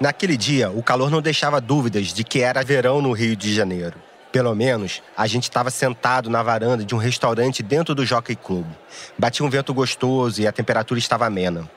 Naquele 0.00 0.34
dia, 0.34 0.70
o 0.70 0.82
calor 0.82 1.10
não 1.10 1.20
deixava 1.20 1.60
dúvidas 1.60 2.06
de 2.06 2.24
que 2.24 2.40
era 2.40 2.64
verão 2.64 3.02
no 3.02 3.12
Rio 3.12 3.36
de 3.36 3.54
Janeiro. 3.54 4.00
Pelo 4.32 4.54
menos, 4.54 5.02
a 5.14 5.26
gente 5.26 5.42
estava 5.42 5.70
sentado 5.70 6.30
na 6.30 6.42
varanda 6.42 6.82
de 6.82 6.94
um 6.94 6.98
restaurante 6.98 7.62
dentro 7.62 7.94
do 7.94 8.06
Jockey 8.06 8.34
Club. 8.34 8.64
Batia 9.18 9.44
um 9.44 9.50
vento 9.50 9.74
gostoso 9.74 10.40
e 10.40 10.46
a 10.46 10.52
temperatura 10.52 10.98
estava 10.98 11.26
amena. 11.26 11.70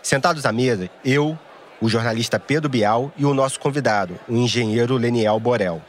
Sentados 0.00 0.46
à 0.46 0.52
mesa, 0.52 0.88
eu, 1.04 1.36
o 1.80 1.88
jornalista 1.88 2.38
Pedro 2.38 2.68
Bial 2.68 3.10
e 3.16 3.24
o 3.24 3.34
nosso 3.34 3.58
convidado, 3.58 4.20
o 4.28 4.36
engenheiro 4.36 4.96
Leniel 4.96 5.40
Borel. 5.40 5.82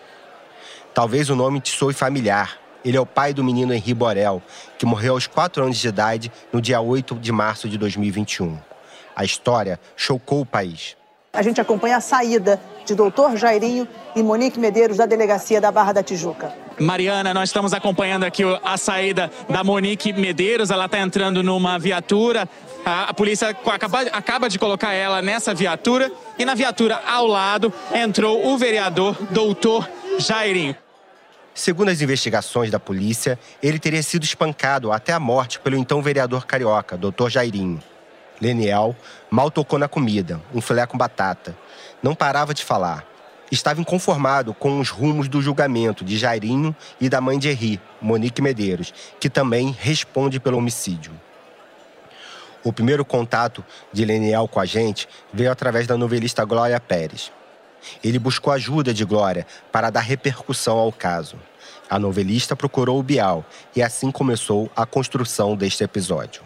Talvez 0.92 1.30
o 1.30 1.36
nome 1.36 1.62
te 1.62 1.70
soe 1.70 1.94
familiar. 1.94 2.58
Ele 2.84 2.98
é 2.98 3.00
o 3.00 3.06
pai 3.06 3.32
do 3.32 3.44
menino 3.44 3.72
Henri 3.72 3.94
Borel, 3.94 4.42
que 4.80 4.88
morreu 4.88 5.14
aos 5.14 5.28
4 5.28 5.64
anos 5.64 5.78
de 5.78 5.88
idade 5.88 6.32
no 6.52 6.60
dia 6.60 6.82
8 6.82 7.14
de 7.14 7.32
março 7.32 7.70
de 7.70 7.78
2021. 7.78 8.58
A 9.16 9.24
história 9.24 9.80
chocou 9.96 10.42
o 10.42 10.46
país. 10.48 10.98
A 11.36 11.42
gente 11.42 11.60
acompanha 11.60 11.98
a 11.98 12.02
saída 12.02 12.60
de 12.86 12.96
doutor 12.96 13.36
Jairinho 13.36 13.88
e 14.16 14.24
Monique 14.24 14.60
Medeiros 14.60 14.98
da 14.98 15.06
delegacia 15.06 15.60
da 15.60 15.72
Barra 15.72 15.92
da 15.92 16.02
Tijuca. 16.02 16.54
Mariana, 16.80 17.34
nós 17.34 17.50
estamos 17.50 17.74
acompanhando 17.74 18.24
aqui 18.24 18.44
a 18.64 18.78
saída 18.78 19.30
da 19.50 19.64
Monique 19.64 20.14
Medeiros. 20.14 20.70
Ela 20.70 20.86
está 20.86 21.00
entrando 21.00 21.44
numa 21.44 21.78
viatura. 21.78 22.48
A, 22.86 23.14
polícia 23.14 23.50
acaba, 23.50 24.02
acaba 24.02 24.48
de 24.48 24.58
colocar 24.58 24.94
ela 24.94 25.22
nessa 25.22 25.54
viatura. 25.54 26.12
E 26.40 26.46
na 26.46 26.56
viatura 26.56 27.02
ao 27.06 27.28
lado 27.28 27.74
entrou 27.94 28.48
o 28.48 28.58
vereador 28.58 29.18
doutor 29.32 29.90
Jairinho. 30.18 30.76
Segundo 31.54 31.90
as 31.90 32.02
investigações 32.02 32.70
da 32.70 32.80
polícia, 32.80 33.40
ele 33.64 33.80
teria 33.80 34.04
sido 34.04 34.24
espancado 34.24 34.92
até 34.92 35.14
a 35.14 35.20
morte 35.20 35.60
pelo 35.60 35.78
então 35.78 36.02
vereador 36.02 36.46
carioca, 36.46 36.98
doutor 36.98 37.30
Jairinho. 37.30 37.82
Leniel 38.42 38.96
mal 39.30 39.50
tocou 39.50 39.80
na 39.80 39.88
comida, 39.88 40.42
um 40.54 40.62
filé 40.62 40.86
com 40.86 40.98
batata. 40.98 41.56
Não 42.02 42.14
parava 42.14 42.54
de 42.54 42.64
falar. 42.64 43.06
Estava 43.52 43.80
inconformado 43.80 44.54
com 44.54 44.80
os 44.80 44.90
rumos 44.90 45.28
do 45.28 45.42
julgamento 45.42 46.04
de 46.04 46.18
Jairinho 46.18 46.76
e 47.00 47.08
da 47.08 47.22
mãe 47.22 47.38
de 47.38 47.50
Henri, 47.50 47.80
Monique 48.02 48.42
Medeiros, 48.42 48.94
que 49.20 49.30
também 49.30 49.76
responde 49.80 50.40
pelo 50.40 50.58
homicídio. 50.58 51.12
O 52.64 52.74
primeiro 52.74 53.06
contato 53.06 53.64
de 53.94 54.04
Leniel 54.04 54.48
com 54.48 54.60
a 54.60 54.66
gente 54.66 55.08
veio 55.32 55.52
através 55.52 55.86
da 55.86 55.96
novelista 55.96 56.44
Glória 56.44 56.80
Pérez. 56.80 57.32
Ele 58.04 58.18
buscou 58.18 58.52
ajuda 58.52 58.94
de 58.94 59.06
Glória 59.06 59.46
para 59.72 59.90
dar 59.90 60.02
repercussão 60.02 60.78
ao 60.78 60.92
caso. 60.92 61.38
A 61.90 62.00
novelista 62.00 62.56
procurou 62.56 63.00
o 63.00 63.04
Bial 63.04 63.46
e 63.76 63.84
assim 63.84 64.12
começou 64.12 64.72
a 64.76 64.86
construção 64.86 65.56
deste 65.56 65.84
episódio. 65.84 66.42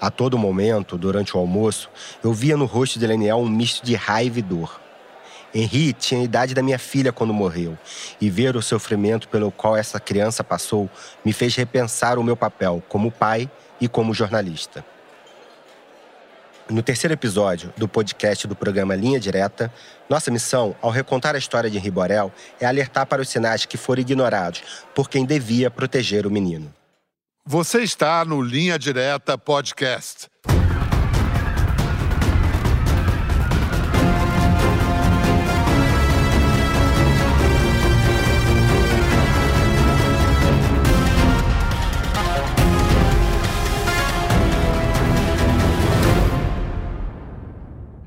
A 0.00 0.10
todo 0.10 0.36
momento, 0.36 0.98
durante 0.98 1.36
o 1.36 1.40
almoço, 1.40 1.90
eu 2.22 2.32
via 2.32 2.56
no 2.56 2.66
rosto 2.66 2.98
de 2.98 3.06
Leniel 3.06 3.38
um 3.38 3.48
misto 3.48 3.84
de 3.84 3.94
raiva 3.94 4.38
e 4.38 4.42
dor. 4.42 4.80
Henri 5.54 5.94
tinha 5.94 6.20
a 6.20 6.24
idade 6.24 6.54
da 6.54 6.62
minha 6.62 6.78
filha 6.78 7.12
quando 7.12 7.32
morreu, 7.32 7.78
e 8.20 8.28
ver 8.28 8.56
o 8.56 8.62
sofrimento 8.62 9.26
pelo 9.28 9.50
qual 9.50 9.76
essa 9.76 9.98
criança 9.98 10.44
passou 10.44 10.90
me 11.24 11.32
fez 11.32 11.54
repensar 11.54 12.18
o 12.18 12.24
meu 12.24 12.36
papel 12.36 12.82
como 12.88 13.10
pai 13.10 13.50
e 13.80 13.88
como 13.88 14.12
jornalista. 14.12 14.84
No 16.68 16.82
terceiro 16.82 17.14
episódio 17.14 17.72
do 17.76 17.86
podcast 17.86 18.46
do 18.46 18.56
programa 18.56 18.94
Linha 18.96 19.20
Direta, 19.20 19.72
nossa 20.10 20.32
missão, 20.32 20.74
ao 20.82 20.90
recontar 20.90 21.34
a 21.36 21.38
história 21.38 21.70
de 21.70 21.78
Henri 21.78 21.92
Borel, 21.92 22.32
é 22.60 22.66
alertar 22.66 23.06
para 23.06 23.22
os 23.22 23.28
sinais 23.28 23.64
que 23.64 23.76
foram 23.76 24.00
ignorados 24.00 24.62
por 24.92 25.08
quem 25.08 25.24
devia 25.24 25.70
proteger 25.70 26.26
o 26.26 26.30
menino. 26.30 26.75
Você 27.48 27.84
está 27.84 28.24
no 28.24 28.42
Linha 28.42 28.76
Direta 28.76 29.38
Podcast. 29.38 30.26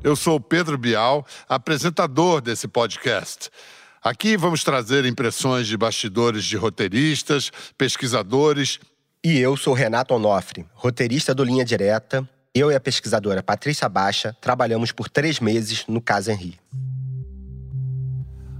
Eu 0.03 0.17
sou 0.17 0.37
Pedro 0.41 0.77
Bial, 0.77 1.25
apresentador 1.47 2.41
desse 2.41 2.67
podcast. 2.67 3.49
Aqui 4.01 4.35
vamos 4.35 4.65
trazer 4.65 5.05
impressões 5.05 5.65
de 5.65 5.77
bastidores 5.77 6.43
de 6.43 6.57
roteiristas, 6.57 7.51
pesquisadores 7.77 8.79
e 9.23 9.37
eu 9.37 9.57
sou 9.57 9.73
Renato 9.73 10.13
Onofre, 10.13 10.65
roteirista 10.73 11.35
do 11.35 11.43
Linha 11.43 11.65
Direta. 11.65 12.27
Eu 12.55 12.71
e 12.71 12.75
a 12.75 12.79
pesquisadora 12.79 13.43
Patrícia 13.43 13.87
Baixa 13.89 14.35
trabalhamos 14.39 14.93
por 14.93 15.09
três 15.09 15.41
meses 15.41 15.83
no 15.87 15.99
Caso 15.99 16.31
Henri. 16.31 16.57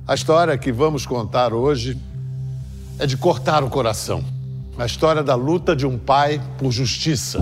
A 0.06 0.14
história 0.14 0.58
que 0.58 0.72
vamos 0.72 1.06
contar 1.06 1.53
hoje 1.53 1.97
é 3.00 3.06
de 3.06 3.16
cortar 3.16 3.64
o 3.64 3.70
coração. 3.70 4.24
A 4.78 4.86
história 4.86 5.24
da 5.24 5.34
luta 5.34 5.74
de 5.75 5.88
um 5.88 5.97
pai 5.97 6.42
por 6.58 6.72
justiça. 6.72 7.40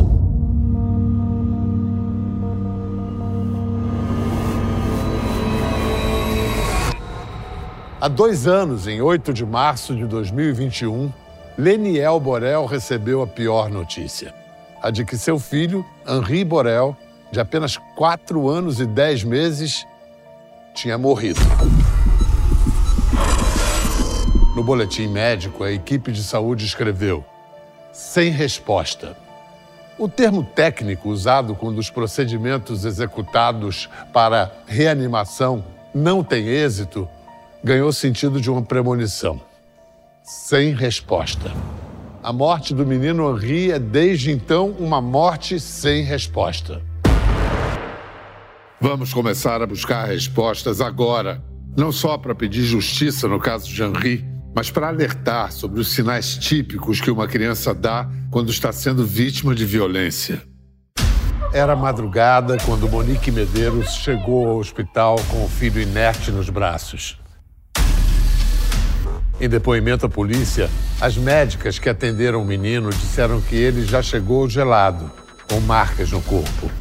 Há 8.00 8.08
dois 8.08 8.46
anos, 8.46 8.88
em 8.88 9.02
8 9.02 9.34
de 9.34 9.44
março 9.44 9.96
de 9.96 10.06
2021, 10.06 11.12
Leniel 11.57 12.19
Borel 12.19 12.68
recebeu 12.68 13.23
a 13.23 13.28
pior 13.28 13.68
notícia: 13.68 14.31
a 14.79 14.91
de 14.91 15.03
que 15.03 15.18
seu 15.18 15.40
filho, 15.40 15.84
Henri 16.07 16.45
Borel, 16.45 16.95
de 17.31 17.40
apenas 17.40 17.78
4 17.95 18.47
anos 18.47 18.79
e 18.79 18.85
10 18.85 19.23
meses, 19.23 19.84
tinha 20.75 21.00
morrido. 21.00 21.40
No 24.56 24.63
boletim 24.63 25.07
médico, 25.07 25.63
a 25.63 25.72
equipe 25.72 26.12
de 26.12 26.23
saúde 26.23 26.63
escreveu: 26.63 27.25
sem 27.91 28.29
resposta. 28.29 29.18
O 29.97 30.07
termo 30.07 30.44
técnico 30.44 31.09
usado 31.09 31.56
quando 31.56 31.79
os 31.79 31.89
procedimentos 31.89 32.85
executados 32.85 33.89
para 34.13 34.51
reanimação 34.68 35.66
não 35.91 36.24
têm 36.24 36.50
êxito 36.50 37.09
ganhou 37.63 37.91
sentido 37.91 38.39
de 38.39 38.51
uma 38.51 38.62
premonição 38.62 39.41
sem 40.28 40.76
resposta. 40.76 41.54
A 42.22 42.34
morte 42.34 42.74
do 42.74 42.86
menino 42.86 43.32
Henri 43.32 43.72
é 43.72 43.80
desde 43.80 44.30
então 44.30 44.72
uma 44.72 45.00
morte 45.00 45.58
sem 45.58 46.04
resposta. 46.04 46.82
Vamos 48.82 49.14
começar 49.14 49.62
a 49.62 49.66
buscar 49.66 50.04
respostas 50.04 50.82
agora, 50.82 51.42
não 51.78 51.94
só 51.94 52.18
para 52.18 52.36
pedir 52.36 52.64
justiça 52.64 53.26
no 53.26 53.40
caso 53.40 53.70
de 53.70 53.82
Henri, 53.82 54.26
mas 54.54 54.70
para 54.70 54.90
alertar 54.90 55.54
sobre 55.54 55.80
os 55.80 55.94
sinais 55.94 56.36
típicos 56.36 57.00
que 57.00 57.10
uma 57.10 57.26
criança 57.26 57.74
dá 57.74 58.10
quando 58.30 58.52
está 58.52 58.74
sendo 58.74 59.06
vítima 59.06 59.56
de 59.56 59.64
violência. 59.64 60.42
Era 61.54 61.74
madrugada 61.74 62.58
quando 62.66 62.90
Monique 62.90 63.32
Medeiros 63.32 63.96
chegou 63.96 64.50
ao 64.50 64.58
hospital 64.58 65.16
com 65.30 65.46
o 65.46 65.48
filho 65.48 65.82
inerte 65.82 66.32
nos 66.32 66.50
braços. 66.50 67.18
Em 69.40 69.48
depoimento 69.48 70.06
à 70.06 70.09
polícia, 70.09 70.70
as 71.00 71.16
médicas 71.16 71.78
que 71.78 71.88
atenderam 71.88 72.42
o 72.42 72.46
menino 72.46 72.90
disseram 72.90 73.40
que 73.40 73.56
ele 73.56 73.86
já 73.86 74.02
chegou 74.02 74.50
gelado, 74.50 75.12
com 75.48 75.59
marcas 75.59 76.12
no 76.12 76.22
corpo. 76.22 76.72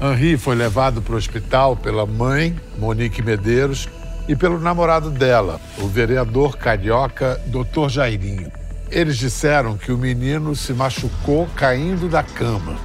Henri 0.00 0.36
foi 0.36 0.56
levado 0.56 1.00
para 1.00 1.14
o 1.14 1.16
hospital 1.16 1.76
pela 1.76 2.04
mãe, 2.04 2.54
Monique 2.78 3.22
Medeiros, 3.22 3.88
e 4.28 4.34
pelo 4.34 4.58
namorado 4.58 5.08
dela, 5.08 5.60
o 5.78 5.86
vereador 5.86 6.56
carioca 6.56 7.40
Dr. 7.46 7.88
Jairinho. 7.88 8.50
Eles 8.90 9.16
disseram 9.16 9.76
que 9.76 9.92
o 9.92 9.98
menino 9.98 10.54
se 10.54 10.72
machucou 10.72 11.48
caindo 11.54 12.08
da 12.08 12.24
cama. 12.24 12.76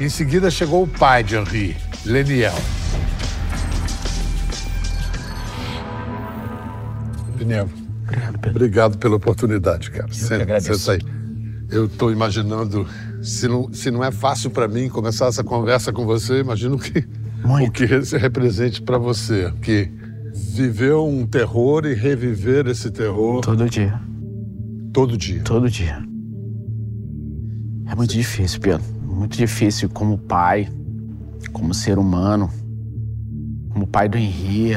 Em 0.00 0.08
seguida 0.08 0.50
chegou 0.50 0.84
o 0.84 0.88
pai 0.88 1.24
de 1.24 1.36
Henri, 1.36 1.76
Leniel. 2.06 2.54
Leniel, 7.36 7.68
Obrigado, 8.10 8.38
Pedro. 8.38 8.50
Obrigado 8.50 8.98
pela 8.98 9.16
oportunidade, 9.16 9.90
cara. 9.90 10.08
Eu 10.08 10.14
senta, 10.14 10.60
senta 10.60 10.92
aí. 10.92 11.00
Eu 11.70 11.86
estou 11.86 12.10
imaginando, 12.10 12.86
se 13.22 13.46
não, 13.46 13.72
se 13.72 13.90
não 13.90 14.02
é 14.02 14.10
fácil 14.10 14.50
para 14.50 14.66
mim 14.66 14.88
começar 14.88 15.26
essa 15.26 15.44
conversa 15.44 15.92
com 15.92 16.04
você, 16.04 16.40
imagino 16.40 16.76
que 16.76 17.06
Muito. 17.44 17.68
o 17.68 17.72
que 17.72 17.86
represente 18.16 18.82
para 18.82 18.98
você, 18.98 19.52
que 19.62 19.88
viveu 20.34 21.06
um 21.06 21.26
terror 21.26 21.86
e 21.86 21.94
reviver 21.94 22.66
esse 22.66 22.90
terror. 22.90 23.40
Todo 23.40 23.68
dia. 23.70 24.00
Todo 24.92 25.16
dia. 25.16 25.42
Todo 25.44 25.70
dia. 25.70 26.02
É 27.86 27.94
muito 27.94 28.12
Sim. 28.12 28.18
difícil, 28.18 28.60
Pedro. 28.60 28.82
Muito 29.04 29.36
difícil 29.36 29.88
como 29.88 30.18
pai, 30.18 30.68
como 31.52 31.72
ser 31.72 31.98
humano, 31.98 32.50
como 33.70 33.86
pai 33.86 34.08
do 34.08 34.18
Henri. 34.18 34.76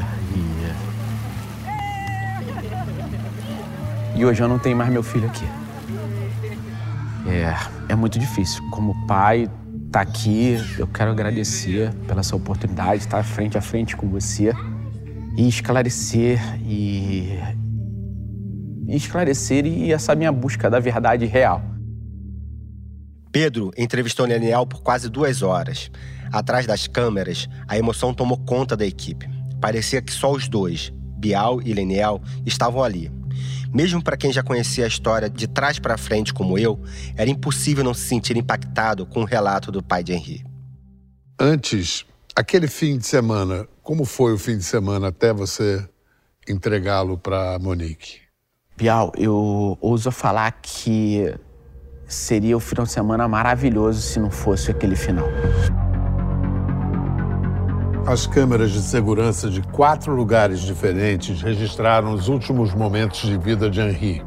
E 4.16 4.24
hoje 4.24 4.42
eu 4.42 4.48
não 4.48 4.60
tenho 4.60 4.78
mais 4.78 4.92
meu 4.92 5.02
filho 5.02 5.28
aqui. 5.28 5.46
É, 7.28 7.94
é 7.94 7.96
muito 7.96 8.20
difícil. 8.20 8.64
Como 8.70 9.08
pai, 9.08 9.50
tá 9.92 10.02
aqui, 10.02 10.58
eu 10.78 10.88
quero 10.88 11.12
agradecer 11.12 11.92
pela 12.08 12.20
essa 12.20 12.36
oportunidade 12.36 13.00
de 13.00 13.06
estar 13.06 13.24
frente 13.24 13.58
a 13.58 13.62
frente 13.62 13.96
com 13.96 14.08
você 14.08 14.54
e 15.36 15.48
esclarecer 15.48 16.40
e, 16.62 17.40
e 18.88 18.96
esclarecer 18.96 19.66
e 19.66 19.92
essa 19.92 20.14
minha 20.16 20.32
busca 20.32 20.70
da 20.70 20.80
verdade 20.80 21.26
real. 21.26 21.62
Pedro 23.32 23.72
entrevistou 23.76 24.28
Leniel 24.28 24.68
por 24.68 24.84
quase 24.84 25.10
duas 25.10 25.42
horas. 25.42 25.90
Atrás 26.32 26.68
das 26.68 26.88
câmeras, 26.88 27.50
a 27.68 27.78
emoção 27.78 28.14
tomou 28.14 28.38
conta 28.38 28.78
da 28.78 28.86
equipe. 28.86 29.28
Parecia 29.60 30.02
que 30.04 30.12
só 30.12 30.32
os 30.32 30.48
dois, 30.48 30.94
Bial 31.18 31.60
e 31.62 31.74
Leniel, 31.74 32.22
estavam 32.46 32.84
ali. 32.84 33.12
Mesmo 33.74 34.04
para 34.04 34.16
quem 34.16 34.32
já 34.32 34.44
conhecia 34.44 34.86
a 34.86 34.88
história 34.88 35.30
de 35.30 35.48
trás 35.48 35.80
para 35.80 35.98
frente 35.98 36.34
como 36.34 36.60
eu, 36.60 36.80
era 37.18 37.30
impossível 37.30 37.84
não 37.84 37.94
se 37.94 38.08
sentir 38.08 38.38
impactado 38.38 39.06
com 39.06 39.22
o 39.22 39.26
relato 39.26 39.72
do 39.72 39.82
pai 39.82 40.04
de 40.04 40.14
Henri. 40.14 40.46
Antes, 41.40 42.06
aquele 42.36 42.68
fim 42.68 42.98
de 42.98 43.08
semana, 43.08 43.68
como 43.82 44.06
foi 44.06 44.32
o 44.34 44.38
fim 44.38 44.58
de 44.58 44.64
semana 44.64 45.08
até 45.08 45.34
você 45.34 45.84
entregá-lo 46.48 47.18
para 47.18 47.58
Monique? 47.58 48.22
Bial, 48.78 49.12
eu 49.18 49.78
ouso 49.82 50.12
falar 50.12 50.52
que 50.62 51.34
seria 52.06 52.56
o 52.56 52.60
final 52.60 52.86
de 52.86 52.92
semana 52.92 53.28
maravilhoso 53.28 54.02
se 54.02 54.20
não 54.20 54.30
fosse 54.30 54.70
aquele 54.70 54.96
final. 54.96 55.28
As 58.06 58.28
câmeras 58.28 58.72
de 58.72 58.82
segurança 58.82 59.50
de 59.50 59.62
quatro 59.62 60.14
lugares 60.14 60.60
diferentes 60.60 61.42
registraram 61.42 62.14
os 62.14 62.28
últimos 62.28 62.74
momentos 62.74 63.22
de 63.22 63.38
vida 63.38 63.70
de 63.70 63.80
Henri. 63.80 64.22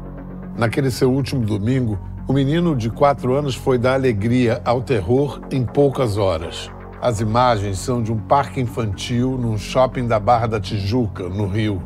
Naquele 0.57 0.89
seu 0.89 1.11
último 1.11 1.45
domingo, 1.45 1.99
o 2.27 2.33
menino 2.33 2.75
de 2.75 2.89
quatro 2.89 3.35
anos 3.35 3.53
foi 3.53 3.77
da 3.77 3.93
alegria 3.93 4.59
ao 4.65 4.81
terror 4.81 5.39
em 5.51 5.63
poucas 5.63 6.17
horas. 6.17 6.71
As 6.99 7.19
imagens 7.19 7.77
são 7.77 8.01
de 8.01 8.11
um 8.11 8.17
parque 8.17 8.59
infantil 8.59 9.37
num 9.37 9.59
shopping 9.59 10.07
da 10.07 10.19
Barra 10.19 10.47
da 10.47 10.59
Tijuca, 10.59 11.29
no 11.29 11.45
Rio. 11.45 11.79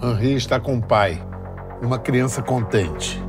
Henri 0.00 0.34
está 0.34 0.60
com 0.60 0.76
o 0.76 0.82
pai, 0.82 1.20
uma 1.82 1.98
criança 1.98 2.40
contente. 2.40 3.20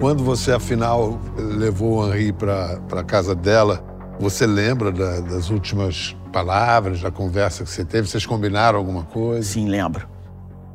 Quando 0.00 0.24
você, 0.24 0.50
afinal, 0.50 1.20
levou 1.36 2.04
Henri 2.08 2.32
para 2.32 2.80
a 2.96 3.04
casa 3.04 3.32
dela, 3.32 3.89
você 4.20 4.46
lembra 4.46 4.92
da, 4.92 5.20
das 5.20 5.48
últimas 5.48 6.14
palavras, 6.30 7.00
da 7.00 7.10
conversa 7.10 7.64
que 7.64 7.70
você 7.70 7.84
teve? 7.84 8.06
Vocês 8.06 8.26
combinaram 8.26 8.78
alguma 8.78 9.02
coisa? 9.02 9.42
Sim, 9.42 9.66
lembro. 9.68 10.06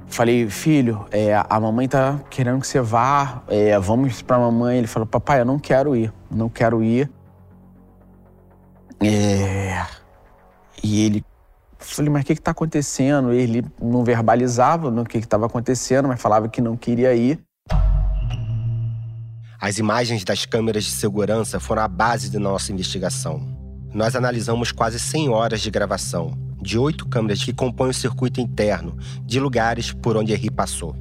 Falei, 0.08 0.50
filho, 0.50 1.06
é, 1.12 1.36
a 1.48 1.60
mamãe 1.60 1.88
tá 1.88 2.20
querendo 2.30 2.60
que 2.60 2.68
você 2.68 2.82
vá, 2.82 3.44
é, 3.48 3.78
vamos 3.80 4.22
pra 4.22 4.40
mamãe. 4.40 4.80
Ele 4.80 4.88
falou, 4.88 5.06
papai, 5.06 5.42
eu 5.42 5.46
não 5.46 5.60
quero 5.60 5.96
ir, 5.96 6.12
não 6.30 6.50
quero 6.50 6.84
ir. 6.84 7.10
É... 9.00 9.86
E 10.84 11.06
ele, 11.06 11.24
falei, 11.78 12.10
mas 12.10 12.24
o 12.24 12.26
que 12.26 12.36
que 12.36 12.42
tá 12.42 12.52
acontecendo? 12.52 13.32
Ele 13.32 13.64
não 13.82 14.04
verbalizava 14.04 14.90
o 14.90 15.06
que 15.06 15.20
que 15.20 15.26
estava 15.26 15.46
acontecendo, 15.46 16.08
mas 16.08 16.22
falava 16.22 16.48
que 16.48 16.62
não 16.62 16.76
queria 16.76 17.14
ir. 17.14 17.40
As 19.60 19.78
imagens 19.78 20.24
das 20.24 20.46
câmeras 20.46 20.84
de 20.84 20.92
segurança 20.92 21.60
foram 21.60 21.84
a 21.84 21.88
base 21.88 22.30
de 22.30 22.38
nossa 22.38 22.72
investigação. 22.72 23.42
Nós 23.94 24.16
analisamos 24.16 24.72
quase 24.72 25.00
100 25.00 25.30
horas 25.30 25.62
de 25.62 25.72
gravação, 25.72 26.38
de 26.62 26.78
oito 26.78 27.08
câmeras 27.08 27.44
que 27.44 27.54
compõem 27.54 27.92
o 27.92 27.94
circuito 27.94 28.42
interno, 28.42 28.98
de 29.24 29.40
lugares 29.40 29.92
por 29.92 30.18
onde 30.18 30.34
Henri 30.34 30.52
passou. 30.52 30.96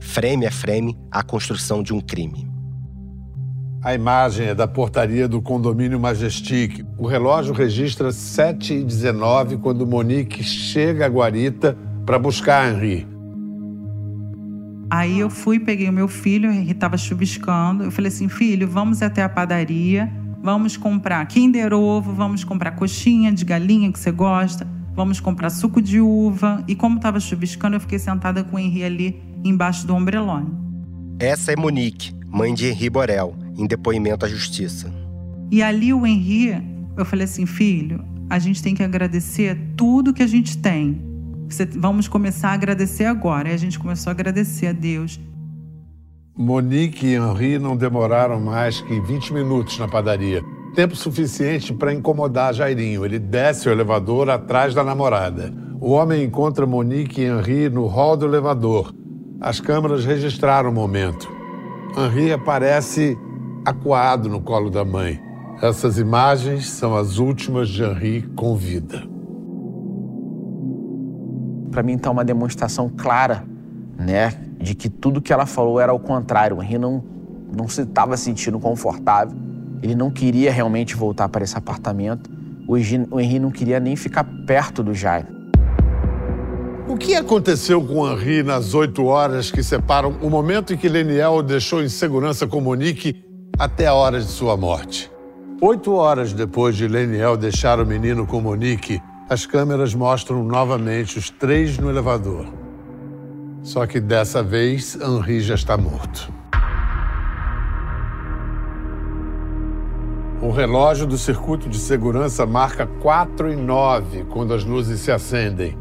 Frame 0.00 0.46
a 0.46 0.50
frame, 0.50 0.96
a 1.10 1.22
construção 1.22 1.82
de 1.82 1.92
um 1.92 2.00
crime. 2.00 2.50
A 3.82 3.94
imagem 3.94 4.48
é 4.48 4.54
da 4.54 4.66
portaria 4.66 5.28
do 5.28 5.40
condomínio 5.40 6.00
Majestic. 6.00 6.84
O 6.98 7.06
relógio 7.06 7.54
registra 7.54 8.08
7h19 8.08 9.60
quando 9.60 9.86
Monique 9.86 10.42
chega 10.42 11.06
a 11.06 11.08
guarita 11.08 11.78
para 12.04 12.18
buscar 12.18 12.68
Henri. 12.68 13.06
Aí 14.88 15.18
eu 15.18 15.28
fui, 15.28 15.58
peguei 15.58 15.88
o 15.88 15.92
meu 15.92 16.06
filho, 16.06 16.50
ele 16.50 16.70
estava 16.70 16.96
chuviscando. 16.96 17.84
Eu 17.84 17.90
falei 17.90 18.08
assim: 18.08 18.28
filho, 18.28 18.68
vamos 18.68 19.02
até 19.02 19.22
a 19.22 19.28
padaria, 19.28 20.10
vamos 20.42 20.76
comprar 20.76 21.26
Kinder 21.26 21.72
Ovo, 21.72 22.12
vamos 22.12 22.44
comprar 22.44 22.72
coxinha 22.72 23.32
de 23.32 23.44
galinha 23.44 23.90
que 23.90 23.98
você 23.98 24.12
gosta, 24.12 24.66
vamos 24.94 25.18
comprar 25.18 25.50
suco 25.50 25.82
de 25.82 26.00
uva. 26.00 26.62
E 26.68 26.74
como 26.74 26.96
estava 26.96 27.18
chuviscando, 27.18 27.76
eu 27.76 27.80
fiquei 27.80 27.98
sentada 27.98 28.44
com 28.44 28.56
o 28.56 28.58
Henri 28.58 28.84
ali 28.84 29.20
embaixo 29.44 29.86
do 29.86 29.94
ombrelone. 29.94 30.50
Essa 31.18 31.52
é 31.52 31.56
Monique, 31.56 32.12
mãe 32.28 32.54
de 32.54 32.66
Henri 32.66 32.88
Borel, 32.88 33.34
em 33.56 33.66
depoimento 33.66 34.24
à 34.24 34.28
justiça. 34.28 34.92
E 35.50 35.62
ali 35.62 35.92
o 35.92 36.06
Henri, 36.06 36.62
eu 36.96 37.04
falei 37.04 37.24
assim: 37.24 37.44
filho, 37.44 38.04
a 38.30 38.38
gente 38.38 38.62
tem 38.62 38.74
que 38.74 38.84
agradecer 38.84 39.58
tudo 39.76 40.14
que 40.14 40.22
a 40.22 40.26
gente 40.28 40.58
tem 40.58 41.15
vamos 41.76 42.08
começar 42.08 42.50
a 42.50 42.54
agradecer 42.54 43.04
agora. 43.04 43.48
E 43.48 43.52
a 43.52 43.56
gente 43.56 43.78
começou 43.78 44.10
a 44.10 44.12
agradecer 44.12 44.68
a 44.68 44.72
Deus. 44.72 45.20
Monique 46.36 47.06
e 47.06 47.14
Henri 47.14 47.58
não 47.58 47.76
demoraram 47.76 48.40
mais 48.40 48.80
que 48.80 49.00
20 49.00 49.32
minutos 49.32 49.78
na 49.78 49.88
padaria. 49.88 50.42
Tempo 50.74 50.94
suficiente 50.94 51.72
para 51.72 51.94
incomodar 51.94 52.52
Jairinho. 52.52 53.04
Ele 53.04 53.18
desce 53.18 53.68
o 53.68 53.72
elevador 53.72 54.28
atrás 54.28 54.74
da 54.74 54.84
namorada. 54.84 55.52
O 55.80 55.92
homem 55.92 56.22
encontra 56.22 56.66
Monique 56.66 57.22
e 57.22 57.24
Henri 57.24 57.70
no 57.70 57.86
hall 57.86 58.16
do 58.16 58.26
elevador. 58.26 58.94
As 59.40 59.60
câmeras 59.60 60.04
registraram 60.04 60.70
o 60.70 60.74
momento. 60.74 61.30
Henri 61.96 62.32
aparece 62.32 63.16
acuado 63.64 64.28
no 64.28 64.40
colo 64.40 64.70
da 64.70 64.84
mãe. 64.84 65.20
Essas 65.62 65.98
imagens 65.98 66.68
são 66.68 66.94
as 66.94 67.18
últimas 67.18 67.68
de 67.70 67.82
Henri 67.82 68.22
com 68.36 68.54
vida 68.54 69.15
para 71.76 71.82
mim 71.82 71.96
está 71.96 72.10
uma 72.10 72.24
demonstração 72.24 72.88
clara, 72.88 73.44
né, 73.98 74.32
de 74.58 74.74
que 74.74 74.88
tudo 74.88 75.20
que 75.20 75.30
ela 75.30 75.44
falou 75.44 75.78
era 75.78 75.92
o 75.92 75.98
contrário. 75.98 76.56
O 76.56 76.62
Henry 76.62 76.78
não, 76.78 77.04
não 77.54 77.68
se 77.68 77.82
estava 77.82 78.16
sentindo 78.16 78.58
confortável, 78.58 79.36
ele 79.82 79.94
não 79.94 80.10
queria 80.10 80.50
realmente 80.50 80.96
voltar 80.96 81.28
para 81.28 81.44
esse 81.44 81.54
apartamento. 81.54 82.30
O 82.66 82.78
Henry, 82.78 83.06
o 83.10 83.20
Henry 83.20 83.38
não 83.38 83.50
queria 83.50 83.78
nem 83.78 83.94
ficar 83.94 84.24
perto 84.46 84.82
do 84.82 84.94
Jairo. 84.94 85.26
O 86.88 86.96
que 86.96 87.14
aconteceu 87.14 87.84
com 87.84 88.00
o 88.00 88.10
Henri 88.10 88.42
nas 88.42 88.72
oito 88.72 89.04
horas 89.04 89.50
que 89.50 89.62
separam 89.62 90.16
o 90.22 90.30
momento 90.30 90.72
em 90.72 90.78
que 90.78 90.88
Leniel 90.88 91.42
deixou 91.42 91.82
em 91.82 91.90
segurança 91.90 92.46
com 92.46 92.58
Monique 92.58 93.22
até 93.58 93.86
a 93.86 93.92
hora 93.92 94.18
de 94.18 94.28
sua 94.28 94.56
morte? 94.56 95.10
Oito 95.60 95.92
horas 95.92 96.32
depois 96.32 96.74
de 96.74 96.88
Leniel 96.88 97.36
deixar 97.36 97.78
o 97.78 97.84
menino 97.84 98.26
com 98.26 98.40
Monique, 98.40 98.98
as 99.28 99.44
câmeras 99.44 99.92
mostram 99.92 100.44
novamente 100.44 101.18
os 101.18 101.30
três 101.30 101.78
no 101.78 101.90
elevador. 101.90 102.46
Só 103.60 103.84
que 103.84 103.98
dessa 103.98 104.40
vez, 104.40 104.96
Henri 105.00 105.40
já 105.40 105.56
está 105.56 105.76
morto. 105.76 106.32
O 110.40 110.52
relógio 110.52 111.06
do 111.06 111.18
circuito 111.18 111.68
de 111.68 111.78
segurança 111.78 112.46
marca 112.46 112.86
4 112.86 113.52
e 113.52 113.56
9 113.56 114.26
quando 114.30 114.54
as 114.54 114.64
luzes 114.64 115.00
se 115.00 115.10
acendem. 115.10 115.76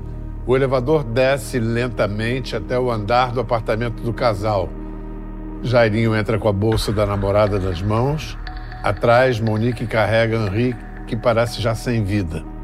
O 0.48 0.56
elevador 0.56 1.04
desce 1.04 1.60
lentamente 1.60 2.56
até 2.56 2.80
o 2.80 2.90
andar 2.90 3.32
do 3.32 3.40
apartamento 3.40 4.02
do 4.02 4.12
casal. 4.14 4.70
Jairinho 5.62 6.16
entra 6.16 6.40
com 6.40 6.48
a 6.48 6.54
bolsa 6.54 6.92
da 6.92 7.06
namorada 7.06 7.60
nas 7.60 7.80
mãos. 7.80 8.36
Atrás, 8.84 9.40
Monique 9.40 9.86
carrega 9.86 10.38
Henri, 10.38 10.75
que 11.06 11.16
parece 11.16 11.62
já 11.62 11.75
sem 11.75 12.04
vida. 12.04 12.55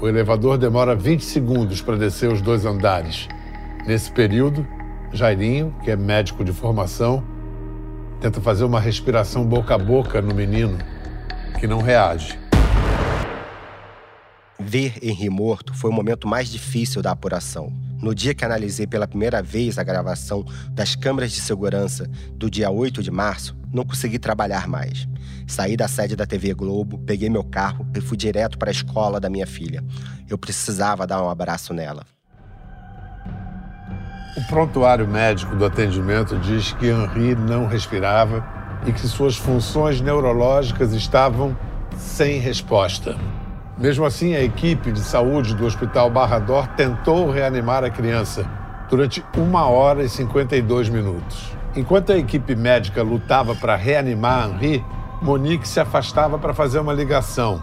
O 0.00 0.06
elevador 0.06 0.56
demora 0.56 0.94
20 0.94 1.24
segundos 1.24 1.82
para 1.82 1.96
descer 1.96 2.32
os 2.32 2.40
dois 2.40 2.64
andares. 2.64 3.26
Nesse 3.84 4.12
período, 4.12 4.64
Jairinho, 5.12 5.74
que 5.82 5.90
é 5.90 5.96
médico 5.96 6.44
de 6.44 6.52
formação, 6.52 7.24
tenta 8.20 8.40
fazer 8.40 8.62
uma 8.62 8.78
respiração 8.78 9.44
boca 9.44 9.74
a 9.74 9.78
boca 9.78 10.22
no 10.22 10.32
menino, 10.32 10.78
que 11.58 11.66
não 11.66 11.82
reage. 11.82 12.38
Ver 14.60 14.94
Henri 15.02 15.28
morto 15.28 15.74
foi 15.74 15.90
o 15.90 15.92
momento 15.92 16.28
mais 16.28 16.48
difícil 16.48 17.02
da 17.02 17.10
apuração. 17.10 17.72
No 18.00 18.14
dia 18.14 18.34
que 18.34 18.44
analisei 18.44 18.86
pela 18.86 19.08
primeira 19.08 19.42
vez 19.42 19.78
a 19.78 19.82
gravação 19.82 20.44
das 20.70 20.94
câmeras 20.94 21.32
de 21.32 21.40
segurança 21.40 22.08
do 22.34 22.48
dia 22.48 22.70
8 22.70 23.02
de 23.02 23.10
março, 23.10 23.57
não 23.72 23.84
consegui 23.84 24.18
trabalhar 24.18 24.66
mais. 24.66 25.08
Saí 25.46 25.76
da 25.76 25.88
sede 25.88 26.16
da 26.16 26.26
TV 26.26 26.52
Globo, 26.54 26.98
peguei 26.98 27.30
meu 27.30 27.44
carro 27.44 27.86
e 27.94 28.00
fui 28.00 28.16
direto 28.16 28.58
para 28.58 28.70
a 28.70 28.72
escola 28.72 29.18
da 29.18 29.30
minha 29.30 29.46
filha. 29.46 29.82
Eu 30.28 30.36
precisava 30.36 31.06
dar 31.06 31.22
um 31.22 31.30
abraço 31.30 31.72
nela. 31.72 32.04
O 34.36 34.46
prontuário 34.46 35.08
médico 35.08 35.56
do 35.56 35.64
atendimento 35.64 36.38
diz 36.38 36.72
que 36.72 36.86
Henri 36.86 37.34
não 37.34 37.66
respirava 37.66 38.46
e 38.86 38.92
que 38.92 39.06
suas 39.08 39.36
funções 39.36 40.00
neurológicas 40.00 40.92
estavam 40.92 41.56
sem 41.96 42.38
resposta. 42.38 43.16
Mesmo 43.76 44.04
assim, 44.04 44.34
a 44.34 44.42
equipe 44.42 44.92
de 44.92 45.00
saúde 45.00 45.54
do 45.54 45.64
Hospital 45.64 46.10
Barrador 46.10 46.66
tentou 46.68 47.30
reanimar 47.30 47.84
a 47.84 47.90
criança 47.90 48.44
durante 48.88 49.24
uma 49.36 49.66
hora 49.66 50.02
e 50.02 50.08
52 50.08 50.88
minutos. 50.88 51.57
Enquanto 51.76 52.12
a 52.12 52.18
equipe 52.18 52.56
médica 52.56 53.02
lutava 53.02 53.54
para 53.54 53.76
reanimar 53.76 54.50
Henri, 54.50 54.84
Monique 55.22 55.66
se 55.66 55.80
afastava 55.80 56.38
para 56.38 56.54
fazer 56.54 56.78
uma 56.78 56.92
ligação. 56.92 57.62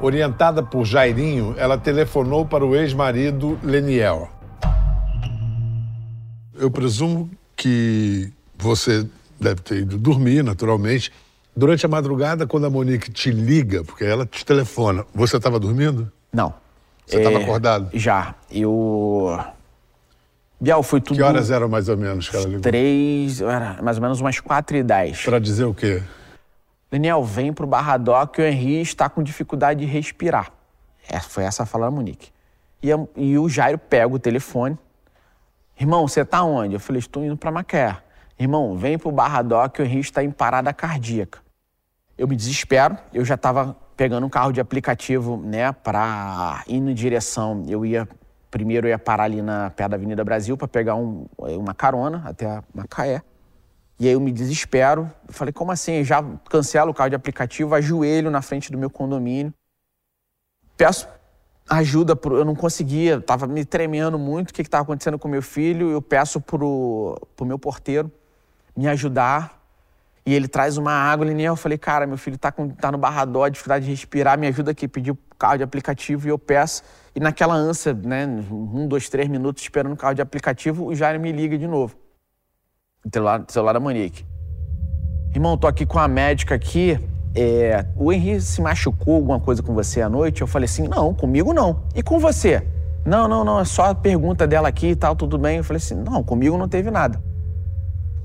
Orientada 0.00 0.62
por 0.62 0.84
Jairinho, 0.84 1.54
ela 1.56 1.78
telefonou 1.78 2.44
para 2.44 2.64
o 2.64 2.74
ex-marido 2.76 3.58
Leniel. 3.62 4.30
Eu 6.54 6.70
presumo 6.70 7.30
que 7.54 8.32
você 8.58 9.06
deve 9.40 9.60
ter 9.60 9.78
ido 9.78 9.98
dormir, 9.98 10.42
naturalmente. 10.42 11.12
Durante 11.54 11.86
a 11.86 11.88
madrugada, 11.88 12.46
quando 12.46 12.66
a 12.66 12.70
Monique 12.70 13.10
te 13.10 13.30
liga, 13.30 13.82
porque 13.84 14.04
ela 14.04 14.26
te 14.26 14.44
telefona, 14.44 15.06
você 15.14 15.36
estava 15.36 15.58
dormindo? 15.58 16.10
Não. 16.32 16.52
Você 17.06 17.18
estava 17.18 17.38
é, 17.38 17.42
acordado? 17.42 17.88
Já. 17.94 18.34
Eu. 18.50 19.38
Bial, 20.58 20.82
foi 20.82 21.00
tudo. 21.00 21.16
Que 21.16 21.22
horas 21.22 21.50
eram 21.50 21.68
mais 21.68 21.88
ou 21.88 21.96
menos 21.96 22.32
ligou? 22.32 22.60
Três, 22.60 23.40
era 23.40 23.80
mais 23.82 23.98
ou 23.98 24.02
menos 24.02 24.20
umas 24.20 24.40
quatro 24.40 24.76
e 24.76 24.82
dez. 24.82 25.22
Para 25.22 25.38
dizer 25.38 25.64
o 25.64 25.74
quê? 25.74 26.02
Daniel, 26.90 27.22
vem 27.22 27.52
pro 27.52 27.66
Barradoc 27.66 28.34
que 28.34 28.40
o 28.40 28.44
Henri 28.44 28.80
está 28.80 29.08
com 29.08 29.22
dificuldade 29.22 29.80
de 29.80 29.86
respirar. 29.86 30.50
É, 31.08 31.20
foi 31.20 31.44
essa 31.44 31.64
a 31.64 31.66
fala 31.66 31.86
da 31.86 31.90
Monique. 31.90 32.30
E, 32.82 32.88
e, 33.16 33.38
o 33.38 33.48
Jairo 33.48 33.78
pega 33.78 34.14
o 34.14 34.18
telefone. 34.18 34.78
Irmão, 35.78 36.08
você 36.08 36.24
tá 36.24 36.42
onde? 36.42 36.74
Eu 36.74 36.80
falei, 36.80 37.00
estou 37.00 37.24
indo 37.24 37.36
para 37.36 37.50
Maqué. 37.50 37.98
Irmão, 38.38 38.76
vem 38.76 38.98
pro 38.98 39.10
Barradoc 39.12 39.74
que 39.74 39.82
o 39.82 39.84
Henri 39.84 40.00
está 40.00 40.22
em 40.22 40.30
parada 40.30 40.72
cardíaca. 40.72 41.40
Eu 42.16 42.26
me 42.26 42.34
desespero, 42.34 42.96
eu 43.12 43.24
já 43.24 43.34
estava 43.34 43.76
pegando 43.96 44.26
um 44.26 44.30
carro 44.30 44.52
de 44.52 44.60
aplicativo, 44.60 45.36
né, 45.36 45.72
para 45.72 46.62
ir 46.66 46.76
em 46.76 46.94
direção. 46.94 47.64
Eu 47.68 47.84
ia 47.84 48.08
primeiro 48.56 48.86
eu 48.86 48.90
ia 48.90 48.98
parar 48.98 49.24
ali 49.24 49.42
na 49.42 49.68
perto 49.68 49.90
da 49.90 49.96
Avenida 49.96 50.24
Brasil 50.24 50.56
para 50.56 50.66
pegar 50.66 50.94
um, 50.94 51.26
uma 51.36 51.74
carona 51.74 52.22
até 52.24 52.62
Macaé. 52.72 53.20
E 54.00 54.06
aí 54.06 54.14
eu 54.14 54.20
me 54.20 54.32
desespero. 54.32 55.10
falei, 55.28 55.52
como 55.52 55.72
assim? 55.72 55.96
Eu 55.96 56.04
já 56.04 56.24
cancelo 56.48 56.90
o 56.90 56.94
carro 56.94 57.10
de 57.10 57.16
aplicativo, 57.16 57.74
ajoelho 57.74 58.30
na 58.30 58.40
frente 58.40 58.72
do 58.72 58.78
meu 58.78 58.88
condomínio. 58.88 59.52
Peço 60.74 61.06
ajuda, 61.68 62.18
eu 62.24 62.44
não 62.44 62.54
conseguia, 62.54 63.16
estava 63.16 63.46
me 63.46 63.64
tremendo 63.64 64.18
muito, 64.18 64.50
o 64.50 64.54
que 64.54 64.62
estava 64.62 64.84
acontecendo 64.84 65.18
com 65.18 65.28
meu 65.28 65.42
filho. 65.42 65.90
Eu 65.90 66.00
peço 66.00 66.40
para 66.40 66.64
o 66.64 67.18
meu 67.42 67.58
porteiro 67.58 68.10
me 68.74 68.88
ajudar. 68.88 69.62
E 70.24 70.34
ele 70.34 70.48
traz 70.48 70.78
uma 70.78 70.92
água, 70.92 71.30
e 71.30 71.44
eu 71.44 71.56
falei, 71.56 71.78
cara, 71.78 72.06
meu 72.06 72.16
filho 72.16 72.36
está 72.36 72.50
tá 72.50 72.90
no 72.90 72.98
barrador, 72.98 73.50
dificuldade 73.50 73.84
de 73.84 73.90
respirar, 73.92 74.38
me 74.38 74.46
ajuda 74.46 74.72
aqui. 74.72 74.88
Pediu 74.88 75.16
carro 75.38 75.58
de 75.58 75.62
aplicativo 75.62 76.26
e 76.26 76.30
eu 76.30 76.38
peço. 76.38 76.82
E 77.14 77.20
naquela 77.20 77.54
ânsia, 77.54 77.94
né, 77.94 78.26
um, 78.50 78.86
dois, 78.86 79.08
três 79.08 79.28
minutos 79.28 79.62
esperando 79.62 79.92
o 79.92 79.96
carro 79.96 80.14
de 80.14 80.22
aplicativo, 80.22 80.86
o 80.86 80.94
Jair 80.94 81.18
me 81.18 81.32
liga 81.32 81.56
de 81.56 81.66
novo. 81.66 81.96
O 83.04 83.08
celular, 83.12 83.44
celular 83.48 83.72
da 83.72 83.80
Monique. 83.80 84.24
Irmão, 85.34 85.56
tô 85.56 85.66
aqui 85.66 85.84
com 85.84 85.98
a 85.98 86.08
médica 86.08 86.54
aqui. 86.54 86.98
É, 87.34 87.86
o 87.94 88.10
Henrique 88.12 88.40
se 88.40 88.60
machucou 88.62 89.16
alguma 89.16 89.38
coisa 89.38 89.62
com 89.62 89.74
você 89.74 90.00
à 90.00 90.08
noite? 90.08 90.40
Eu 90.40 90.46
falei 90.46 90.64
assim, 90.64 90.88
não, 90.88 91.12
comigo 91.12 91.52
não. 91.52 91.82
E 91.94 92.02
com 92.02 92.18
você? 92.18 92.66
Não, 93.04 93.28
não, 93.28 93.44
não, 93.44 93.60
é 93.60 93.64
só 93.64 93.90
a 93.90 93.94
pergunta 93.94 94.46
dela 94.46 94.68
aqui 94.68 94.88
e 94.88 94.96
tal, 94.96 95.14
tudo 95.14 95.38
bem. 95.38 95.58
Eu 95.58 95.64
falei 95.64 95.78
assim, 95.78 95.94
não, 95.94 96.22
comigo 96.24 96.56
não 96.56 96.68
teve 96.68 96.90
nada. 96.90 97.22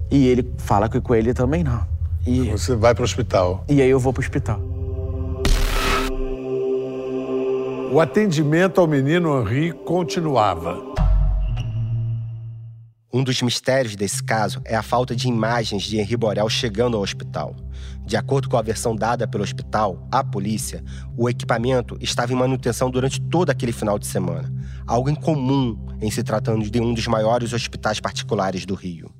E 0.09 0.27
ele 0.27 0.53
fala 0.57 0.89
que 0.89 0.99
com 0.99 1.13
ele 1.13 1.33
também 1.33 1.63
não. 1.63 1.85
E 2.25 2.49
você 2.49 2.75
vai 2.75 2.93
para 2.93 3.01
o 3.01 3.05
hospital. 3.05 3.63
E 3.67 3.81
aí 3.81 3.89
eu 3.89 3.99
vou 3.99 4.11
para 4.11 4.21
o 4.21 4.23
hospital. 4.23 4.59
O 7.91 7.99
atendimento 7.99 8.79
ao 8.79 8.87
menino 8.87 9.41
Henri 9.41 9.73
continuava. 9.73 10.81
Um 13.13 13.21
dos 13.21 13.41
mistérios 13.41 13.97
desse 13.97 14.23
caso 14.23 14.61
é 14.63 14.77
a 14.77 14.81
falta 14.81 15.13
de 15.13 15.27
imagens 15.27 15.83
de 15.83 15.99
Henri 15.99 16.15
Borel 16.15 16.47
chegando 16.47 16.95
ao 16.95 17.03
hospital. 17.03 17.53
De 18.05 18.15
acordo 18.15 18.47
com 18.47 18.55
a 18.55 18.61
versão 18.61 18.95
dada 18.95 19.27
pelo 19.27 19.43
hospital 19.43 20.07
à 20.09 20.23
polícia, 20.23 20.81
o 21.17 21.27
equipamento 21.27 21.97
estava 21.99 22.31
em 22.31 22.35
manutenção 22.37 22.89
durante 22.89 23.19
todo 23.19 23.49
aquele 23.49 23.73
final 23.73 23.99
de 23.99 24.07
semana, 24.07 24.49
algo 24.87 25.09
incomum 25.09 25.77
em 25.99 26.09
se 26.09 26.23
tratando 26.23 26.71
de 26.71 26.79
um 26.79 26.93
dos 26.93 27.07
maiores 27.07 27.51
hospitais 27.51 27.99
particulares 27.99 28.65
do 28.65 28.73
Rio. 28.73 29.11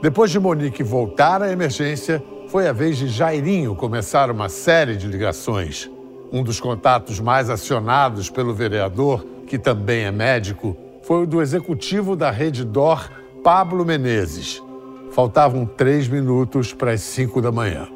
Depois 0.00 0.30
de 0.30 0.40
Monique 0.40 0.82
voltar 0.82 1.42
à 1.42 1.52
emergência, 1.52 2.24
foi 2.48 2.66
a 2.66 2.72
vez 2.72 2.96
de 2.96 3.06
Jairinho 3.06 3.76
começar 3.76 4.30
uma 4.30 4.48
série 4.48 4.96
de 4.96 5.06
ligações. 5.06 5.90
Um 6.34 6.42
dos 6.42 6.58
contatos 6.58 7.20
mais 7.20 7.48
acionados 7.48 8.28
pelo 8.28 8.52
vereador, 8.52 9.24
que 9.46 9.56
também 9.56 10.02
é 10.02 10.10
médico, 10.10 10.76
foi 11.04 11.22
o 11.22 11.26
do 11.28 11.40
executivo 11.40 12.16
da 12.16 12.28
Rede 12.28 12.64
DOR, 12.64 13.08
Pablo 13.44 13.84
Menezes. 13.84 14.60
Faltavam 15.12 15.64
três 15.64 16.08
minutos 16.08 16.74
para 16.74 16.90
as 16.90 17.02
cinco 17.02 17.40
da 17.40 17.52
manhã. 17.52 17.86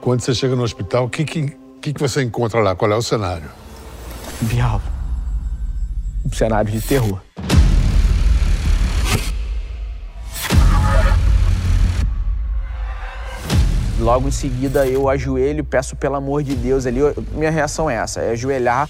Quando 0.00 0.20
você 0.20 0.32
chega 0.32 0.54
no 0.54 0.62
hospital, 0.62 1.06
o 1.06 1.10
que, 1.10 1.24
que, 1.24 1.56
que, 1.80 1.92
você 1.98 2.22
encontra 2.22 2.60
lá? 2.60 2.76
Qual 2.76 2.92
é 2.92 2.94
o 2.94 3.02
cenário? 3.02 3.50
Bial. 4.42 4.80
Um 6.24 6.32
cenário 6.32 6.70
de 6.70 6.80
terror. 6.80 7.18
Logo 14.04 14.28
em 14.28 14.30
seguida 14.30 14.86
eu 14.86 15.08
ajoelho, 15.08 15.64
peço 15.64 15.96
pelo 15.96 16.16
amor 16.16 16.42
de 16.42 16.54
Deus 16.54 16.84
ali. 16.84 17.00
Minha 17.32 17.50
reação 17.50 17.88
é 17.88 17.94
essa: 17.94 18.20
é 18.20 18.32
ajoelhar, 18.32 18.86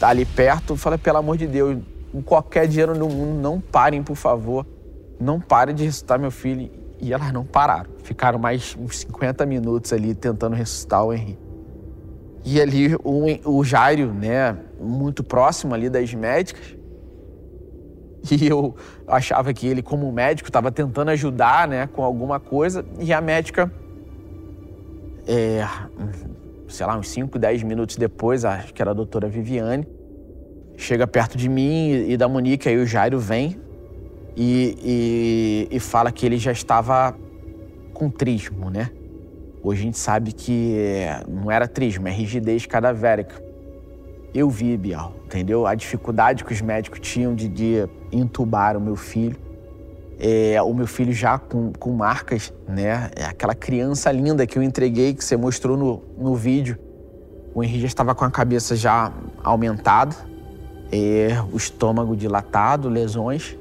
tá 0.00 0.08
ali 0.08 0.24
perto, 0.24 0.74
fala 0.74 0.96
pelo 0.96 1.18
amor 1.18 1.36
de 1.36 1.46
Deus, 1.46 1.76
qualquer 2.24 2.66
dinheiro 2.66 2.94
no 2.94 3.06
mundo, 3.06 3.42
não 3.42 3.60
parem, 3.60 4.02
por 4.02 4.16
favor. 4.16 4.66
Não 5.20 5.38
parem 5.38 5.74
de 5.74 5.84
ressuscitar 5.84 6.18
meu 6.18 6.30
filho. 6.30 6.70
E 6.98 7.12
elas 7.12 7.30
não 7.30 7.44
pararam. 7.44 7.90
Ficaram 8.04 8.38
mais 8.38 8.74
uns 8.80 9.00
50 9.00 9.44
minutos 9.44 9.92
ali 9.92 10.14
tentando 10.14 10.56
ressuscitar 10.56 11.04
o 11.04 11.12
Henrique. 11.12 11.38
E 12.42 12.58
ali 12.58 12.96
o, 13.04 13.58
o 13.58 13.62
Jairo, 13.62 14.14
né, 14.14 14.56
muito 14.80 15.22
próximo 15.22 15.74
ali 15.74 15.90
das 15.90 16.14
médicas. 16.14 16.74
E 18.32 18.46
eu 18.46 18.74
achava 19.06 19.52
que 19.52 19.66
ele, 19.66 19.82
como 19.82 20.10
médico, 20.10 20.48
estava 20.48 20.72
tentando 20.72 21.10
ajudar, 21.10 21.68
né, 21.68 21.86
com 21.86 22.02
alguma 22.02 22.40
coisa. 22.40 22.82
E 22.98 23.12
a 23.12 23.20
médica 23.20 23.70
é, 25.26 25.66
sei 26.68 26.86
lá, 26.86 26.96
uns 26.96 27.08
5, 27.08 27.38
10 27.38 27.62
minutos 27.62 27.96
depois, 27.96 28.44
acho 28.44 28.72
que 28.72 28.82
era 28.82 28.90
a 28.90 28.94
doutora 28.94 29.28
Viviane, 29.28 29.86
chega 30.76 31.06
perto 31.06 31.36
de 31.36 31.48
mim 31.48 32.08
e 32.08 32.16
da 32.16 32.28
Monique, 32.28 32.68
aí 32.68 32.76
o 32.76 32.86
Jairo 32.86 33.18
vem 33.18 33.60
e, 34.36 35.68
e, 35.70 35.76
e 35.76 35.80
fala 35.80 36.10
que 36.10 36.26
ele 36.26 36.36
já 36.36 36.52
estava 36.52 37.16
com 37.92 38.10
trismo, 38.10 38.70
né? 38.70 38.90
Hoje 39.62 39.80
a 39.80 39.84
gente 39.84 39.98
sabe 39.98 40.32
que 40.32 41.06
não 41.26 41.50
era 41.50 41.66
trismo, 41.66 42.06
é 42.06 42.10
rigidez 42.10 42.66
cadavérica. 42.66 43.42
Eu 44.34 44.50
vi, 44.50 44.76
Bial, 44.76 45.14
entendeu? 45.24 45.66
A 45.66 45.74
dificuldade 45.74 46.44
que 46.44 46.52
os 46.52 46.60
médicos 46.60 46.98
tinham 47.00 47.34
de, 47.34 47.48
de 47.48 47.88
entubar 48.12 48.76
o 48.76 48.80
meu 48.80 48.96
filho. 48.96 49.36
É, 50.18 50.60
o 50.62 50.72
meu 50.72 50.86
filho 50.86 51.12
já 51.12 51.38
com, 51.38 51.72
com 51.72 51.92
marcas, 51.92 52.52
né? 52.68 53.10
É 53.16 53.24
aquela 53.24 53.54
criança 53.54 54.10
linda 54.12 54.46
que 54.46 54.58
eu 54.58 54.62
entreguei, 54.62 55.14
que 55.14 55.24
você 55.24 55.36
mostrou 55.36 55.76
no, 55.76 56.02
no 56.16 56.34
vídeo. 56.34 56.78
O 57.54 57.62
Henrique 57.62 57.80
já 57.80 57.86
estava 57.86 58.14
com 58.14 58.24
a 58.24 58.30
cabeça 58.30 58.74
já 58.74 59.12
aumentada, 59.42 60.16
é, 60.90 61.36
o 61.52 61.56
estômago 61.56 62.16
dilatado, 62.16 62.88
lesões. 62.88 63.56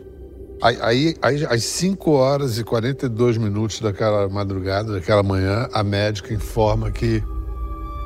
Aí, 0.61 1.15
aí, 1.21 1.45
às 1.49 1.63
5 1.65 2.11
horas 2.11 2.57
e 2.57 2.63
42 2.63 3.37
minutos 3.37 3.81
daquela 3.81 4.29
madrugada, 4.29 4.93
daquela 4.93 5.21
manhã, 5.21 5.67
a 5.73 5.83
médica 5.83 6.33
informa 6.33 6.89
que 6.89 7.21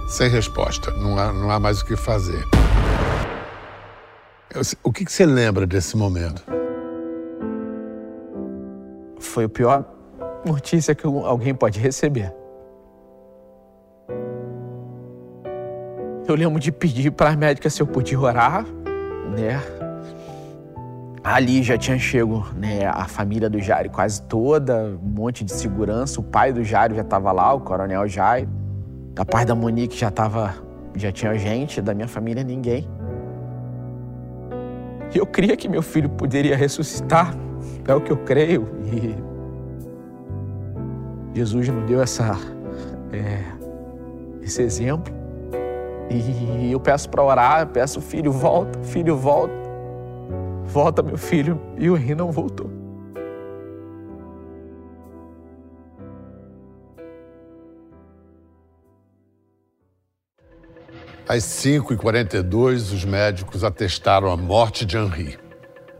sem 0.07 0.29
resposta, 0.29 0.89
não 0.91 1.19
há, 1.19 1.33
não 1.33 1.51
há 1.51 1.59
mais 1.59 1.81
o 1.81 1.85
que 1.85 1.95
fazer. 1.95 2.43
O 4.81 4.91
que, 4.91 5.05
que 5.05 5.11
você 5.11 5.25
lembra 5.25 5.67
desse 5.67 5.95
momento? 5.95 6.41
Foi 9.27 9.45
a 9.45 9.49
pior 9.49 9.85
notícia 10.45 10.95
que 10.95 11.05
alguém 11.05 11.53
pode 11.53 11.79
receber. 11.79 12.33
Eu 16.27 16.35
lembro 16.35 16.59
de 16.59 16.71
pedir 16.71 17.11
para 17.11 17.29
a 17.29 17.35
médica 17.35 17.69
se 17.69 17.81
eu 17.81 17.87
podia 17.87 18.19
orar, 18.19 18.65
né? 19.37 19.61
Ali 21.23 21.61
já 21.61 21.77
tinha 21.77 21.97
chego 21.97 22.45
né, 22.55 22.85
a 22.85 23.05
família 23.05 23.49
do 23.49 23.59
Jairo 23.59 23.89
quase 23.89 24.21
toda, 24.23 24.97
um 25.01 25.09
monte 25.09 25.43
de 25.43 25.51
segurança. 25.51 26.19
O 26.19 26.23
pai 26.23 26.53
do 26.53 26.63
Jairo 26.63 26.95
já 26.95 27.01
estava 27.01 27.31
lá, 27.31 27.53
o 27.53 27.61
coronel 27.61 28.07
Jairo. 28.07 28.49
Da 29.13 29.25
parte 29.25 29.47
da 29.47 29.55
Monique 29.55 29.97
já 29.97 30.11
tava, 30.11 30.55
já 30.95 31.11
tinha 31.11 31.33
gente, 31.35 31.81
da 31.81 31.93
minha 31.93 32.07
família 32.07 32.43
ninguém. 32.43 32.87
E 35.13 35.17
eu 35.17 35.25
cria 35.25 35.55
que 35.55 35.67
meu 35.67 35.81
filho 35.81 36.09
poderia 36.09 36.55
ressuscitar, 36.55 37.33
é 37.87 37.93
o 37.93 38.01
que 38.01 38.11
eu 38.11 38.17
creio. 38.17 38.67
E 38.83 39.37
Jesus 41.37 41.69
nos 41.69 41.85
deu 41.85 42.01
essa, 42.01 42.35
é, 43.11 43.43
esse 44.41 44.61
exemplo. 44.61 45.13
E 46.09 46.71
eu 46.71 46.79
peço 46.79 47.09
para 47.09 47.23
orar, 47.23 47.61
eu 47.61 47.67
peço, 47.67 48.01
filho, 48.01 48.31
volta, 48.31 48.81
filho, 48.83 49.15
volta. 49.15 49.53
Volta, 50.65 51.03
meu 51.03 51.17
filho. 51.17 51.59
E 51.77 51.89
o 51.89 51.97
Henri 51.97 52.15
não 52.15 52.31
voltou. 52.31 52.69
Às 61.27 61.43
5h42, 61.43 62.93
os 62.93 63.03
médicos 63.03 63.65
atestaram 63.65 64.31
a 64.31 64.37
morte 64.37 64.85
de 64.85 64.97
Henri. 64.97 65.37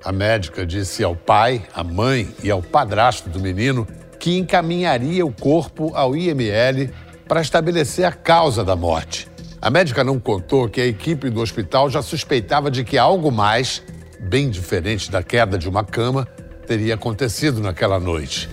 A 0.08 0.12
médica 0.14 0.66
disse 0.66 1.04
ao 1.04 1.18
pai, 1.18 1.62
à 1.76 1.84
mãe 1.84 2.30
e 2.42 2.50
ao 2.50 2.62
padrasto 2.62 3.28
do 3.28 3.42
menino 3.42 3.86
que 4.18 4.38
encaminharia 4.38 5.26
o 5.26 5.34
corpo 5.34 5.92
ao 5.94 6.16
IML 6.16 6.90
para 7.28 7.42
estabelecer 7.42 8.06
a 8.06 8.14
causa 8.14 8.64
da 8.64 8.74
morte. 8.74 9.28
A 9.62 9.70
médica 9.70 10.06
não 10.06 10.18
contou 10.18 10.70
que 10.70 10.80
a 10.80 10.86
equipe 10.86 11.30
do 11.30 11.42
hospital 11.42 11.90
já 11.90 12.02
suspeitava 12.02 12.72
de 12.72 12.86
que 12.86 12.98
algo 12.98 13.30
mais, 13.30 13.84
bem 14.18 14.50
diferente 14.50 15.12
da 15.12 15.22
queda 15.22 15.58
de 15.58 15.68
uma 15.68 15.84
cama, 15.84 16.26
teria 16.66 16.96
acontecido 16.96 17.60
naquela 17.60 18.00
noite. 18.00 18.50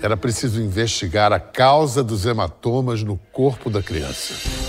Era 0.00 0.16
preciso 0.16 0.58
investigar 0.58 1.34
a 1.34 1.38
causa 1.38 2.02
dos 2.02 2.24
hematomas 2.24 3.02
no 3.02 3.18
corpo 3.30 3.68
da 3.68 3.82
criança. 3.82 4.63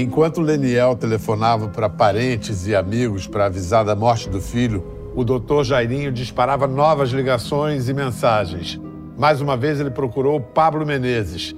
Enquanto 0.00 0.40
Leniel 0.40 0.94
telefonava 0.94 1.66
para 1.66 1.90
parentes 1.90 2.68
e 2.68 2.76
amigos 2.76 3.26
para 3.26 3.46
avisar 3.46 3.84
da 3.84 3.96
morte 3.96 4.28
do 4.28 4.40
filho, 4.40 5.10
o 5.12 5.24
doutor 5.24 5.64
Jairinho 5.64 6.12
disparava 6.12 6.68
novas 6.68 7.10
ligações 7.10 7.88
e 7.88 7.92
mensagens. 7.92 8.80
Mais 9.18 9.40
uma 9.40 9.56
vez 9.56 9.80
ele 9.80 9.90
procurou 9.90 10.40
Pablo 10.40 10.86
Menezes, 10.86 11.52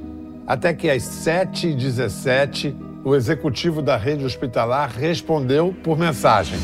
até 0.46 0.72
que 0.72 0.88
às 0.88 1.02
7h17 1.02 2.74
o 3.04 3.14
executivo 3.14 3.82
da 3.82 3.98
rede 3.98 4.24
hospitalar 4.24 4.90
respondeu 4.90 5.74
por 5.84 5.98
mensagem. 5.98 6.58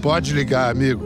Pode 0.00 0.32
ligar, 0.32 0.70
amigo. 0.70 1.04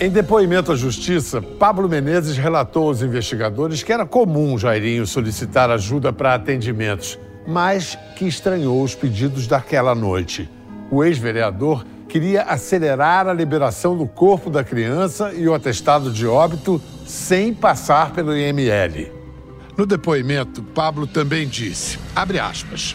Em 0.00 0.10
depoimento 0.10 0.72
à 0.72 0.74
justiça, 0.74 1.40
Pablo 1.40 1.88
Menezes 1.88 2.36
relatou 2.36 2.88
aos 2.88 3.00
investigadores 3.00 3.80
que 3.84 3.92
era 3.92 4.04
comum 4.04 4.58
Jairinho 4.58 5.06
solicitar 5.06 5.70
ajuda 5.70 6.12
para 6.12 6.34
atendimentos 6.34 7.16
mas 7.46 7.98
que 8.16 8.26
estranhou 8.26 8.82
os 8.82 8.94
pedidos 8.94 9.46
daquela 9.46 9.94
noite. 9.94 10.48
O 10.90 11.02
ex-vereador 11.02 11.84
queria 12.08 12.42
acelerar 12.42 13.26
a 13.26 13.32
liberação 13.32 13.96
do 13.96 14.06
corpo 14.06 14.50
da 14.50 14.62
criança 14.62 15.32
e 15.32 15.48
o 15.48 15.54
atestado 15.54 16.10
de 16.12 16.26
óbito 16.26 16.80
sem 17.06 17.54
passar 17.54 18.12
pelo 18.12 18.36
IML. 18.36 19.10
No 19.76 19.86
depoimento, 19.86 20.62
Pablo 20.62 21.06
também 21.06 21.48
disse, 21.48 21.98
abre 22.14 22.38
aspas, 22.38 22.94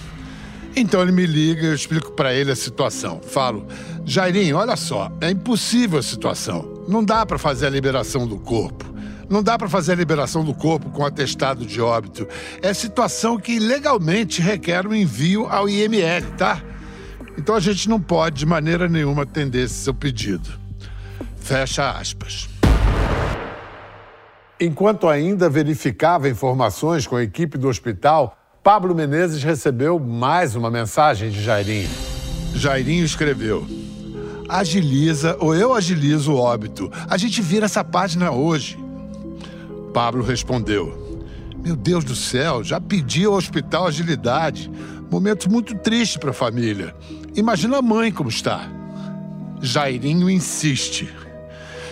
então 0.75 1.01
ele 1.01 1.11
me 1.11 1.25
liga 1.25 1.63
e 1.63 1.65
eu 1.65 1.73
explico 1.73 2.11
para 2.11 2.31
ele 2.31 2.51
a 2.51 2.55
situação. 2.55 3.19
Falo, 3.19 3.65
Jairinho, 4.05 4.57
olha 4.57 4.75
só, 4.75 5.11
é 5.19 5.31
impossível 5.31 5.97
a 5.97 6.03
situação. 6.03 6.85
Não 6.87 7.03
dá 7.03 7.25
para 7.25 7.39
fazer 7.39 7.65
a 7.65 7.69
liberação 7.71 8.27
do 8.27 8.37
corpo. 8.37 8.85
Não 9.29 9.43
dá 9.43 9.57
para 9.57 9.67
fazer 9.67 9.93
a 9.93 9.95
liberação 9.95 10.43
do 10.43 10.53
corpo 10.53 10.89
com 10.89 11.05
atestado 11.05 11.65
de 11.65 11.81
óbito. 11.81 12.27
É 12.61 12.73
situação 12.73 13.37
que 13.37 13.59
legalmente 13.59 14.41
requer 14.41 14.87
um 14.87 14.95
envio 14.95 15.47
ao 15.47 15.67
IML, 15.67 16.25
tá? 16.37 16.61
Então 17.37 17.53
a 17.55 17.59
gente 17.59 17.89
não 17.89 17.99
pode 17.99 18.37
de 18.37 18.45
maneira 18.45 18.87
nenhuma 18.87 19.23
atender 19.23 19.65
esse 19.65 19.75
seu 19.75 19.93
pedido. 19.93 20.49
Fecha 21.35 21.91
aspas. 21.91 22.49
Enquanto 24.59 25.07
ainda 25.07 25.49
verificava 25.49 26.27
informações 26.27 27.05
com 27.05 27.15
a 27.15 27.23
equipe 27.23 27.57
do 27.57 27.67
hospital, 27.67 28.35
Pablo 28.63 28.95
Menezes 28.95 29.43
recebeu 29.43 29.99
mais 29.99 30.55
uma 30.55 30.71
mensagem 30.71 31.29
de 31.29 31.43
Jairinho. 31.43 31.89
Jairinho 32.55 33.05
escreveu: 33.05 33.67
Agiliza 34.49 35.37
ou 35.39 35.53
eu 35.53 35.73
agilizo 35.73 36.33
o 36.33 36.37
óbito. 36.37 36.91
A 37.07 37.17
gente 37.17 37.41
vira 37.41 37.65
essa 37.65 37.83
página 37.83 38.31
hoje. 38.31 38.86
Pablo 39.93 40.23
respondeu: 40.23 41.19
Meu 41.63 41.75
Deus 41.75 42.03
do 42.03 42.15
céu, 42.15 42.63
já 42.63 42.79
pedi 42.79 43.25
ao 43.25 43.33
hospital 43.33 43.87
agilidade. 43.87 44.69
Momento 45.09 45.49
muito 45.49 45.75
triste 45.75 46.19
para 46.19 46.31
a 46.31 46.33
família. 46.33 46.95
Imagina 47.35 47.77
a 47.77 47.81
mãe 47.81 48.11
como 48.11 48.29
está. 48.29 48.69
Jairinho 49.61 50.29
insiste. 50.29 51.09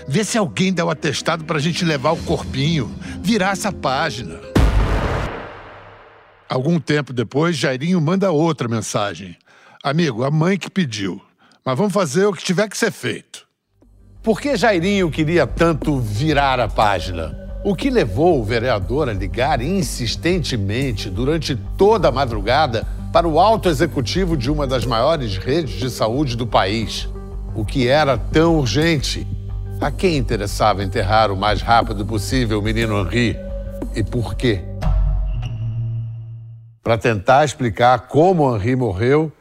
Vê 0.07 0.23
se 0.23 0.37
alguém 0.37 0.73
dá 0.73 0.85
o 0.85 0.89
atestado 0.89 1.45
para 1.45 1.57
a 1.57 1.61
gente 1.61 1.83
levar 1.83 2.11
o 2.11 2.23
corpinho, 2.23 2.93
virar 3.21 3.51
essa 3.51 3.71
página. 3.71 4.39
Algum 6.47 6.79
tempo 6.79 7.11
depois, 7.11 7.57
Jairinho 7.57 7.99
manda 7.99 8.31
outra 8.31 8.67
mensagem. 8.67 9.35
Amigo, 9.83 10.23
a 10.23 10.29
mãe 10.29 10.57
que 10.57 10.69
pediu. 10.69 11.21
Mas 11.65 11.77
vamos 11.77 11.93
fazer 11.93 12.25
o 12.25 12.33
que 12.33 12.43
tiver 12.43 12.69
que 12.69 12.77
ser 12.77 12.91
feito. 12.91 13.47
Por 14.21 14.39
que 14.39 14.55
Jairinho 14.55 15.09
queria 15.09 15.47
tanto 15.47 15.99
virar 15.99 16.59
a 16.59 16.67
página? 16.67 17.44
O 17.65 17.75
que 17.75 17.89
levou 17.89 18.39
o 18.39 18.43
vereador 18.43 19.09
a 19.09 19.11
ligar 19.11 19.59
insistentemente 19.59 21.09
durante 21.09 21.55
toda 21.75 22.09
a 22.09 22.11
madrugada 22.11 22.85
para 23.11 23.27
o 23.27 23.39
alto 23.39 23.69
executivo 23.69 24.37
de 24.37 24.51
uma 24.51 24.67
das 24.67 24.85
maiores 24.85 25.37
redes 25.37 25.73
de 25.73 25.89
saúde 25.89 26.37
do 26.37 26.45
país? 26.45 27.09
O 27.55 27.65
que 27.65 27.87
era 27.87 28.19
tão 28.19 28.59
urgente? 28.59 29.25
A 29.81 29.89
quem 29.89 30.15
interessava 30.15 30.83
enterrar 30.83 31.31
o 31.31 31.35
mais 31.35 31.63
rápido 31.63 32.05
possível 32.05 32.59
o 32.59 32.61
menino 32.61 33.01
Henri? 33.01 33.35
E 33.95 34.03
por 34.03 34.35
quê? 34.35 34.61
Para 36.83 36.99
tentar 36.99 37.45
explicar 37.45 38.01
como 38.01 38.55
Henri 38.55 38.75
morreu, 38.75 39.31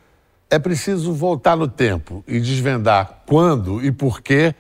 é 0.49 0.59
preciso 0.59 1.13
voltar 1.13 1.59
no 1.59 1.69
tempo 1.69 2.25
e 2.27 2.41
desvendar 2.41 3.25
quando 3.27 3.85
e 3.85 3.93
por 3.93 4.23
que 4.23 4.55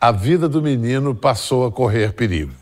a 0.00 0.10
vida 0.10 0.48
do 0.48 0.62
menino 0.62 1.14
passou 1.14 1.66
a 1.66 1.70
correr 1.70 2.14
perigo. 2.14 2.59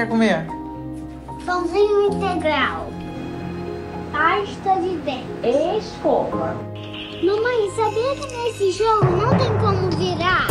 Quer 0.00 0.08
comer? 0.08 0.46
Pãozinho 1.44 2.06
integral. 2.06 2.88
Pasta 4.10 4.80
de 4.80 4.96
dente. 4.98 5.78
Escova. 5.78 6.56
Mamãe, 7.22 7.70
sabia 7.76 8.16
que 8.16 8.34
nesse 8.34 8.72
jogo 8.72 9.04
não 9.04 9.28
tem 9.36 9.58
como 9.58 9.90
virar? 9.98 10.46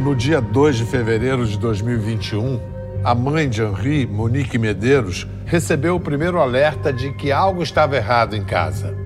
No 0.00 0.14
dia 0.14 0.42
2 0.42 0.76
de 0.76 0.84
fevereiro 0.84 1.46
de 1.46 1.56
2021, 1.56 2.60
a 3.04 3.16
mãe 3.16 3.48
de 3.48 3.62
Henri, 3.62 4.06
Monique 4.06 4.56
Medeiros, 4.56 5.26
recebeu 5.44 5.96
o 5.96 6.00
primeiro 6.00 6.38
alerta 6.38 6.92
de 6.92 7.12
que 7.12 7.32
algo 7.32 7.62
estava 7.62 7.96
errado 7.96 8.36
em 8.36 8.44
casa. 8.44 8.96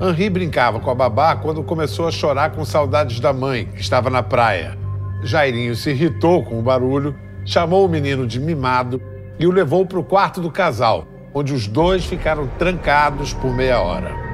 Henri 0.00 0.30
brincava 0.30 0.78
com 0.78 0.88
a 0.88 0.94
babá 0.94 1.34
quando 1.34 1.64
começou 1.64 2.06
a 2.06 2.12
chorar 2.12 2.52
com 2.52 2.64
saudades 2.64 3.18
da 3.18 3.32
mãe, 3.32 3.66
que 3.66 3.80
estava 3.80 4.08
na 4.08 4.22
praia. 4.22 4.78
Jairinho 5.22 5.74
se 5.74 5.90
irritou 5.90 6.44
com 6.44 6.58
o 6.58 6.62
barulho, 6.62 7.14
chamou 7.44 7.84
o 7.84 7.88
menino 7.88 8.24
de 8.24 8.38
mimado 8.38 9.02
e 9.38 9.46
o 9.46 9.50
levou 9.50 9.84
para 9.84 9.98
o 9.98 10.04
quarto 10.04 10.40
do 10.40 10.50
casal, 10.50 11.06
onde 11.34 11.52
os 11.52 11.66
dois 11.66 12.04
ficaram 12.04 12.46
trancados 12.58 13.34
por 13.34 13.52
meia 13.52 13.80
hora. 13.80 14.29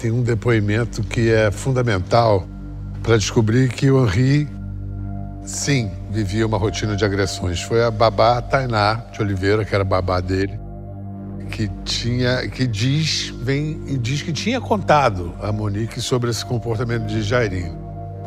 Tem 0.00 0.10
um 0.10 0.22
depoimento 0.22 1.02
que 1.02 1.30
é 1.30 1.50
fundamental 1.50 2.46
para 3.02 3.18
descobrir 3.18 3.68
que 3.68 3.90
o 3.90 4.06
Henri, 4.06 4.48
sim, 5.44 5.90
vivia 6.10 6.46
uma 6.46 6.56
rotina 6.56 6.96
de 6.96 7.04
agressões. 7.04 7.60
Foi 7.60 7.84
a 7.84 7.90
babá 7.90 8.40
Tainá 8.40 8.94
de 9.12 9.20
Oliveira, 9.20 9.62
que 9.62 9.74
era 9.74 9.84
babá 9.84 10.20
dele, 10.20 10.58
que 11.50 11.68
tinha, 11.84 12.48
que 12.48 12.66
diz, 12.66 13.28
vem 13.42 13.78
e 13.88 13.98
diz 13.98 14.22
que 14.22 14.32
tinha 14.32 14.58
contado 14.58 15.34
a 15.42 15.52
Monique 15.52 16.00
sobre 16.00 16.30
esse 16.30 16.46
comportamento 16.46 17.04
de 17.04 17.20
Jairinho. 17.20 17.78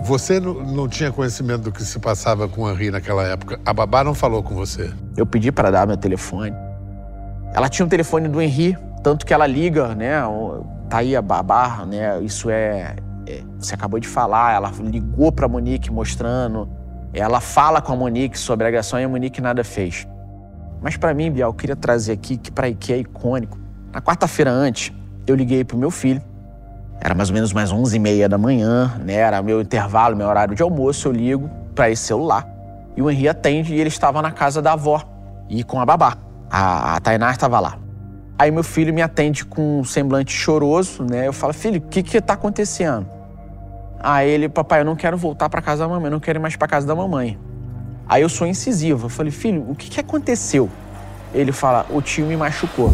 Você 0.03 0.39
não, 0.39 0.87
tinha 0.87 1.11
conhecimento 1.11 1.63
do 1.63 1.71
que 1.71 1.83
se 1.83 1.97
passava 1.97 2.47
com 2.47 2.61
o 2.61 2.71
Henri 2.71 2.91
naquela 2.91 3.23
época. 3.23 3.59
A 3.65 3.73
babá 3.73 4.03
não 4.03 4.13
falou 4.13 4.43
com 4.43 4.53
você. 4.53 4.91
Eu 5.17 5.25
pedi 5.25 5.51
para 5.51 5.71
dar 5.71 5.87
meu 5.87 5.97
telefone. 5.97 6.53
Ela 7.51 7.67
tinha 7.67 7.83
o 7.83 7.87
um 7.87 7.89
telefone 7.89 8.27
do 8.27 8.39
Henri, 8.39 8.77
tanto 9.01 9.25
que 9.25 9.33
ela 9.33 9.47
liga, 9.47 9.95
né? 9.95 10.23
Tá 10.89 10.97
aí 10.97 11.15
a 11.15 11.21
babá, 11.21 11.85
né? 11.85 12.21
Isso 12.21 12.49
é 12.49 12.95
é, 13.27 13.41
você 13.57 13.73
acabou 13.73 13.99
de 13.99 14.07
falar, 14.07 14.53
ela 14.53 14.71
ligou 14.81 15.31
para 15.31 15.47
Monique 15.47 15.91
mostrando, 15.91 16.69
ela 17.13 17.39
fala 17.39 17.81
com 17.81 17.93
a 17.93 17.95
Monique 17.95 18.37
sobre 18.37 18.65
a 18.65 18.67
agressão 18.67 18.99
e 18.99 19.03
a 19.03 19.09
Monique 19.09 19.41
nada 19.41 19.63
fez. 19.63 20.07
Mas 20.81 20.97
para 20.97 21.13
mim, 21.13 21.31
Bial, 21.31 21.49
eu 21.49 21.53
queria 21.53 21.75
trazer 21.75 22.13
aqui 22.13 22.37
que 22.37 22.51
para 22.51 22.71
que 22.73 22.91
é 22.91 22.97
icônico. 22.97 23.57
Na 23.91 24.01
quarta-feira 24.01 24.51
antes, 24.51 24.91
eu 25.25 25.35
liguei 25.35 25.63
pro 25.63 25.77
meu 25.77 25.89
filho. 25.89 26.21
Era 26.99 27.15
mais 27.15 27.29
ou 27.29 27.35
menos 27.35 27.53
mais 27.53 27.71
11 27.71 27.95
e 27.95 27.99
meia 27.99 28.27
da 28.27 28.37
manhã, 28.37 28.93
né? 28.99 29.13
Era 29.13 29.41
meu 29.41 29.61
intervalo, 29.61 30.15
meu 30.15 30.27
horário 30.27 30.55
de 30.55 30.61
almoço. 30.61 31.07
Eu 31.07 31.11
ligo 31.11 31.49
para 31.73 31.89
esse 31.89 32.03
celular. 32.03 32.47
E 32.97 33.01
o 33.01 33.09
Henri 33.09 33.29
atende 33.29 33.73
e 33.73 33.79
ele 33.79 33.87
estava 33.87 34.21
na 34.21 34.31
casa 34.31 34.61
da 34.61 34.73
avó 34.73 35.01
e 35.49 35.63
com 35.63 35.79
a 35.79 35.85
babá. 35.85 36.17
A, 36.49 36.95
a 36.95 36.99
Tainá 36.99 37.31
estava 37.31 37.59
lá. 37.59 37.77
Aí 38.37 38.49
meu 38.49 38.63
filho 38.63 38.93
me 38.93 39.01
atende 39.01 39.45
com 39.45 39.79
um 39.79 39.83
semblante 39.83 40.33
choroso, 40.33 41.03
né? 41.03 41.27
Eu 41.27 41.33
falo, 41.33 41.53
filho, 41.53 41.77
o 41.77 41.81
que 41.81 42.01
que 42.01 42.19
tá 42.19 42.33
acontecendo? 42.33 43.07
Aí 43.99 44.29
ele, 44.29 44.49
papai, 44.49 44.81
eu 44.81 44.85
não 44.85 44.95
quero 44.95 45.15
voltar 45.15 45.49
para 45.49 45.61
casa 45.61 45.83
da 45.83 45.89
mamãe, 45.89 46.07
eu 46.07 46.11
não 46.11 46.19
quero 46.19 46.39
ir 46.39 46.41
mais 46.41 46.55
para 46.55 46.67
casa 46.67 46.85
da 46.85 46.95
mamãe. 46.95 47.39
Aí 48.07 48.21
eu 48.21 48.29
sou 48.29 48.45
incisivo, 48.45 49.05
eu 49.05 49.09
falei, 49.09 49.31
filho, 49.31 49.65
o 49.69 49.75
que 49.75 49.89
que 49.89 49.99
aconteceu? 49.99 50.69
Ele 51.33 51.51
fala, 51.51 51.85
o 51.89 52.01
tio 52.01 52.25
me 52.25 52.35
machucou. 52.35 52.89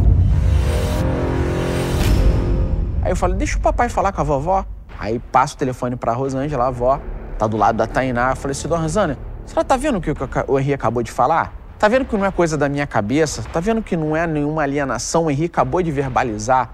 Aí 3.02 3.12
eu 3.12 3.16
falei, 3.16 3.38
deixa 3.38 3.58
o 3.58 3.62
papai 3.62 3.90
falar 3.90 4.12
com 4.12 4.22
a 4.22 4.24
vovó. 4.24 4.66
Aí 5.00 5.18
passo 5.18 5.56
o 5.56 5.58
telefone 5.58 5.96
pra 5.96 6.14
Rosângela, 6.14 6.66
a 6.66 6.68
avó, 6.68 7.00
tá 7.38 7.48
do 7.48 7.58
lado 7.58 7.78
da 7.78 7.88
Tainá. 7.88 8.32
Eu 8.32 8.36
falei 8.36 8.52
assim, 8.52 8.68
dona 8.68 8.84
Rosângela, 8.84 9.18
você 9.46 9.64
tá 9.64 9.78
vendo 9.78 9.98
o 9.98 10.02
que 10.02 10.14
o 10.48 10.60
Henri 10.60 10.74
acabou 10.74 11.02
de 11.02 11.12
falar? 11.12 11.59
Tá 11.80 11.88
vendo 11.88 12.04
que 12.04 12.18
não 12.18 12.26
é 12.26 12.32
coisa 12.32 12.58
da 12.58 12.68
minha 12.68 12.86
cabeça? 12.86 13.42
Tá 13.42 13.62
vendo 13.62 13.82
que 13.82 13.96
não 13.96 14.14
é 14.14 14.28
nenhuma 14.28 14.64
alienação? 14.64 15.26
O 15.26 15.32
Henri 15.32 15.46
acabou 15.46 15.82
de 15.82 15.90
verbalizar. 15.90 16.74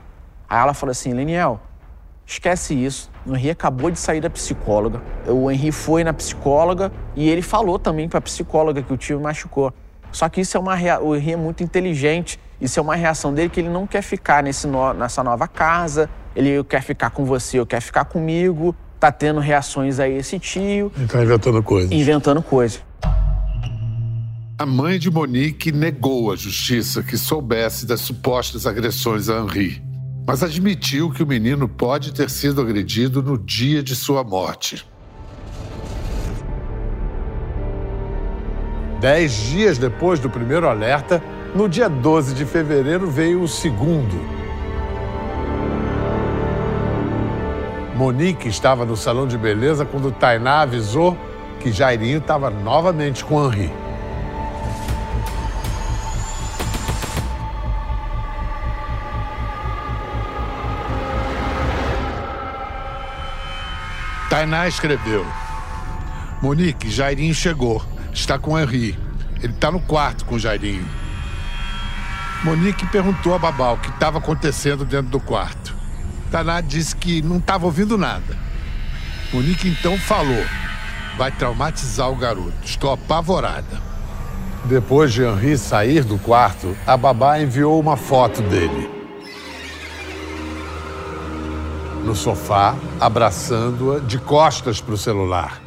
Aí 0.50 0.60
ela 0.60 0.74
falou 0.74 0.90
assim, 0.90 1.14
Leniel, 1.14 1.60
esquece 2.26 2.74
isso. 2.74 3.12
O 3.24 3.36
Henri 3.36 3.52
acabou 3.52 3.92
de 3.92 4.00
sair 4.00 4.20
da 4.20 4.32
psicóloga. 4.32 5.00
O 5.28 5.52
Henri 5.52 5.72
foi 5.72 6.04
na 6.04 6.12
psicóloga 6.12 6.92
e 7.16 7.30
ele 7.30 7.44
falou 7.44 7.78
também 7.78 8.10
pra 8.10 8.20
psicóloga 8.20 8.82
que 8.82 8.92
o 8.92 8.98
tio 8.98 9.22
machucou. 9.22 9.72
Só 10.12 10.28
que 10.28 10.42
isso 10.42 10.58
é 10.58 10.60
uma 10.60 10.74
rea... 10.74 11.00
o 11.00 11.16
Henri 11.16 11.34
é 11.34 11.38
muito 11.38 11.62
inteligente. 11.62 12.40
Isso 12.60 12.80
é 12.80 12.82
uma 12.82 12.96
reação 12.96 13.32
dele 13.32 13.50
que 13.50 13.60
ele 13.60 13.70
não 13.70 13.86
quer 13.86 14.02
ficar 14.02 14.42
nesse 14.42 14.66
no... 14.66 14.92
nessa 14.92 15.24
nova 15.24 15.48
casa. 15.48 16.10
Ele 16.36 16.64
quer 16.64 16.82
ficar 16.82 17.12
com 17.12 17.26
você, 17.26 17.60
eu 17.60 17.66
quer 17.68 17.80
ficar 17.80 18.06
comigo. 18.06 18.76
Tá 19.00 19.12
tendo 19.12 19.40
reações 19.40 20.00
a 20.00 20.10
esse 20.10 20.40
tio. 20.40 20.92
Ele 20.98 21.08
tá 21.08 21.22
inventando 21.22 21.62
coisas. 21.62 21.92
Inventando 21.92 22.42
coisas. 22.42 22.84
A 24.58 24.66
mãe 24.66 24.98
de 24.98 25.12
Monique 25.12 25.70
negou 25.70 26.32
à 26.32 26.36
justiça 26.38 27.04
que 27.04 27.18
soubesse 27.18 27.86
das 27.86 28.00
supostas 28.00 28.66
agressões 28.66 29.28
a 29.28 29.42
Henri, 29.42 29.84
mas 30.26 30.42
admitiu 30.42 31.12
que 31.12 31.22
o 31.22 31.28
menino 31.28 31.68
pode 31.68 32.14
ter 32.14 32.30
sido 32.30 32.62
agredido 32.62 33.22
no 33.22 33.38
dia 33.38 33.84
de 33.84 33.94
sua 33.94 34.24
morte. 34.24 34.88
Dez 39.02 39.34
dias 39.34 39.78
depois 39.78 40.22
do 40.22 40.30
primeiro 40.30 40.70
alerta, 40.70 41.22
no 41.54 41.68
dia 41.68 41.90
12 41.90 42.34
de 42.34 42.46
fevereiro 42.46 43.12
veio 43.12 43.42
o 43.42 43.50
segundo. 43.50 44.16
Monique 47.94 48.48
estava 48.48 48.86
no 48.86 48.96
salão 48.96 49.28
de 49.28 49.38
beleza 49.38 49.84
quando 49.84 50.14
Tainá 50.14 50.62
avisou 50.62 51.18
que 51.60 51.74
Jairinho 51.74 52.20
estava 52.20 52.50
novamente 52.50 53.26
com 53.26 53.46
Henri. 53.46 53.85
Tainá 64.36 64.68
escreveu: 64.68 65.26
Monique, 66.42 66.92
Jairinho 66.92 67.34
chegou. 67.34 67.82
Está 68.12 68.38
com 68.38 68.60
Henri. 68.60 69.00
Ele 69.42 69.54
está 69.54 69.72
no 69.72 69.80
quarto 69.80 70.26
com 70.26 70.38
Jairinho. 70.38 70.86
Monique 72.44 72.86
perguntou 72.88 73.34
a 73.34 73.40
Babá 73.40 73.72
o 73.72 73.78
que 73.78 73.90
estava 73.90 74.18
acontecendo 74.18 74.84
dentro 74.84 75.10
do 75.10 75.22
quarto. 75.22 75.74
Tainá 76.30 76.60
disse 76.60 76.94
que 76.98 77.22
não 77.22 77.38
estava 77.38 77.64
ouvindo 77.64 77.98
nada. 77.98 78.38
Monique 79.32 79.70
então 79.70 79.98
falou: 79.98 80.44
Vai 81.18 81.32
traumatizar 81.32 82.12
o 82.12 82.18
garoto. 82.18 82.52
Estou 82.62 82.92
apavorada. 82.92 83.82
Depois 84.66 85.14
de 85.14 85.24
Henri 85.24 85.58
sair 85.58 86.04
do 86.04 86.18
quarto, 86.18 86.76
a 86.86 86.98
babá 86.98 87.40
enviou 87.40 87.80
uma 87.80 87.96
foto 87.96 88.42
dele. 88.42 88.95
No 92.06 92.16
sofá, 92.16 92.78
abraçando-a 93.00 94.00
de 94.00 94.20
costas 94.20 94.80
para 94.80 94.94
o 94.94 94.98
celular. 94.98 95.60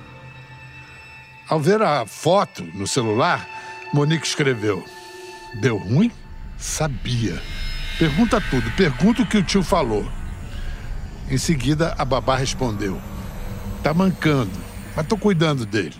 Ao 1.48 1.58
ver 1.58 1.82
a 1.82 2.06
foto 2.06 2.62
no 2.62 2.86
celular, 2.86 3.44
Monique 3.92 4.24
escreveu: 4.24 4.84
Deu 5.60 5.76
ruim? 5.76 6.12
Sabia. 6.56 7.42
Pergunta 7.98 8.40
tudo, 8.40 8.70
pergunta 8.76 9.22
o 9.22 9.26
que 9.26 9.38
o 9.38 9.42
tio 9.42 9.64
falou. 9.64 10.06
Em 11.28 11.36
seguida, 11.36 11.92
a 11.98 12.04
babá 12.04 12.36
respondeu: 12.36 13.00
Tá 13.82 13.92
mancando, 13.92 14.52
mas 14.94 15.08
tô 15.08 15.18
cuidando 15.18 15.66
dele. 15.66 15.96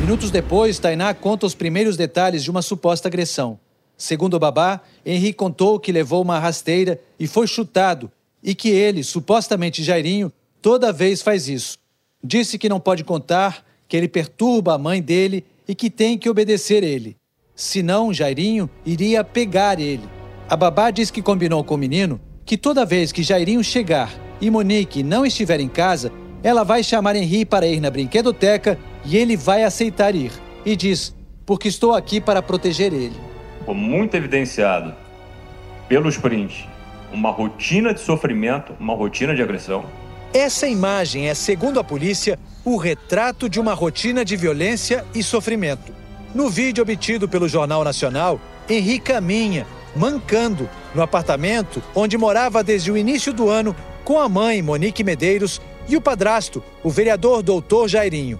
Minutos 0.00 0.30
depois, 0.30 0.78
Tainá 0.78 1.12
conta 1.12 1.44
os 1.44 1.54
primeiros 1.54 1.94
detalhes 1.94 2.42
de 2.42 2.50
uma 2.50 2.62
suposta 2.62 3.08
agressão. 3.08 3.60
Segundo 3.98 4.34
o 4.34 4.38
babá, 4.38 4.80
Henri 5.04 5.34
contou 5.34 5.78
que 5.78 5.92
levou 5.92 6.22
uma 6.22 6.38
rasteira 6.38 6.98
e 7.20 7.26
foi 7.26 7.46
chutado 7.46 8.10
e 8.42 8.54
que 8.54 8.68
ele, 8.68 9.02
supostamente 9.02 9.82
Jairinho, 9.82 10.32
toda 10.60 10.92
vez 10.92 11.22
faz 11.22 11.48
isso. 11.48 11.78
Disse 12.22 12.58
que 12.58 12.68
não 12.68 12.80
pode 12.80 13.04
contar, 13.04 13.64
que 13.86 13.96
ele 13.96 14.08
perturba 14.08 14.74
a 14.74 14.78
mãe 14.78 15.00
dele 15.00 15.44
e 15.66 15.74
que 15.74 15.90
tem 15.90 16.18
que 16.18 16.28
obedecer 16.28 16.82
ele. 16.82 17.16
Senão, 17.54 18.12
Jairinho 18.12 18.68
iria 18.84 19.24
pegar 19.24 19.80
ele. 19.80 20.08
A 20.48 20.56
babá 20.56 20.90
diz 20.90 21.10
que 21.10 21.22
combinou 21.22 21.62
com 21.64 21.74
o 21.74 21.78
menino 21.78 22.20
que 22.44 22.56
toda 22.56 22.86
vez 22.86 23.12
que 23.12 23.22
Jairinho 23.22 23.62
chegar 23.62 24.14
e 24.40 24.50
Monique 24.50 25.02
não 25.02 25.26
estiver 25.26 25.60
em 25.60 25.68
casa, 25.68 26.12
ela 26.42 26.64
vai 26.64 26.82
chamar 26.82 27.16
Henri 27.16 27.44
para 27.44 27.66
ir 27.66 27.80
na 27.80 27.90
brinquedoteca 27.90 28.78
e 29.04 29.16
ele 29.16 29.36
vai 29.36 29.64
aceitar 29.64 30.14
ir. 30.14 30.32
E 30.64 30.76
diz: 30.76 31.14
Porque 31.44 31.68
estou 31.68 31.94
aqui 31.94 32.20
para 32.20 32.40
proteger 32.40 32.92
ele. 32.92 33.16
Ficou 33.58 33.74
muito 33.74 34.14
evidenciado 34.14 34.94
pelos 35.88 36.16
prints 36.16 36.64
uma 37.12 37.30
rotina 37.30 37.94
de 37.94 38.00
sofrimento, 38.00 38.74
uma 38.78 38.94
rotina 38.94 39.34
de 39.34 39.42
agressão. 39.42 39.84
Essa 40.32 40.68
imagem 40.68 41.28
é, 41.28 41.34
segundo 41.34 41.80
a 41.80 41.84
polícia, 41.84 42.38
o 42.64 42.76
retrato 42.76 43.48
de 43.48 43.58
uma 43.58 43.72
rotina 43.72 44.24
de 44.24 44.36
violência 44.36 45.04
e 45.14 45.22
sofrimento. 45.22 45.92
No 46.34 46.50
vídeo 46.50 46.82
obtido 46.82 47.26
pelo 47.28 47.48
Jornal 47.48 47.82
Nacional, 47.82 48.38
Henri 48.68 48.98
caminha, 48.98 49.66
mancando, 49.96 50.68
no 50.94 51.02
apartamento 51.02 51.82
onde 51.94 52.18
morava 52.18 52.62
desde 52.62 52.92
o 52.92 52.96
início 52.96 53.32
do 53.32 53.48
ano 53.48 53.74
com 54.04 54.18
a 54.18 54.28
mãe, 54.28 54.62
Monique 54.62 55.02
Medeiros, 55.02 55.60
e 55.88 55.96
o 55.96 56.00
padrasto, 56.00 56.62
o 56.82 56.90
vereador 56.90 57.42
Doutor 57.42 57.88
Jairinho. 57.88 58.38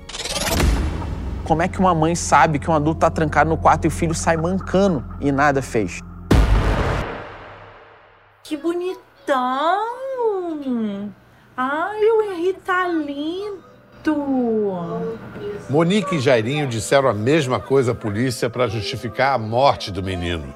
Como 1.44 1.62
é 1.62 1.68
que 1.68 1.78
uma 1.78 1.94
mãe 1.94 2.14
sabe 2.14 2.58
que 2.58 2.70
um 2.70 2.74
adulto 2.74 2.98
está 2.98 3.10
trancado 3.10 3.48
no 3.48 3.56
quarto 3.56 3.86
e 3.86 3.88
o 3.88 3.90
filho 3.90 4.14
sai 4.14 4.36
mancando 4.36 5.02
e 5.18 5.32
nada 5.32 5.62
fez? 5.62 6.00
Que 8.48 8.56
bonitão! 8.56 9.84
Ai, 11.54 12.00
o 12.00 12.22
Henri 12.22 12.54
tá 12.54 12.88
lindo! 12.88 14.16
Monique 15.68 16.16
e 16.16 16.18
Jairinho 16.18 16.66
disseram 16.66 17.10
a 17.10 17.12
mesma 17.12 17.60
coisa 17.60 17.92
à 17.92 17.94
polícia 17.94 18.48
para 18.48 18.66
justificar 18.66 19.34
a 19.34 19.38
morte 19.38 19.92
do 19.92 20.02
menino. 20.02 20.54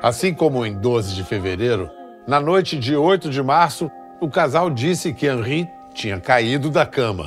Assim 0.00 0.32
como 0.32 0.64
em 0.64 0.78
12 0.78 1.16
de 1.16 1.24
fevereiro, 1.24 1.90
na 2.28 2.38
noite 2.38 2.78
de 2.78 2.94
8 2.94 3.28
de 3.28 3.42
março, 3.42 3.90
o 4.20 4.30
casal 4.30 4.70
disse 4.70 5.12
que 5.12 5.26
Henri 5.26 5.66
tinha 5.96 6.20
caído 6.20 6.70
da 6.70 6.86
cama. 6.86 7.26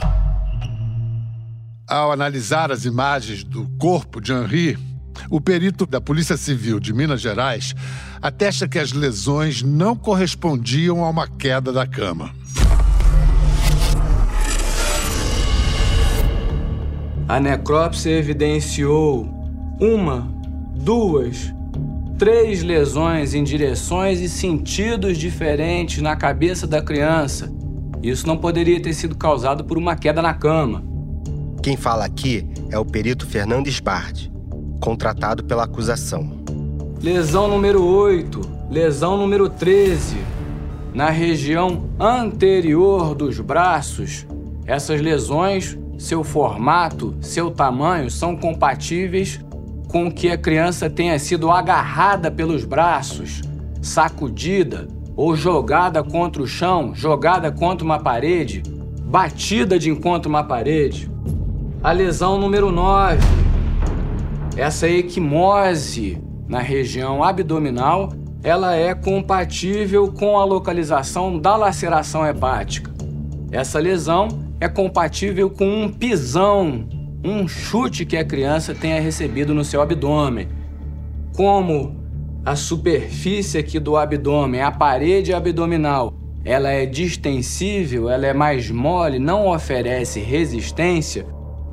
Ao 1.85 2.09
analisar 2.13 2.71
as 2.71 2.85
imagens 2.85 3.43
do 3.43 3.67
corpo 3.77 4.21
de 4.21 4.31
Henri, 4.31 4.77
o 5.29 5.41
perito 5.41 5.85
da 5.85 5.99
Polícia 5.99 6.37
Civil 6.37 6.79
de 6.79 6.93
Minas 6.93 7.19
Gerais 7.19 7.75
atesta 8.25 8.67
que 8.67 8.79
as 8.79 8.91
lesões 8.91 9.61
não 9.61 9.95
correspondiam 9.95 11.05
a 11.05 11.09
uma 11.11 11.27
queda 11.27 11.71
da 11.71 11.85
cama. 11.85 12.31
A 17.27 17.39
necrópsia 17.39 18.17
evidenciou 18.17 19.29
uma, 19.79 20.27
duas, 20.75 21.53
três 22.17 22.63
lesões 22.63 23.35
em 23.35 23.43
direções 23.43 24.19
e 24.19 24.27
sentidos 24.27 25.19
diferentes 25.19 26.01
na 26.01 26.15
cabeça 26.15 26.65
da 26.65 26.81
criança. 26.81 27.53
Isso 28.01 28.25
não 28.25 28.37
poderia 28.37 28.81
ter 28.81 28.93
sido 28.93 29.15
causado 29.15 29.63
por 29.65 29.77
uma 29.77 29.95
queda 29.95 30.23
na 30.23 30.33
cama. 30.33 30.83
Quem 31.61 31.77
fala 31.77 32.05
aqui 32.05 32.47
é 32.71 32.79
o 32.79 32.85
perito 32.85 33.27
Fernando 33.27 33.67
Sbardi, 33.67 34.31
contratado 34.79 35.43
pela 35.43 35.65
acusação. 35.65 36.34
Lesão 37.05 37.47
número 37.47 37.85
8, 37.85 38.41
lesão 38.67 39.15
número 39.15 39.47
13. 39.47 40.17
Na 40.91 41.11
região 41.11 41.87
anterior 41.99 43.13
dos 43.13 43.39
braços, 43.39 44.25
essas 44.65 44.99
lesões, 44.99 45.77
seu 45.99 46.23
formato, 46.23 47.15
seu 47.21 47.51
tamanho 47.51 48.09
são 48.09 48.35
compatíveis 48.35 49.39
com 49.87 50.11
que 50.11 50.31
a 50.31 50.37
criança 50.37 50.89
tenha 50.89 51.19
sido 51.19 51.51
agarrada 51.51 52.31
pelos 52.31 52.65
braços, 52.65 53.43
sacudida 53.83 54.87
ou 55.15 55.35
jogada 55.35 56.03
contra 56.03 56.41
o 56.41 56.47
chão, 56.47 56.95
jogada 56.95 57.51
contra 57.51 57.85
uma 57.85 57.99
parede, 57.99 58.63
batida 59.05 59.77
de 59.77 59.91
encontro 59.91 60.27
uma 60.27 60.43
parede. 60.43 61.07
A 61.83 61.91
lesão 61.91 62.39
número 62.39 62.71
9 62.71 63.45
essa 64.57 64.87
equimose 64.87 66.24
na 66.47 66.59
região 66.59 67.23
abdominal, 67.23 68.09
ela 68.43 68.75
é 68.75 68.93
compatível 68.93 70.11
com 70.11 70.37
a 70.37 70.45
localização 70.45 71.39
da 71.39 71.55
laceração 71.55 72.25
hepática. 72.25 72.93
Essa 73.51 73.79
lesão 73.79 74.27
é 74.59 74.67
compatível 74.67 75.49
com 75.49 75.65
um 75.65 75.89
pisão, 75.89 76.87
um 77.23 77.47
chute 77.47 78.05
que 78.05 78.17
a 78.17 78.23
criança 78.23 78.75
tenha 78.75 79.01
recebido 79.01 79.53
no 79.53 79.63
seu 79.63 79.81
abdômen. 79.81 80.47
Como 81.35 81.95
a 82.45 82.55
superfície 82.55 83.57
aqui 83.57 83.79
do 83.79 83.97
abdômen, 83.97 84.61
a 84.61 84.71
parede 84.71 85.33
abdominal, 85.33 86.13
ela 86.43 86.69
é 86.69 86.85
distensível, 86.85 88.07
ela 88.07 88.27
é 88.27 88.33
mais 88.33 88.69
mole, 88.69 89.17
não 89.17 89.47
oferece 89.47 90.19
resistência, 90.19 91.25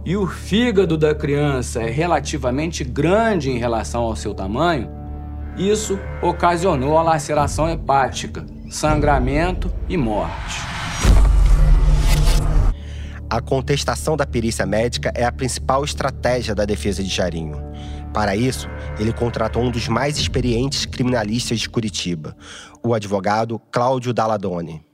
e 0.04 0.16
o 0.16 0.26
fígado 0.26 0.98
da 0.98 1.14
criança 1.14 1.80
é 1.80 1.90
relativamente 1.90 2.82
grande 2.82 3.50
em 3.50 3.58
relação 3.58 4.02
ao 4.02 4.16
seu 4.16 4.34
tamanho, 4.34 4.90
isso 5.56 5.98
ocasionou 6.20 6.98
a 6.98 7.02
laceração 7.02 7.68
hepática, 7.70 8.44
sangramento 8.68 9.72
e 9.88 9.96
morte. 9.96 10.60
A 13.30 13.40
contestação 13.40 14.16
da 14.16 14.26
perícia 14.26 14.66
médica 14.66 15.12
é 15.14 15.24
a 15.24 15.32
principal 15.32 15.84
estratégia 15.84 16.54
da 16.54 16.64
defesa 16.64 17.02
de 17.02 17.08
Jairinho. 17.08 17.56
Para 18.12 18.36
isso, 18.36 18.68
ele 18.98 19.12
contratou 19.12 19.62
um 19.62 19.70
dos 19.70 19.88
mais 19.88 20.18
experientes 20.18 20.84
criminalistas 20.84 21.60
de 21.60 21.68
Curitiba, 21.68 22.36
o 22.84 22.92
advogado 22.92 23.58
Cláudio 23.70 24.12
Dalladone. 24.12 24.84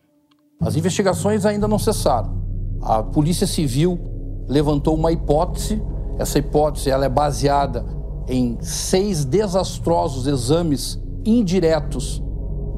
As 0.60 0.76
investigações 0.76 1.44
ainda 1.44 1.66
não 1.66 1.78
cessaram. 1.78 2.46
A 2.80 3.02
Polícia 3.02 3.46
Civil 3.46 4.17
levantou 4.48 4.94
uma 4.94 5.12
hipótese. 5.12 5.82
Essa 6.18 6.38
hipótese 6.38 6.90
ela 6.90 7.04
é 7.04 7.08
baseada 7.08 7.84
em 8.26 8.58
seis 8.60 9.24
desastrosos 9.24 10.26
exames 10.26 10.98
indiretos 11.24 12.22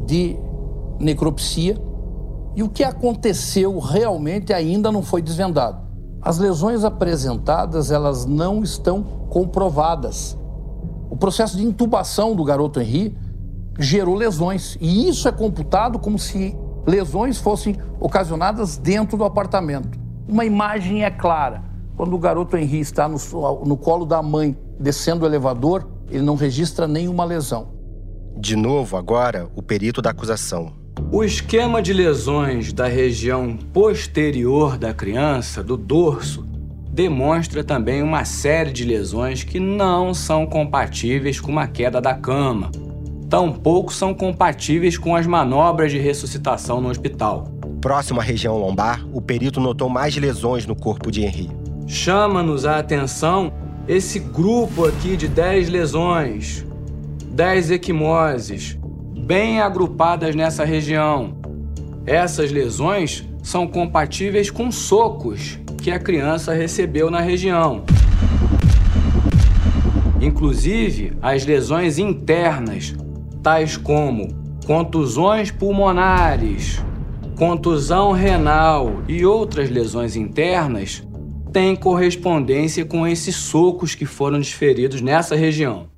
de 0.06 0.36
necropsia. 0.98 1.80
E 2.54 2.62
o 2.62 2.68
que 2.68 2.82
aconteceu 2.82 3.78
realmente 3.78 4.52
ainda 4.52 4.90
não 4.90 5.02
foi 5.02 5.22
desvendado. 5.22 5.88
As 6.20 6.38
lesões 6.38 6.84
apresentadas, 6.84 7.90
elas 7.90 8.26
não 8.26 8.62
estão 8.62 9.02
comprovadas. 9.30 10.36
O 11.08 11.16
processo 11.16 11.56
de 11.56 11.64
intubação 11.64 12.34
do 12.34 12.44
garoto 12.44 12.80
Henri 12.80 13.16
gerou 13.78 14.14
lesões, 14.14 14.76
e 14.80 15.08
isso 15.08 15.26
é 15.26 15.32
computado 15.32 15.98
como 15.98 16.18
se 16.18 16.56
lesões 16.86 17.38
fossem 17.38 17.76
ocasionadas 17.98 18.76
dentro 18.76 19.16
do 19.16 19.24
apartamento. 19.24 19.99
Uma 20.30 20.44
imagem 20.44 21.02
é 21.02 21.10
clara. 21.10 21.60
Quando 21.96 22.14
o 22.14 22.18
garoto 22.18 22.56
Henri 22.56 22.78
está 22.78 23.08
no, 23.08 23.18
no 23.66 23.76
colo 23.76 24.06
da 24.06 24.22
mãe 24.22 24.56
descendo 24.78 25.24
o 25.24 25.28
elevador, 25.28 25.90
ele 26.08 26.22
não 26.22 26.36
registra 26.36 26.86
nenhuma 26.86 27.24
lesão. 27.24 27.72
De 28.36 28.54
novo, 28.54 28.96
agora, 28.96 29.50
o 29.56 29.60
perito 29.60 30.00
da 30.00 30.10
acusação. 30.10 30.72
O 31.10 31.24
esquema 31.24 31.82
de 31.82 31.92
lesões 31.92 32.72
da 32.72 32.86
região 32.86 33.56
posterior 33.72 34.78
da 34.78 34.94
criança, 34.94 35.64
do 35.64 35.76
dorso, 35.76 36.46
demonstra 36.92 37.64
também 37.64 38.00
uma 38.00 38.24
série 38.24 38.70
de 38.70 38.84
lesões 38.84 39.42
que 39.42 39.58
não 39.58 40.14
são 40.14 40.46
compatíveis 40.46 41.40
com 41.40 41.50
uma 41.50 41.66
queda 41.66 42.00
da 42.00 42.14
cama. 42.14 42.70
Tampouco 43.28 43.92
são 43.92 44.14
compatíveis 44.14 44.96
com 44.96 45.16
as 45.16 45.26
manobras 45.26 45.90
de 45.90 45.98
ressuscitação 45.98 46.80
no 46.80 46.88
hospital. 46.88 47.59
Próximo 47.80 48.20
à 48.20 48.22
região 48.22 48.58
lombar, 48.58 49.06
o 49.10 49.22
perito 49.22 49.58
notou 49.58 49.88
mais 49.88 50.14
lesões 50.14 50.66
no 50.66 50.76
corpo 50.76 51.10
de 51.10 51.22
Henri. 51.22 51.50
Chama-nos 51.86 52.66
a 52.66 52.78
atenção 52.78 53.50
esse 53.88 54.18
grupo 54.18 54.84
aqui 54.84 55.16
de 55.16 55.26
10 55.26 55.70
lesões, 55.70 56.66
10 57.24 57.70
equimoses, 57.70 58.78
bem 59.24 59.62
agrupadas 59.62 60.34
nessa 60.34 60.62
região. 60.62 61.34
Essas 62.04 62.52
lesões 62.52 63.26
são 63.42 63.66
compatíveis 63.66 64.50
com 64.50 64.70
socos 64.70 65.58
que 65.78 65.90
a 65.90 65.98
criança 65.98 66.52
recebeu 66.52 67.10
na 67.10 67.20
região. 67.20 67.84
Inclusive, 70.20 71.14
as 71.22 71.46
lesões 71.46 71.98
internas, 71.98 72.94
tais 73.42 73.78
como 73.78 74.28
contusões 74.66 75.50
pulmonares, 75.50 76.82
contusão 77.40 78.12
renal 78.12 79.02
e 79.08 79.24
outras 79.24 79.70
lesões 79.70 80.14
internas, 80.14 81.02
têm 81.50 81.74
correspondência 81.74 82.84
com 82.84 83.06
esses 83.06 83.34
socos 83.34 83.94
que 83.94 84.04
foram 84.04 84.38
desferidos 84.38 85.00
nessa 85.00 85.34
região. 85.34 85.88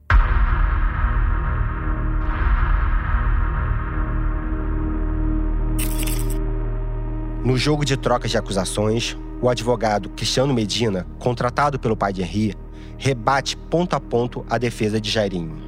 No 7.44 7.56
jogo 7.56 7.84
de 7.84 7.96
trocas 7.96 8.30
de 8.30 8.38
acusações, 8.38 9.18
o 9.40 9.48
advogado 9.48 10.10
Cristiano 10.10 10.54
Medina, 10.54 11.08
contratado 11.18 11.76
pelo 11.76 11.96
pai 11.96 12.12
de 12.12 12.22
Henri, 12.22 12.54
rebate 12.96 13.56
ponto 13.56 13.96
a 13.96 14.00
ponto 14.00 14.46
a 14.48 14.58
defesa 14.58 15.00
de 15.00 15.10
Jairinho. 15.10 15.60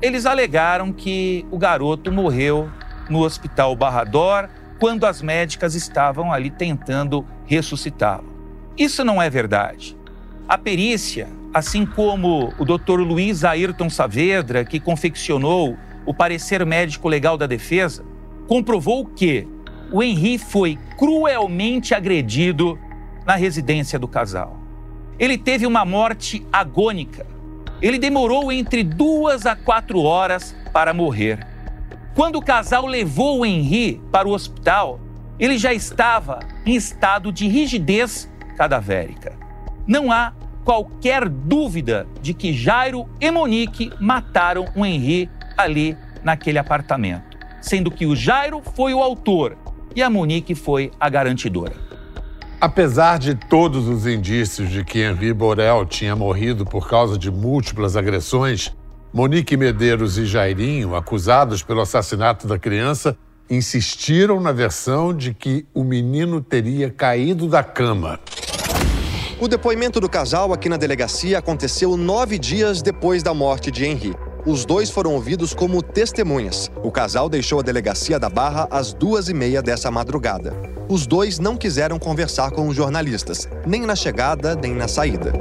Eles 0.00 0.24
alegaram 0.24 0.90
que 0.90 1.44
o 1.50 1.58
garoto 1.58 2.10
morreu 2.10 2.70
no 3.10 3.22
hospital 3.22 3.76
Barrador 3.76 4.48
quando 4.78 5.04
as 5.06 5.20
médicas 5.20 5.74
estavam 5.74 6.32
ali 6.32 6.50
tentando 6.50 7.26
ressuscitá-lo. 7.44 8.32
Isso 8.76 9.04
não 9.04 9.20
é 9.20 9.28
verdade. 9.28 9.96
A 10.48 10.56
perícia, 10.56 11.28
assim 11.52 11.84
como 11.84 12.52
o 12.58 12.64
Dr. 12.64 13.00
Luiz 13.00 13.44
Ayrton 13.44 13.90
Saavedra, 13.90 14.64
que 14.64 14.78
confeccionou 14.78 15.76
o 16.06 16.14
parecer 16.14 16.64
médico 16.64 17.08
legal 17.08 17.36
da 17.36 17.46
defesa, 17.46 18.04
comprovou 18.46 19.04
que 19.04 19.46
o 19.90 20.02
Henri 20.02 20.38
foi 20.38 20.78
cruelmente 20.96 21.94
agredido 21.94 22.78
na 23.26 23.34
residência 23.34 23.98
do 23.98 24.06
casal. 24.06 24.58
Ele 25.18 25.36
teve 25.36 25.66
uma 25.66 25.84
morte 25.84 26.46
agônica. 26.52 27.26
Ele 27.82 27.98
demorou 27.98 28.52
entre 28.52 28.84
duas 28.84 29.46
a 29.46 29.56
quatro 29.56 30.00
horas 30.00 30.54
para 30.72 30.94
morrer. 30.94 31.46
Quando 32.18 32.34
o 32.34 32.42
casal 32.42 32.84
levou 32.84 33.38
o 33.38 33.46
Henri 33.46 34.02
para 34.10 34.26
o 34.26 34.32
hospital, 34.32 34.98
ele 35.38 35.56
já 35.56 35.72
estava 35.72 36.40
em 36.66 36.74
estado 36.74 37.30
de 37.30 37.46
rigidez 37.46 38.28
cadavérica. 38.56 39.38
Não 39.86 40.10
há 40.10 40.32
qualquer 40.64 41.28
dúvida 41.28 42.08
de 42.20 42.34
que 42.34 42.52
Jairo 42.52 43.08
e 43.20 43.30
Monique 43.30 43.92
mataram 44.00 44.64
o 44.74 44.84
Henri 44.84 45.30
ali 45.56 45.96
naquele 46.24 46.58
apartamento, 46.58 47.38
sendo 47.60 47.88
que 47.88 48.04
o 48.04 48.16
Jairo 48.16 48.62
foi 48.74 48.92
o 48.92 49.00
autor 49.00 49.56
e 49.94 50.02
a 50.02 50.10
Monique 50.10 50.56
foi 50.56 50.90
a 50.98 51.08
garantidora. 51.08 51.74
Apesar 52.60 53.20
de 53.20 53.36
todos 53.36 53.86
os 53.86 54.08
indícios 54.08 54.68
de 54.70 54.84
que 54.84 55.04
Henri 55.04 55.32
Borel 55.32 55.86
tinha 55.86 56.16
morrido 56.16 56.66
por 56.66 56.90
causa 56.90 57.16
de 57.16 57.30
múltiplas 57.30 57.96
agressões, 57.96 58.76
Monique 59.12 59.56
Medeiros 59.56 60.18
e 60.18 60.26
Jairinho, 60.26 60.94
acusados 60.94 61.62
pelo 61.62 61.80
assassinato 61.80 62.46
da 62.46 62.58
criança, 62.58 63.16
insistiram 63.48 64.38
na 64.38 64.52
versão 64.52 65.14
de 65.14 65.32
que 65.32 65.66
o 65.72 65.82
menino 65.82 66.42
teria 66.42 66.90
caído 66.90 67.48
da 67.48 67.62
cama. 67.62 68.20
O 69.40 69.48
depoimento 69.48 69.98
do 69.98 70.10
casal 70.10 70.52
aqui 70.52 70.68
na 70.68 70.76
delegacia 70.76 71.38
aconteceu 71.38 71.96
nove 71.96 72.38
dias 72.38 72.82
depois 72.82 73.22
da 73.22 73.32
morte 73.32 73.70
de 73.70 73.86
Henri. 73.86 74.14
Os 74.44 74.66
dois 74.66 74.90
foram 74.90 75.14
ouvidos 75.14 75.54
como 75.54 75.82
testemunhas. 75.82 76.70
O 76.82 76.90
casal 76.90 77.30
deixou 77.30 77.60
a 77.60 77.62
delegacia 77.62 78.18
da 78.18 78.28
Barra 78.28 78.68
às 78.70 78.92
duas 78.92 79.28
e 79.28 79.34
meia 79.34 79.62
dessa 79.62 79.90
madrugada. 79.90 80.54
Os 80.86 81.06
dois 81.06 81.38
não 81.38 81.56
quiseram 81.56 81.98
conversar 81.98 82.50
com 82.50 82.68
os 82.68 82.76
jornalistas, 82.76 83.48
nem 83.66 83.82
na 83.82 83.96
chegada, 83.96 84.54
nem 84.54 84.74
na 84.74 84.86
saída. 84.86 85.32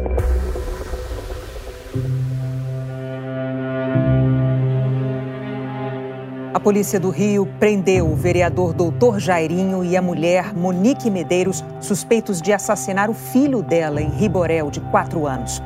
A 6.57 6.59
polícia 6.59 6.99
do 6.99 7.11
Rio 7.11 7.47
prendeu 7.59 8.09
o 8.11 8.15
vereador 8.15 8.73
Doutor 8.73 9.19
Jairinho 9.19 9.85
e 9.85 9.95
a 9.95 10.01
mulher 10.01 10.55
Monique 10.55 11.07
Medeiros, 11.07 11.63
suspeitos 11.79 12.41
de 12.41 12.51
assassinar 12.51 13.11
o 13.11 13.13
filho 13.13 13.61
dela 13.61 14.01
em 14.01 14.09
Riborel, 14.09 14.71
de 14.71 14.81
quatro 14.89 15.27
anos. 15.27 15.61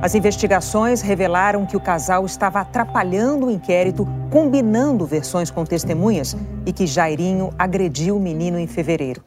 As 0.00 0.14
investigações 0.14 1.00
revelaram 1.00 1.66
que 1.66 1.76
o 1.76 1.80
casal 1.80 2.24
estava 2.24 2.60
atrapalhando 2.60 3.46
o 3.46 3.50
inquérito, 3.50 4.06
combinando 4.30 5.04
versões 5.04 5.50
com 5.50 5.64
testemunhas 5.64 6.36
e 6.64 6.72
que 6.72 6.86
Jairinho 6.86 7.50
agrediu 7.58 8.16
o 8.16 8.20
menino 8.20 8.56
em 8.56 8.68
fevereiro. 8.68 9.24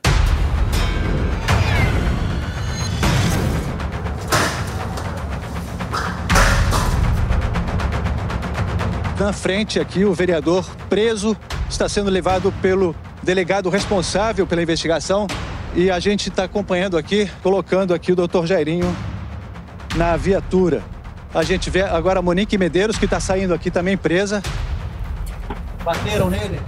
Na 9.19 9.33
frente 9.33 9.81
aqui, 9.81 10.05
o 10.05 10.13
vereador 10.13 10.65
preso 10.87 11.35
está 11.69 11.89
sendo 11.89 12.09
levado 12.09 12.53
pelo 12.61 12.95
delegado 13.21 13.69
responsável 13.69 14.47
pela 14.47 14.61
investigação 14.63 15.27
e 15.75 15.91
a 15.91 15.99
gente 15.99 16.29
está 16.29 16.45
acompanhando 16.45 16.97
aqui, 16.97 17.29
colocando 17.43 17.93
aqui 17.93 18.13
o 18.13 18.15
doutor 18.15 18.47
Jairinho 18.47 18.95
na 19.97 20.15
viatura. 20.15 20.81
A 21.33 21.43
gente 21.43 21.69
vê 21.69 21.81
agora 21.81 22.19
a 22.19 22.21
Monique 22.21 22.57
Medeiros, 22.57 22.97
que 22.97 23.03
está 23.03 23.19
saindo 23.19 23.53
aqui 23.53 23.69
também 23.69 23.97
presa. 23.97 24.41
Bateram 25.83 26.29
nele. 26.29 26.61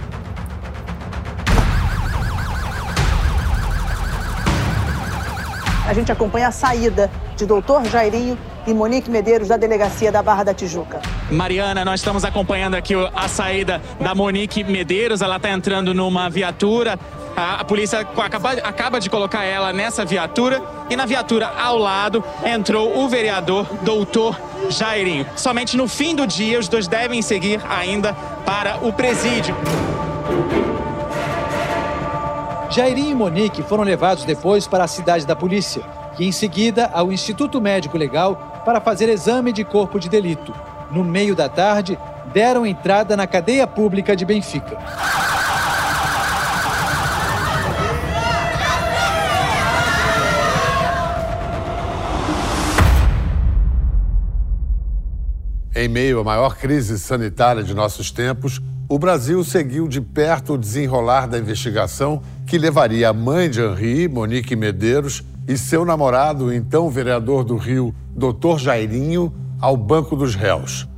A 5.88 5.94
gente 5.94 6.12
acompanha 6.12 6.48
a 6.48 6.52
saída 6.52 7.10
de 7.34 7.46
doutor 7.46 7.86
Jairinho 7.86 8.38
e 8.66 8.74
Monique 8.74 9.10
Medeiros 9.10 9.48
da 9.48 9.56
delegacia 9.56 10.12
da 10.12 10.22
Barra 10.22 10.44
da 10.44 10.54
Tijuca. 10.54 11.00
Mariana, 11.30 11.84
nós 11.84 12.00
estamos 12.00 12.24
acompanhando 12.24 12.74
aqui 12.74 12.94
a 13.14 13.28
saída 13.28 13.80
da 14.00 14.14
Monique 14.14 14.62
Medeiros. 14.64 15.22
Ela 15.22 15.36
está 15.36 15.50
entrando 15.50 15.94
numa 15.94 16.28
viatura. 16.28 16.98
A, 17.36 17.64
polícia 17.64 18.00
acaba, 18.00 18.52
acaba 18.52 19.00
de 19.00 19.08
colocar 19.08 19.44
ela 19.44 19.72
nessa 19.72 20.04
viatura 20.04 20.62
e 20.90 20.96
na 20.96 21.06
viatura 21.06 21.48
ao 21.48 21.78
lado 21.78 22.22
entrou 22.44 22.98
o 22.98 23.08
vereador 23.08 23.66
doutor 23.82 24.38
Jairinho. 24.68 25.26
Somente 25.34 25.76
no 25.76 25.88
fim 25.88 26.14
do 26.14 26.26
dia 26.26 26.58
os 26.58 26.68
dois 26.68 26.86
devem 26.86 27.22
seguir 27.22 27.60
ainda 27.68 28.12
para 28.44 28.86
o 28.86 28.92
presídio. 28.92 29.56
Jairinho 32.70 33.10
e 33.10 33.14
Monique 33.14 33.62
foram 33.62 33.84
levados 33.84 34.24
depois 34.24 34.66
para 34.66 34.84
a 34.84 34.88
cidade 34.88 35.26
da 35.26 35.36
polícia 35.36 35.82
e 36.18 36.26
em 36.26 36.32
seguida 36.32 36.90
ao 36.92 37.12
Instituto 37.12 37.60
Médico 37.60 37.96
Legal 37.96 38.51
para 38.64 38.80
fazer 38.80 39.08
exame 39.08 39.52
de 39.52 39.64
corpo 39.64 39.98
de 39.98 40.08
delito. 40.08 40.54
No 40.90 41.02
meio 41.04 41.34
da 41.34 41.48
tarde, 41.48 41.98
deram 42.32 42.66
entrada 42.66 43.16
na 43.16 43.26
cadeia 43.26 43.66
pública 43.66 44.14
de 44.14 44.24
Benfica. 44.24 44.78
Em 55.74 55.88
meio 55.88 56.20
à 56.20 56.24
maior 56.24 56.56
crise 56.56 56.98
sanitária 56.98 57.62
de 57.62 57.74
nossos 57.74 58.10
tempos, 58.10 58.60
o 58.88 58.98
Brasil 58.98 59.42
seguiu 59.42 59.88
de 59.88 60.02
perto 60.02 60.52
o 60.52 60.58
desenrolar 60.58 61.26
da 61.26 61.38
investigação 61.38 62.22
que 62.46 62.58
levaria 62.58 63.08
a 63.08 63.12
mãe 63.12 63.48
de 63.48 63.62
Henri, 63.62 64.06
Monique 64.06 64.54
Medeiros, 64.54 65.24
e 65.48 65.56
seu 65.56 65.84
namorado, 65.84 66.52
então 66.52 66.90
vereador 66.90 67.42
do 67.42 67.56
Rio, 67.56 67.94
Dr. 68.14 68.58
Jairinho, 68.58 69.32
ao 69.60 69.76
banco 69.76 70.16
dos 70.16 70.34
réus. 70.34 70.88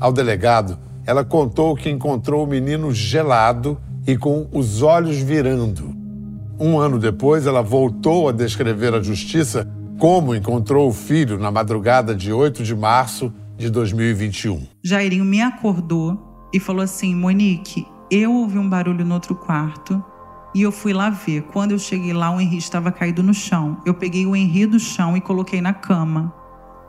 Ao 0.00 0.12
delegado, 0.12 0.78
ela 1.06 1.24
contou 1.24 1.76
que 1.76 1.90
encontrou 1.90 2.44
o 2.44 2.46
menino 2.46 2.92
gelado 2.92 3.78
e 4.06 4.16
com 4.16 4.46
os 4.52 4.82
olhos 4.82 5.16
virando. 5.18 5.94
Um 6.58 6.78
ano 6.78 6.98
depois, 6.98 7.46
ela 7.46 7.62
voltou 7.62 8.28
a 8.28 8.32
descrever 8.32 8.94
à 8.94 9.02
justiça 9.02 9.68
como 9.98 10.34
encontrou 10.34 10.88
o 10.88 10.92
filho 10.92 11.38
na 11.38 11.50
madrugada 11.50 12.14
de 12.14 12.32
8 12.32 12.62
de 12.62 12.74
março 12.74 13.32
de 13.56 13.70
2021. 13.70 14.66
Jairinho 14.82 15.24
me 15.24 15.40
acordou 15.40 16.48
e 16.52 16.60
falou 16.60 16.82
assim: 16.82 17.14
Monique, 17.14 17.86
eu 18.10 18.32
ouvi 18.32 18.58
um 18.58 18.68
barulho 18.68 19.04
no 19.04 19.14
outro 19.14 19.34
quarto 19.34 20.02
e 20.54 20.62
eu 20.62 20.70
fui 20.70 20.92
lá 20.92 21.10
ver. 21.10 21.42
Quando 21.52 21.72
eu 21.72 21.78
cheguei 21.78 22.12
lá, 22.12 22.30
o 22.30 22.40
Henri 22.40 22.58
estava 22.58 22.92
caído 22.92 23.22
no 23.22 23.34
chão. 23.34 23.78
Eu 23.84 23.94
peguei 23.94 24.26
o 24.26 24.36
Henri 24.36 24.66
do 24.66 24.78
chão 24.78 25.16
e 25.16 25.20
coloquei 25.20 25.60
na 25.60 25.74
cama. 25.74 26.32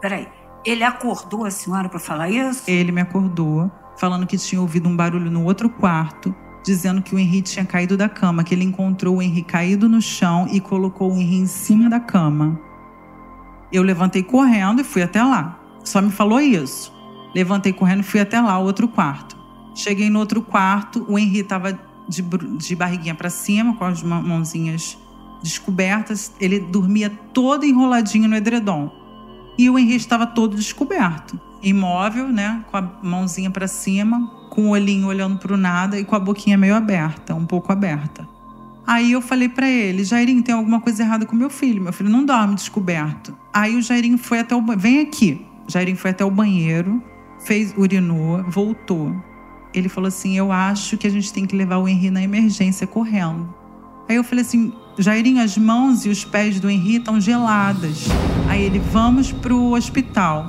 Peraí, 0.06 0.28
ele 0.64 0.84
acordou 0.84 1.46
a 1.46 1.50
senhora 1.50 1.90
para 1.90 1.98
falar 1.98 2.30
isso? 2.30 2.70
Ele 2.70 2.92
me 2.92 3.02
acordou, 3.02 3.72
falando 3.98 4.28
que 4.28 4.38
tinha 4.38 4.62
ouvido 4.62 4.88
um 4.88 4.96
barulho 4.96 5.32
no 5.32 5.44
outro 5.44 5.68
quarto, 5.68 6.32
dizendo 6.64 7.02
que 7.02 7.16
o 7.16 7.18
Henri 7.18 7.42
tinha 7.42 7.66
caído 7.66 7.98
da 7.98 8.08
cama, 8.08 8.44
que 8.44 8.54
ele 8.54 8.64
encontrou 8.64 9.16
o 9.16 9.22
Henri 9.24 9.42
caído 9.42 9.90
no 9.90 10.00
chão 10.00 10.48
e 10.52 10.60
colocou 10.60 11.12
o 11.12 11.16
Henri 11.16 11.38
em 11.38 11.48
cima 11.48 11.90
da 11.90 12.00
cama. 12.00 12.62
Eu 13.72 13.82
levantei 13.82 14.22
correndo 14.22 14.80
e 14.80 14.84
fui 14.84 15.02
até 15.02 15.24
lá. 15.24 15.60
Só 15.84 16.00
me 16.04 16.12
falou 16.12 16.40
isso. 16.40 16.94
Levantei 17.34 17.74
correndo 17.74 18.02
e 18.02 18.04
fui 18.04 18.20
até 18.20 18.40
lá, 18.40 18.60
outro 18.60 18.88
quarto. 18.88 19.36
Cheguei 19.74 20.08
no 20.12 20.20
outro 20.20 20.40
quarto, 20.40 21.04
o 21.10 21.18
Henri 21.18 21.40
estava 21.40 21.80
de, 22.08 22.22
de 22.22 22.76
barriguinha 22.76 23.16
para 23.16 23.32
cima, 23.32 23.76
com 23.76 23.86
as 23.86 24.04
mãozinhas 24.04 25.00
descobertas. 25.42 26.32
Ele 26.40 26.60
dormia 26.60 27.10
todo 27.34 27.66
enroladinho 27.66 28.30
no 28.30 28.36
edredom. 28.36 29.04
E 29.58 29.70
o 29.70 29.80
Henri 29.80 29.96
estava 29.96 30.28
todo 30.28 30.56
descoberto, 30.56 31.40
imóvel, 31.62 32.28
né, 32.28 32.64
com 32.70 32.78
a 32.78 32.82
mãozinha 33.02 33.50
para 33.50 33.68
cima, 33.68 34.30
com 34.50 34.68
o 34.68 34.70
olhinho 34.70 35.08
olhando 35.08 35.38
para 35.38 35.54
o 35.54 35.58
nada 35.58 36.00
e 36.00 36.04
com 36.04 36.16
a 36.16 36.20
boquinha 36.20 36.58
meio 36.58 36.76
aberta, 36.76 37.34
um 37.34 37.46
pouco 37.46 37.72
aberta. 37.72 38.28
Aí 38.86 39.14
eu 39.14 39.22
falei 39.22 39.50
para 39.50 39.68
ele, 39.68 40.04
Jairinho, 40.04 40.44
tem 40.44 40.54
alguma 40.54 40.80
coisa 40.80 41.02
errada 41.02 41.26
com 41.26 41.36
meu 41.36 41.50
filho. 41.50 41.82
Meu 41.82 41.92
filho 41.92 42.10
não 42.10 42.24
dorme 42.24 42.54
descoberto. 42.54 43.36
Aí 43.52 43.76
o 43.76 43.82
Jairinho 43.82 44.18
foi 44.18 44.40
até 44.40 44.56
o 44.56 44.62
banheiro. 44.62 44.82
Vem 44.82 45.00
aqui. 45.00 45.46
Jairinho 45.68 45.98
foi 45.98 46.12
até 46.12 46.24
o 46.24 46.30
banheiro, 46.30 47.02
fez 47.40 47.74
urinou, 47.76 48.44
voltou 48.44 49.12
ele 49.76 49.90
falou 49.90 50.08
assim: 50.08 50.38
Eu 50.38 50.52
acho 50.52 50.98
que 50.98 51.06
a 51.06 51.10
gente 51.10 51.32
tem 51.32 51.46
que 51.46 51.56
levar 51.56 51.78
o 51.78 51.88
Henri 51.88 52.10
na 52.10 52.24
emergência 52.24 52.88
correndo. 52.88 53.54
Aí 54.08 54.16
eu 54.16 54.24
falei 54.24 54.44
assim: 54.44 54.74
Jairinho, 54.98 55.44
as 55.44 55.58
mãos 55.58 56.06
e 56.06 56.10
os 56.10 56.24
pés 56.24 56.60
do 56.60 56.70
Henri 56.70 56.98
estão 56.98 57.20
geladas. 57.20 58.06
Aí 58.48 58.64
ele: 58.64 58.80
Vamos 58.80 59.32
pro 59.32 59.74
hospital. 59.74 60.46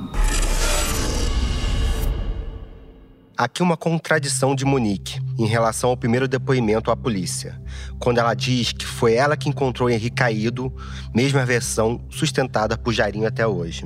Aqui 3.36 3.62
uma 3.62 3.76
contradição 3.76 4.54
de 4.54 4.64
Monique 4.64 5.20
em 5.38 5.44
relação 5.44 5.90
ao 5.90 5.96
primeiro 5.96 6.26
depoimento 6.26 6.90
à 6.90 6.96
polícia, 6.96 7.60
quando 7.98 8.16
ela 8.16 8.32
diz 8.32 8.72
que 8.72 8.86
foi 8.86 9.12
ela 9.12 9.36
que 9.36 9.48
encontrou 9.48 9.88
o 9.88 9.92
Henri 9.92 10.08
caído, 10.08 10.72
mesma 11.14 11.44
versão 11.44 12.00
sustentada 12.08 12.78
por 12.78 12.94
Jairinho 12.94 13.26
até 13.26 13.46
hoje. 13.46 13.84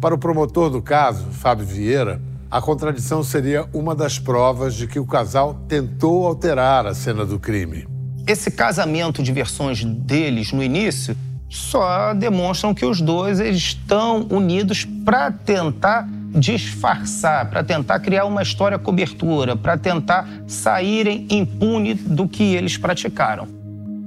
Para 0.00 0.14
o 0.14 0.18
promotor 0.18 0.70
do 0.70 0.82
caso, 0.82 1.26
Fábio 1.30 1.66
Vieira, 1.66 2.20
a 2.50 2.60
contradição 2.60 3.22
seria 3.22 3.68
uma 3.72 3.94
das 3.94 4.18
provas 4.18 4.74
de 4.74 4.88
que 4.88 4.98
o 4.98 5.06
casal 5.06 5.54
tentou 5.68 6.26
alterar 6.26 6.86
a 6.86 6.94
cena 6.94 7.24
do 7.24 7.38
crime. 7.38 7.89
Esse 8.30 8.48
casamento 8.48 9.24
de 9.24 9.32
versões 9.32 9.84
deles 9.84 10.52
no 10.52 10.62
início 10.62 11.16
só 11.48 12.14
demonstram 12.14 12.72
que 12.72 12.86
os 12.86 13.00
dois 13.00 13.40
estão 13.40 14.24
unidos 14.30 14.84
para 15.04 15.32
tentar 15.32 16.08
disfarçar, 16.36 17.50
para 17.50 17.64
tentar 17.64 17.98
criar 17.98 18.26
uma 18.26 18.40
história 18.40 18.78
cobertura, 18.78 19.56
para 19.56 19.76
tentar 19.76 20.28
saírem 20.46 21.26
impune 21.28 21.94
do 21.94 22.28
que 22.28 22.54
eles 22.54 22.76
praticaram. 22.76 23.48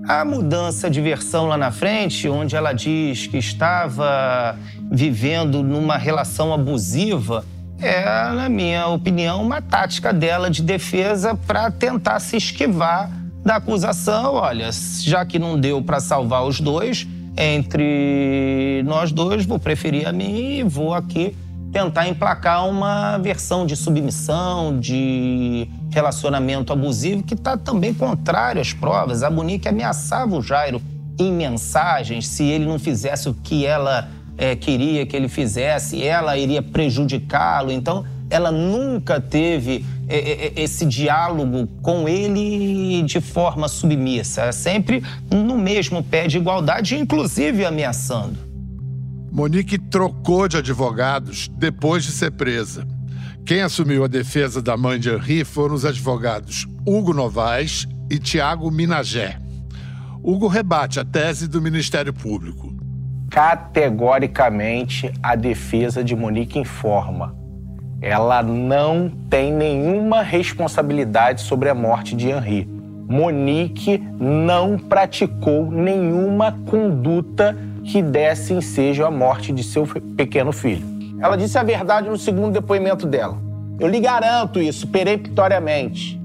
A 0.07 0.23
mudança 0.23 0.89
de 0.89 1.01
versão 1.01 1.47
lá 1.47 1.57
na 1.57 1.69
frente, 1.69 2.29
onde 2.29 2.55
ela 2.55 2.71
diz 2.71 3.27
que 3.27 3.37
estava 3.37 4.57
vivendo 4.89 5.61
numa 5.61 5.97
relação 5.97 6.53
abusiva, 6.53 7.43
é, 7.77 8.05
na 8.31 8.47
minha 8.47 8.87
opinião, 8.87 9.43
uma 9.43 9.61
tática 9.61 10.13
dela 10.13 10.49
de 10.49 10.61
defesa 10.61 11.35
para 11.35 11.69
tentar 11.69 12.21
se 12.21 12.37
esquivar 12.37 13.22
da 13.43 13.57
acusação. 13.57 14.35
Olha, 14.35 14.69
já 15.01 15.25
que 15.25 15.37
não 15.37 15.59
deu 15.59 15.81
para 15.81 15.99
salvar 15.99 16.45
os 16.45 16.59
dois, 16.59 17.07
entre 17.37 18.83
nós 18.85 19.11
dois, 19.11 19.45
vou 19.45 19.59
preferir 19.59 20.07
a 20.07 20.11
mim 20.11 20.59
e 20.59 20.63
vou 20.63 20.93
aqui 20.93 21.35
tentar 21.71 22.07
emplacar 22.07 22.69
uma 22.69 23.17
versão 23.17 23.65
de 23.65 23.75
submissão, 23.75 24.79
de 24.79 25.67
relacionamento 25.89 26.71
abusivo, 26.71 27.23
que 27.23 27.33
está 27.33 27.57
também 27.57 27.93
contrário 27.93 28.61
às 28.61 28.71
provas. 28.71 29.23
A 29.23 29.29
Monique 29.31 29.67
ameaçava 29.67 30.35
o 30.35 30.41
Jairo 30.41 30.79
em 31.19 31.33
mensagens 31.33 32.27
se 32.27 32.43
ele 32.43 32.65
não 32.65 32.77
fizesse 32.77 33.27
o 33.27 33.33
que 33.33 33.65
ela 33.65 34.07
é, 34.37 34.55
queria 34.55 35.05
que 35.05 35.15
ele 35.15 35.27
fizesse, 35.27 36.03
ela 36.03 36.37
iria 36.37 36.61
prejudicá-lo. 36.61 37.71
Então, 37.71 38.05
ela 38.29 38.51
nunca 38.51 39.19
teve 39.19 39.83
esse 40.07 40.85
diálogo 40.85 41.67
com 41.81 42.07
ele 42.07 43.01
de 43.03 43.21
forma 43.21 43.67
submissa, 43.67 44.51
sempre 44.51 45.03
no 45.31 45.57
mesmo 45.57 46.03
pé 46.03 46.27
de 46.27 46.37
igualdade, 46.37 46.95
inclusive 46.95 47.65
ameaçando. 47.65 48.37
Monique 49.31 49.77
trocou 49.77 50.47
de 50.47 50.57
advogados 50.57 51.47
depois 51.57 52.03
de 52.03 52.11
ser 52.11 52.31
presa. 52.31 52.87
Quem 53.45 53.61
assumiu 53.61 54.03
a 54.03 54.07
defesa 54.07 54.61
da 54.61 54.77
mãe 54.77 54.99
de 54.99 55.09
Henri 55.09 55.43
foram 55.43 55.75
os 55.75 55.85
advogados 55.85 56.67
Hugo 56.85 57.13
Novaes 57.13 57.87
e 58.09 58.19
Tiago 58.19 58.69
Minagé. 58.69 59.39
Hugo 60.23 60.47
rebate 60.47 60.99
a 60.99 61.05
tese 61.05 61.47
do 61.47 61.61
Ministério 61.61 62.13
Público 62.13 62.73
categoricamente 63.33 65.11
a 65.23 65.35
defesa 65.35 66.03
de 66.03 66.15
Monique 66.15 66.59
informa. 66.59 67.35
Ela 68.03 68.43
não 68.43 69.09
tem 69.29 69.53
nenhuma 69.53 70.21
responsabilidade 70.21 71.41
sobre 71.41 71.69
a 71.69 71.73
morte 71.73 72.17
de 72.17 72.29
Henri. 72.29 72.67
Monique 73.07 73.97
não 74.19 74.77
praticou 74.77 75.71
nenhuma 75.71 76.51
conduta 76.69 77.57
que 77.85 78.01
desse 78.01 78.53
ensejo 78.53 79.05
à 79.05 79.09
morte 79.09 79.53
de 79.53 79.63
seu 79.63 79.87
pequeno 80.17 80.51
filho. 80.51 80.85
Ela 81.17 81.37
disse 81.37 81.57
a 81.57 81.63
verdade 81.63 82.09
no 82.09 82.17
segundo 82.17 82.51
depoimento 82.51 83.07
dela. 83.07 83.37
Eu 83.79 83.87
lhe 83.87 84.01
garanto 84.01 84.59
isso 84.61 84.85
peremptoriamente. 84.87 86.21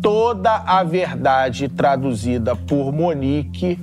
Toda 0.00 0.62
a 0.64 0.84
verdade 0.84 1.68
traduzida 1.68 2.54
por 2.54 2.92
Monique 2.92 3.80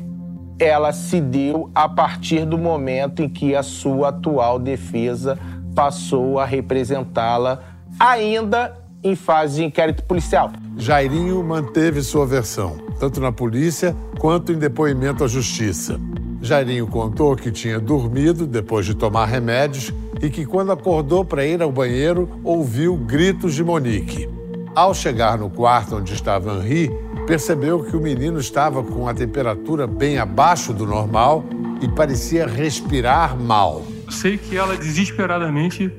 ela 0.57 0.93
se 0.93 1.20
deu 1.20 1.72
a 1.74 1.89
partir 1.89 2.45
do 2.45 2.57
momento 2.57 3.22
em 3.24 3.28
que 3.28 3.55
a 3.55 3.64
sua 3.64 4.09
atual 4.09 4.59
defesa 4.59 5.38
passou 5.76 6.40
a 6.40 6.46
representá-la 6.46 7.62
ainda 8.00 8.78
em 9.04 9.16
fase 9.16 9.56
de 9.56 9.66
inquérito 9.66 10.04
policial. 10.04 10.52
Jairinho 10.78 11.44
manteve 11.44 12.02
sua 12.02 12.26
versão, 12.26 12.78
tanto 13.00 13.20
na 13.20 13.32
polícia 13.32 13.96
quanto 14.20 14.52
em 14.52 14.58
depoimento 14.58 15.24
à 15.24 15.28
justiça. 15.28 16.00
Jairinho 16.42 16.88
contou 16.88 17.36
que 17.36 17.52
tinha 17.52 17.80
dormido 17.80 18.48
depois 18.48 18.86
de 18.86 18.96
tomar 18.96 19.26
remédios 19.26 19.94
e 20.22 20.30
que, 20.30 20.46
quando 20.46 20.72
acordou 20.72 21.26
para 21.26 21.46
ir 21.46 21.62
ao 21.62 21.72
banheiro, 21.72 22.30
ouviu 22.44 22.96
gritos 22.96 23.54
de 23.54 23.64
Monique. 23.64 24.30
Ao 24.74 24.94
chegar 24.94 25.38
no 25.38 25.50
quarto 25.50 25.98
onde 25.98 26.14
estava 26.14 26.54
Henri, 26.54 26.90
percebeu 27.28 27.84
que 27.84 27.96
o 27.96 28.02
menino 28.02 28.40
estava 28.40 28.84
com 28.84 29.08
a 29.08 29.14
temperatura 29.14 29.86
bem 29.86 30.18
abaixo 30.18 30.74
do 30.74 30.86
normal 30.86 31.44
e 31.82 31.88
parecia 31.88 32.48
respirar 32.48 33.38
mal. 33.38 33.84
Sei 34.12 34.38
que 34.38 34.57
ela 34.57 34.76
desesperadamente 34.76 35.91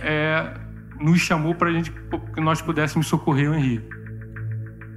é, 0.00 0.54
nos 0.98 1.20
chamou 1.20 1.54
para 1.54 1.70
gente 1.70 1.92
que 2.34 2.40
nós 2.40 2.62
pudéssemos 2.62 3.06
socorrer 3.06 3.50
o 3.50 3.54
Henri. 3.54 3.86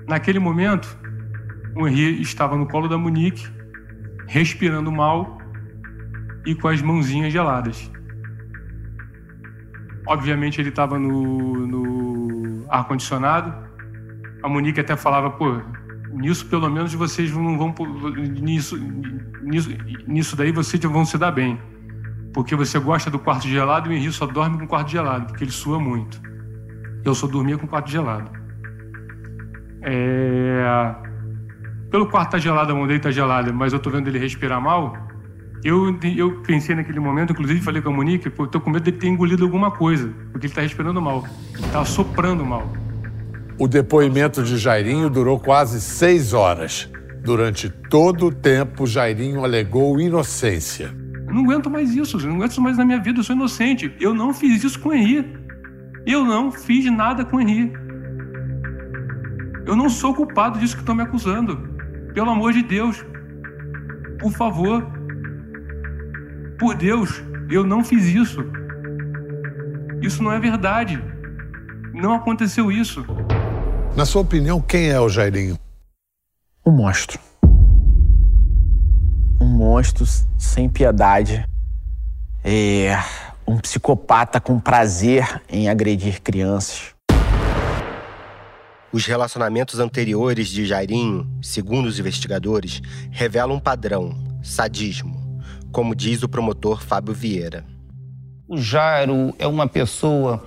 Naquele 0.07 0.39
momento, 0.39 0.97
o 1.75 1.85
Henri 1.85 2.21
estava 2.21 2.55
no 2.55 2.65
colo 2.65 2.87
da 2.87 2.97
Monique, 2.97 3.45
respirando 4.25 4.89
mal 4.89 5.37
e 6.45 6.55
com 6.55 6.69
as 6.69 6.81
mãozinhas 6.81 7.33
geladas. 7.33 7.91
Obviamente 10.07 10.61
ele 10.61 10.69
estava 10.69 10.97
no, 10.97 11.67
no 11.67 12.65
ar-condicionado. 12.69 13.53
A 14.41 14.47
Monique 14.47 14.79
até 14.79 14.95
falava, 14.95 15.29
pô, 15.29 15.59
nisso 16.13 16.45
pelo 16.45 16.69
menos 16.69 16.93
vocês 16.93 17.31
não 17.31 17.57
vão. 17.57 17.75
Nisso, 18.41 18.77
nisso, 19.41 19.69
nisso 20.07 20.35
daí 20.37 20.53
vocês 20.53 20.81
vão 20.83 21.03
se 21.03 21.17
dar 21.17 21.31
bem. 21.31 21.59
Porque 22.35 22.53
você 22.53 22.77
gosta 22.77 23.09
do 23.09 23.17
quarto 23.17 23.47
gelado 23.47 23.89
e 23.89 23.93
o 23.93 23.97
Henrique 23.97 24.11
só 24.11 24.25
dorme 24.25 24.57
com 24.57 24.65
o 24.65 24.67
quarto 24.67 24.91
gelado, 24.91 25.27
porque 25.27 25.45
ele 25.45 25.51
sua 25.51 25.79
muito. 25.79 26.21
Eu 27.05 27.15
só 27.15 27.27
dormia 27.27 27.57
com 27.57 27.65
o 27.65 27.69
quarto 27.69 27.89
gelado. 27.89 28.29
É... 29.81 30.95
Pelo 31.89 32.09
quarto 32.09 32.31
tá 32.31 32.37
gelado, 32.37 32.73
a 32.73 32.75
mão 32.75 32.85
dele 32.85 32.99
tá 32.99 33.09
gelada, 33.09 33.53
mas 33.53 33.71
eu 33.71 33.79
tô 33.79 33.89
vendo 33.89 34.09
ele 34.09 34.19
respirar 34.19 34.59
mal. 34.59 34.97
Eu, 35.63 35.97
eu 36.13 36.41
pensei 36.41 36.75
naquele 36.75 36.99
momento, 36.99 37.31
inclusive 37.31 37.61
falei 37.61 37.81
com 37.81 37.87
a 37.87 37.93
Monique, 37.93 38.29
pô, 38.29 38.45
tô 38.45 38.59
com 38.59 38.69
medo 38.69 38.83
dele 38.83 38.97
ter 38.97 39.07
engolido 39.07 39.45
alguma 39.45 39.71
coisa, 39.71 40.13
porque 40.33 40.47
ele 40.47 40.53
tá 40.53 40.59
respirando 40.59 41.01
mal. 41.01 41.23
Tá 41.71 41.85
soprando 41.85 42.43
mal. 42.43 42.67
O 43.57 43.65
depoimento 43.65 44.43
de 44.43 44.57
Jairinho 44.57 45.09
durou 45.09 45.39
quase 45.39 45.79
seis 45.79 46.33
horas. 46.33 46.91
Durante 47.23 47.69
todo 47.69 48.25
o 48.25 48.31
tempo, 48.31 48.85
Jairinho 48.85 49.41
alegou 49.45 50.01
inocência. 50.01 51.04
Não 51.35 51.43
aguento 51.43 51.69
mais 51.69 51.93
isso, 51.93 52.15
eu 52.15 52.29
não 52.29 52.37
aguento 52.37 52.51
isso 52.51 52.61
mais 52.61 52.77
na 52.77 52.85
minha 52.85 52.97
vida, 52.97 53.19
eu 53.19 53.23
sou 53.25 53.35
inocente. 53.35 53.93
Eu 53.99 54.13
não 54.13 54.33
fiz 54.33 54.63
isso 54.63 54.79
com 54.79 54.87
o 54.87 54.93
Henri. 54.93 55.37
Eu 56.05 56.23
não 56.23 56.49
fiz 56.49 56.89
nada 56.89 57.25
com 57.25 57.35
o 57.35 57.41
Henri. 57.41 57.73
Eu 59.65 59.75
não 59.75 59.89
sou 59.89 60.13
culpado 60.13 60.57
disso 60.57 60.75
que 60.75 60.81
estão 60.81 60.95
me 60.95 61.03
acusando. 61.03 61.57
Pelo 62.13 62.29
amor 62.29 62.53
de 62.53 62.63
Deus. 62.63 63.05
Por 64.17 64.31
favor. 64.31 64.89
Por 66.57 66.73
Deus, 66.73 67.21
eu 67.49 67.65
não 67.65 67.83
fiz 67.83 68.05
isso. 68.05 68.39
Isso 70.01 70.23
não 70.23 70.31
é 70.31 70.39
verdade. 70.39 71.03
Não 71.93 72.13
aconteceu 72.13 72.71
isso. 72.71 73.05
Na 73.93 74.05
sua 74.05 74.21
opinião, 74.21 74.61
quem 74.61 74.89
é 74.89 75.01
o 75.01 75.09
Jairinho? 75.09 75.59
Um 76.65 76.71
monstro 76.71 77.19
um 79.65 79.71
monstro 79.71 80.05
sem 80.37 80.69
piedade. 80.69 81.43
É 82.43 82.97
um 83.47 83.57
psicopata 83.57 84.39
com 84.39 84.59
prazer 84.59 85.41
em 85.49 85.67
agredir 85.67 86.21
crianças. 86.21 86.93
Os 88.93 89.05
relacionamentos 89.07 89.79
anteriores 89.79 90.47
de 90.47 90.65
Jairinho, 90.65 91.27
segundo 91.41 91.87
os 91.87 91.99
investigadores, 91.99 92.81
revelam 93.09 93.57
um 93.57 93.59
padrão: 93.59 94.15
sadismo, 94.43 95.41
como 95.71 95.95
diz 95.95 96.21
o 96.21 96.29
promotor 96.29 96.83
Fábio 96.83 97.13
Vieira. 97.13 97.65
O 98.47 98.57
Jairo 98.57 99.33
é 99.39 99.47
uma 99.47 99.67
pessoa 99.67 100.45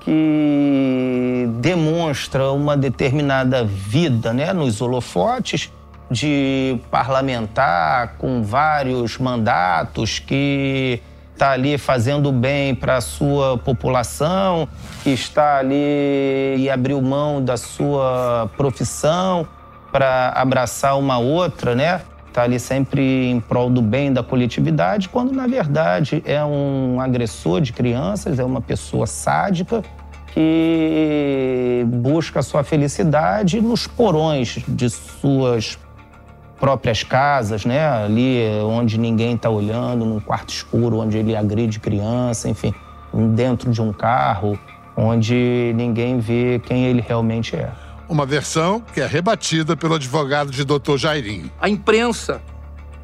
que 0.00 1.48
demonstra 1.60 2.50
uma 2.50 2.76
determinada 2.76 3.64
vida 3.64 4.32
né, 4.32 4.52
nos 4.52 4.80
holofotes 4.80 5.70
de 6.10 6.78
parlamentar 6.90 8.14
com 8.18 8.42
vários 8.42 9.18
mandatos 9.18 10.18
que 10.18 11.02
está 11.32 11.50
ali 11.50 11.76
fazendo 11.76 12.32
bem 12.32 12.74
para 12.74 12.96
a 12.96 13.00
sua 13.00 13.58
população, 13.58 14.66
que 15.02 15.10
está 15.10 15.58
ali 15.58 16.56
e 16.58 16.70
abriu 16.70 17.00
mão 17.02 17.44
da 17.44 17.56
sua 17.56 18.50
profissão 18.56 19.46
para 19.92 20.30
abraçar 20.30 20.98
uma 20.98 21.18
outra, 21.18 21.74
né? 21.74 22.00
Está 22.28 22.42
ali 22.42 22.58
sempre 22.58 23.30
em 23.30 23.40
prol 23.40 23.70
do 23.70 23.82
bem 23.82 24.12
da 24.12 24.22
coletividade, 24.22 25.08
quando 25.08 25.32
na 25.32 25.46
verdade 25.46 26.22
é 26.26 26.42
um 26.44 27.00
agressor 27.00 27.60
de 27.60 27.72
crianças, 27.72 28.38
é 28.38 28.44
uma 28.44 28.60
pessoa 28.60 29.06
sádica 29.06 29.82
que 30.32 31.82
busca 31.86 32.42
sua 32.42 32.62
felicidade 32.62 33.58
nos 33.60 33.86
porões 33.86 34.58
de 34.68 34.90
suas 34.90 35.78
próprias 36.58 37.02
casas, 37.02 37.64
né? 37.64 37.86
Ali 37.86 38.40
onde 38.64 38.98
ninguém 38.98 39.34
está 39.34 39.50
olhando, 39.50 40.04
num 40.04 40.20
quarto 40.20 40.50
escuro, 40.50 40.98
onde 40.98 41.18
ele 41.18 41.36
agride 41.36 41.78
criança, 41.78 42.48
enfim, 42.48 42.74
dentro 43.34 43.70
de 43.70 43.80
um 43.82 43.92
carro, 43.92 44.58
onde 44.96 45.72
ninguém 45.74 46.18
vê 46.18 46.60
quem 46.64 46.86
ele 46.86 47.04
realmente 47.06 47.54
é. 47.54 47.70
Uma 48.08 48.24
versão 48.24 48.80
que 48.94 49.00
é 49.00 49.06
rebatida 49.06 49.76
pelo 49.76 49.94
advogado 49.94 50.50
de 50.50 50.64
Dr. 50.64 50.96
Jairinho. 50.96 51.50
A 51.60 51.68
imprensa 51.68 52.40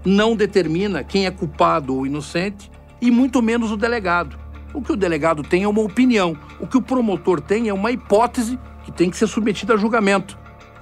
não 0.04 0.34
determina 0.34 1.04
quem 1.04 1.26
é 1.26 1.30
culpado 1.30 1.96
ou 1.96 2.06
inocente, 2.06 2.70
e 3.00 3.10
muito 3.10 3.42
menos 3.42 3.70
o 3.70 3.76
delegado. 3.76 4.38
O 4.72 4.80
que 4.80 4.92
o 4.92 4.96
delegado 4.96 5.42
tem 5.42 5.64
é 5.64 5.68
uma 5.68 5.82
opinião, 5.82 6.36
o 6.58 6.66
que 6.66 6.76
o 6.76 6.82
promotor 6.82 7.40
tem 7.40 7.68
é 7.68 7.74
uma 7.74 7.90
hipótese 7.90 8.58
que 8.84 8.92
tem 8.92 9.10
que 9.10 9.16
ser 9.16 9.26
submetida 9.26 9.74
a 9.74 9.76
julgamento. 9.76 10.38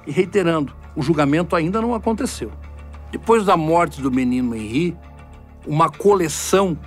E 0.06 0.12
reiterando, 0.12 0.72
o 0.95 1.03
julgamento 1.03 1.55
ainda 1.57 1.80
não 1.80 1.95
aconteceu. 1.95 2.51
Depois 3.11 3.45
da 3.45 3.57
morte 3.57 4.01
do 4.01 4.11
menino 4.11 4.55
Henri, 4.55 4.97
uma 5.66 5.91
coleção 5.91 6.78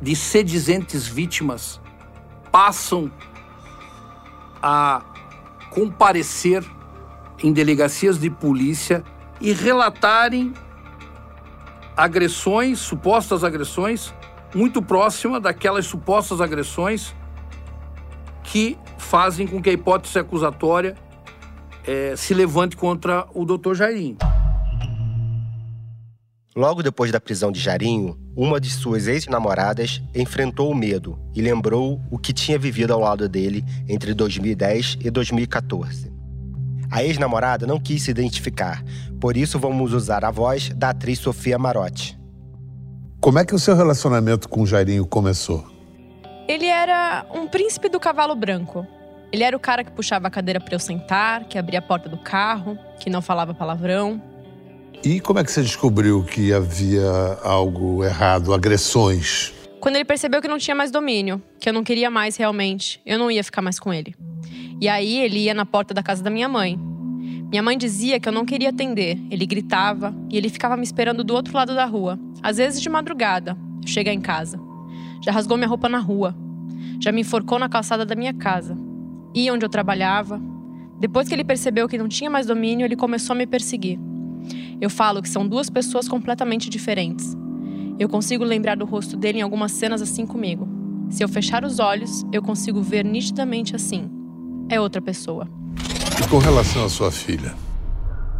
de 0.00 0.16
sedizentes 0.16 1.06
vítimas 1.06 1.80
passam 2.50 3.10
a 4.62 5.02
comparecer 5.70 6.64
em 7.42 7.52
delegacias 7.52 8.18
de 8.18 8.30
polícia 8.30 9.02
e 9.40 9.52
relatarem 9.52 10.52
agressões, 11.96 12.78
supostas 12.78 13.44
agressões, 13.44 14.14
muito 14.54 14.82
próxima 14.82 15.40
daquelas 15.40 15.86
supostas 15.86 16.40
agressões 16.40 17.14
que 18.44 18.78
fazem 18.98 19.46
com 19.46 19.62
que 19.62 19.70
a 19.70 19.72
hipótese 19.72 20.18
acusatória 20.18 20.94
é, 21.86 22.14
se 22.16 22.34
levante 22.34 22.76
contra 22.76 23.26
o 23.34 23.44
doutor 23.44 23.74
Jairinho. 23.74 24.16
Logo 26.54 26.82
depois 26.82 27.10
da 27.10 27.18
prisão 27.18 27.50
de 27.50 27.58
Jairinho, 27.58 28.18
uma 28.36 28.60
de 28.60 28.68
suas 28.68 29.06
ex-namoradas 29.06 30.02
enfrentou 30.14 30.70
o 30.70 30.74
medo 30.74 31.18
e 31.34 31.40
lembrou 31.40 31.98
o 32.10 32.18
que 32.18 32.32
tinha 32.32 32.58
vivido 32.58 32.92
ao 32.92 33.00
lado 33.00 33.26
dele 33.26 33.64
entre 33.88 34.12
2010 34.12 34.98
e 35.00 35.10
2014. 35.10 36.12
A 36.90 37.02
ex-namorada 37.02 37.66
não 37.66 37.80
quis 37.80 38.02
se 38.02 38.10
identificar, 38.10 38.84
por 39.18 39.34
isso 39.34 39.58
vamos 39.58 39.94
usar 39.94 40.26
a 40.26 40.30
voz 40.30 40.68
da 40.70 40.90
atriz 40.90 41.18
Sofia 41.18 41.58
Marotti. 41.58 42.18
Como 43.18 43.38
é 43.38 43.46
que 43.46 43.54
o 43.54 43.58
seu 43.58 43.74
relacionamento 43.74 44.46
com 44.46 44.60
o 44.60 44.66
Jairinho 44.66 45.06
começou? 45.06 45.64
Ele 46.46 46.66
era 46.66 47.24
um 47.34 47.48
príncipe 47.48 47.88
do 47.88 47.98
cavalo 47.98 48.34
branco. 48.34 48.86
Ele 49.32 49.42
era 49.42 49.56
o 49.56 49.60
cara 49.60 49.82
que 49.82 49.90
puxava 49.90 50.28
a 50.28 50.30
cadeira 50.30 50.60
para 50.60 50.74
eu 50.74 50.78
sentar, 50.78 51.44
que 51.44 51.56
abria 51.56 51.78
a 51.78 51.82
porta 51.82 52.06
do 52.06 52.18
carro, 52.18 52.78
que 53.00 53.08
não 53.08 53.22
falava 53.22 53.54
palavrão. 53.54 54.20
E 55.02 55.20
como 55.20 55.38
é 55.38 55.44
que 55.44 55.50
você 55.50 55.62
descobriu 55.62 56.22
que 56.22 56.52
havia 56.52 57.08
algo 57.42 58.04
errado, 58.04 58.52
agressões? 58.52 59.54
Quando 59.80 59.96
ele 59.96 60.04
percebeu 60.04 60.42
que 60.42 60.46
não 60.46 60.58
tinha 60.58 60.74
mais 60.74 60.90
domínio, 60.90 61.42
que 61.58 61.66
eu 61.66 61.72
não 61.72 61.82
queria 61.82 62.10
mais 62.10 62.36
realmente, 62.36 63.00
eu 63.06 63.18
não 63.18 63.30
ia 63.30 63.42
ficar 63.42 63.62
mais 63.62 63.80
com 63.80 63.92
ele. 63.92 64.14
E 64.80 64.86
aí 64.86 65.20
ele 65.20 65.38
ia 65.38 65.54
na 65.54 65.64
porta 65.64 65.94
da 65.94 66.02
casa 66.02 66.22
da 66.22 66.30
minha 66.30 66.48
mãe. 66.48 66.78
Minha 67.50 67.62
mãe 67.62 67.76
dizia 67.76 68.20
que 68.20 68.28
eu 68.28 68.32
não 68.32 68.44
queria 68.44 68.68
atender. 68.68 69.18
Ele 69.30 69.46
gritava 69.46 70.14
e 70.30 70.36
ele 70.36 70.50
ficava 70.50 70.76
me 70.76 70.84
esperando 70.84 71.24
do 71.24 71.34
outro 71.34 71.54
lado 71.54 71.74
da 71.74 71.86
rua, 71.86 72.18
às 72.42 72.58
vezes 72.58 72.82
de 72.82 72.88
madrugada, 72.88 73.56
chegar 73.86 74.12
em 74.12 74.20
casa. 74.20 74.60
Já 75.24 75.32
rasgou 75.32 75.56
minha 75.56 75.68
roupa 75.68 75.88
na 75.88 75.98
rua. 75.98 76.36
Já 77.00 77.10
me 77.10 77.22
enforcou 77.22 77.58
na 77.58 77.68
calçada 77.68 78.04
da 78.04 78.14
minha 78.14 78.34
casa. 78.34 78.91
Ia 79.34 79.52
onde 79.52 79.64
eu 79.64 79.68
trabalhava. 79.68 80.40
Depois 80.98 81.26
que 81.26 81.34
ele 81.34 81.44
percebeu 81.44 81.88
que 81.88 81.98
não 81.98 82.08
tinha 82.08 82.30
mais 82.30 82.46
domínio, 82.46 82.84
ele 82.84 82.96
começou 82.96 83.34
a 83.34 83.36
me 83.36 83.46
perseguir. 83.46 83.98
Eu 84.80 84.90
falo 84.90 85.22
que 85.22 85.28
são 85.28 85.46
duas 85.46 85.70
pessoas 85.70 86.08
completamente 86.08 86.68
diferentes. 86.68 87.36
Eu 87.98 88.08
consigo 88.08 88.44
lembrar 88.44 88.76
do 88.76 88.84
rosto 88.84 89.16
dele 89.16 89.38
em 89.38 89.42
algumas 89.42 89.72
cenas 89.72 90.02
assim 90.02 90.26
comigo. 90.26 90.68
Se 91.08 91.22
eu 91.22 91.28
fechar 91.28 91.64
os 91.64 91.78
olhos, 91.78 92.24
eu 92.32 92.42
consigo 92.42 92.82
ver 92.82 93.04
nitidamente 93.04 93.76
assim. 93.76 94.10
É 94.68 94.80
outra 94.80 95.00
pessoa. 95.00 95.48
E 96.22 96.28
com 96.28 96.38
relação 96.38 96.84
à 96.84 96.88
sua 96.88 97.10
filha? 97.10 97.54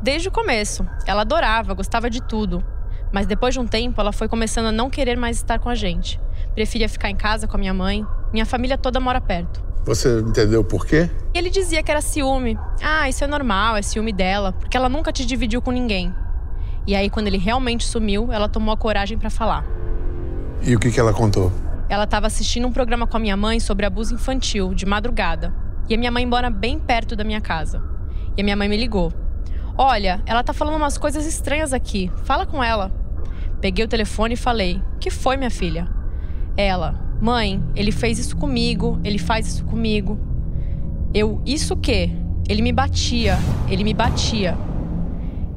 Desde 0.03 0.28
o 0.28 0.32
começo. 0.32 0.86
Ela 1.07 1.22
adorava, 1.22 1.74
gostava 1.74 2.11
de 2.11 2.22
tudo. 2.22 2.64
Mas 3.12 3.26
depois 3.26 3.55
de 3.55 3.61
um 3.61 3.66
tempo, 3.66 4.01
ela 4.01 4.12
foi 4.12 4.26
começando 4.26 4.66
a 4.66 4.72
não 4.72 4.88
querer 4.88 5.16
mais 5.16 5.36
estar 5.36 5.59
com 5.59 5.68
a 5.68 5.74
gente. 5.74 6.18
Preferia 6.55 6.88
ficar 6.88 7.11
em 7.11 7.16
casa 7.16 7.47
com 7.47 7.57
a 7.57 7.61
minha 7.61 7.74
mãe. 7.74 8.05
Minha 8.32 8.47
família 8.47 8.78
toda 8.78 8.99
mora 8.99 9.20
perto. 9.20 9.71
Você 9.84 10.20
entendeu 10.20 10.62
por 10.62 10.86
quê? 10.86 11.10
Ele 11.34 11.50
dizia 11.50 11.82
que 11.82 11.90
era 11.90 12.00
ciúme. 12.00 12.56
Ah, 12.80 13.08
isso 13.08 13.24
é 13.24 13.26
normal, 13.26 13.76
é 13.76 13.82
ciúme 13.82 14.12
dela, 14.12 14.52
porque 14.52 14.76
ela 14.76 14.88
nunca 14.88 15.12
te 15.12 15.26
dividiu 15.26 15.60
com 15.60 15.72
ninguém. 15.72 16.14
E 16.86 16.94
aí, 16.94 17.10
quando 17.10 17.26
ele 17.26 17.38
realmente 17.38 17.84
sumiu, 17.84 18.32
ela 18.32 18.48
tomou 18.48 18.72
a 18.72 18.76
coragem 18.76 19.18
para 19.18 19.30
falar. 19.30 19.64
E 20.62 20.74
o 20.76 20.78
que, 20.78 20.90
que 20.90 21.00
ela 21.00 21.12
contou? 21.12 21.52
Ela 21.88 22.04
estava 22.04 22.26
assistindo 22.26 22.66
um 22.66 22.72
programa 22.72 23.06
com 23.06 23.16
a 23.16 23.20
minha 23.20 23.36
mãe 23.36 23.58
sobre 23.58 23.84
abuso 23.84 24.14
infantil, 24.14 24.72
de 24.72 24.86
madrugada. 24.86 25.52
E 25.88 25.94
a 25.94 25.98
minha 25.98 26.10
mãe 26.10 26.24
mora 26.24 26.48
bem 26.48 26.78
perto 26.78 27.16
da 27.16 27.24
minha 27.24 27.40
casa. 27.40 27.82
E 28.36 28.40
a 28.40 28.44
minha 28.44 28.56
mãe 28.56 28.68
me 28.68 28.76
ligou. 28.76 29.12
Olha, 29.76 30.22
ela 30.26 30.44
tá 30.44 30.52
falando 30.52 30.76
umas 30.76 30.96
coisas 30.96 31.26
estranhas 31.26 31.72
aqui. 31.72 32.10
Fala 32.24 32.46
com 32.46 32.62
ela. 32.62 32.92
Peguei 33.60 33.84
o 33.84 33.88
telefone 33.88 34.34
e 34.34 34.36
falei: 34.36 34.80
Que 35.00 35.10
foi, 35.10 35.36
minha 35.36 35.50
filha? 35.50 35.88
Ela: 36.56 36.94
Mãe, 37.22 37.62
ele 37.76 37.92
fez 37.92 38.18
isso 38.18 38.36
comigo, 38.36 38.98
ele 39.04 39.16
faz 39.16 39.46
isso 39.46 39.64
comigo. 39.64 40.18
Eu: 41.14 41.40
Isso 41.46 41.74
o 41.74 41.76
quê? 41.76 42.10
Ele 42.48 42.60
me 42.60 42.72
batia, 42.72 43.38
ele 43.70 43.84
me 43.84 43.94
batia. 43.94 44.58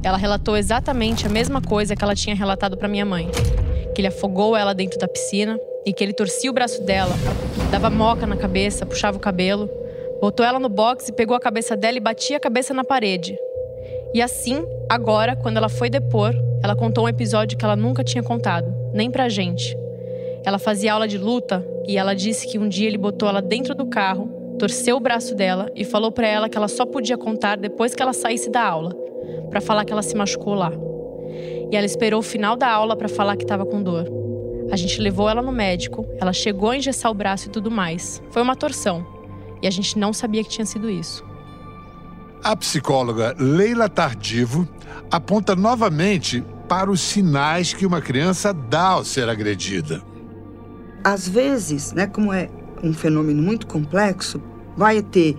Ela 0.00 0.16
relatou 0.16 0.56
exatamente 0.56 1.26
a 1.26 1.28
mesma 1.28 1.60
coisa 1.60 1.96
que 1.96 2.04
ela 2.04 2.14
tinha 2.14 2.36
relatado 2.36 2.76
para 2.76 2.86
minha 2.86 3.04
mãe: 3.04 3.28
que 3.92 4.00
ele 4.00 4.06
afogou 4.06 4.56
ela 4.56 4.72
dentro 4.72 4.96
da 4.96 5.08
piscina 5.08 5.58
e 5.84 5.92
que 5.92 6.04
ele 6.04 6.12
torcia 6.12 6.48
o 6.48 6.54
braço 6.54 6.84
dela, 6.84 7.16
dava 7.68 7.90
moca 7.90 8.28
na 8.28 8.36
cabeça, 8.36 8.86
puxava 8.86 9.16
o 9.16 9.20
cabelo, 9.20 9.68
botou 10.20 10.46
ela 10.46 10.60
no 10.60 10.68
box 10.68 11.08
e 11.08 11.12
pegou 11.12 11.36
a 11.36 11.40
cabeça 11.40 11.76
dela 11.76 11.96
e 11.96 12.00
batia 12.00 12.36
a 12.36 12.40
cabeça 12.40 12.72
na 12.72 12.84
parede. 12.84 13.36
E 14.14 14.22
assim, 14.22 14.64
agora, 14.88 15.34
quando 15.34 15.56
ela 15.56 15.68
foi 15.68 15.90
depor, 15.90 16.32
ela 16.62 16.76
contou 16.76 17.06
um 17.06 17.08
episódio 17.08 17.58
que 17.58 17.64
ela 17.64 17.74
nunca 17.74 18.04
tinha 18.04 18.22
contado, 18.22 18.72
nem 18.94 19.10
pra 19.10 19.28
gente. 19.28 19.76
Ela 20.46 20.60
fazia 20.60 20.92
aula 20.92 21.08
de 21.08 21.18
luta 21.18 21.66
e 21.88 21.98
ela 21.98 22.14
disse 22.14 22.46
que 22.46 22.56
um 22.56 22.68
dia 22.68 22.86
ele 22.86 22.96
botou 22.96 23.28
ela 23.28 23.42
dentro 23.42 23.74
do 23.74 23.84
carro, 23.84 24.28
torceu 24.60 24.96
o 24.96 25.00
braço 25.00 25.34
dela 25.34 25.68
e 25.74 25.84
falou 25.84 26.12
para 26.12 26.28
ela 26.28 26.48
que 26.48 26.56
ela 26.56 26.68
só 26.68 26.86
podia 26.86 27.18
contar 27.18 27.56
depois 27.56 27.96
que 27.96 28.00
ela 28.00 28.12
saísse 28.12 28.48
da 28.48 28.62
aula, 28.62 28.94
para 29.50 29.60
falar 29.60 29.84
que 29.84 29.92
ela 29.92 30.04
se 30.04 30.14
machucou 30.14 30.54
lá. 30.54 30.70
E 31.68 31.74
ela 31.74 31.84
esperou 31.84 32.20
o 32.20 32.22
final 32.22 32.56
da 32.56 32.70
aula 32.70 32.94
para 32.94 33.08
falar 33.08 33.36
que 33.36 33.42
estava 33.42 33.66
com 33.66 33.82
dor. 33.82 34.06
A 34.70 34.76
gente 34.76 35.00
levou 35.00 35.28
ela 35.28 35.42
no 35.42 35.50
médico, 35.50 36.06
ela 36.20 36.32
chegou 36.32 36.70
a 36.70 36.76
engessar 36.76 37.10
o 37.10 37.14
braço 37.14 37.48
e 37.48 37.50
tudo 37.50 37.68
mais. 37.68 38.22
Foi 38.30 38.40
uma 38.40 38.54
torção. 38.54 39.04
E 39.60 39.66
a 39.66 39.70
gente 39.70 39.98
não 39.98 40.12
sabia 40.12 40.44
que 40.44 40.50
tinha 40.50 40.64
sido 40.64 40.88
isso. 40.88 41.24
A 42.44 42.54
psicóloga 42.54 43.34
Leila 43.36 43.88
Tardivo 43.88 44.68
aponta 45.10 45.56
novamente 45.56 46.44
para 46.68 46.88
os 46.88 47.00
sinais 47.00 47.74
que 47.74 47.84
uma 47.84 48.00
criança 48.00 48.54
dá 48.54 48.90
ao 48.90 49.04
ser 49.04 49.28
agredida. 49.28 50.00
Às 51.06 51.28
vezes, 51.28 51.92
né, 51.92 52.08
como 52.08 52.32
é 52.32 52.50
um 52.82 52.92
fenômeno 52.92 53.40
muito 53.40 53.68
complexo, 53.68 54.42
vai 54.76 55.00
ter 55.00 55.36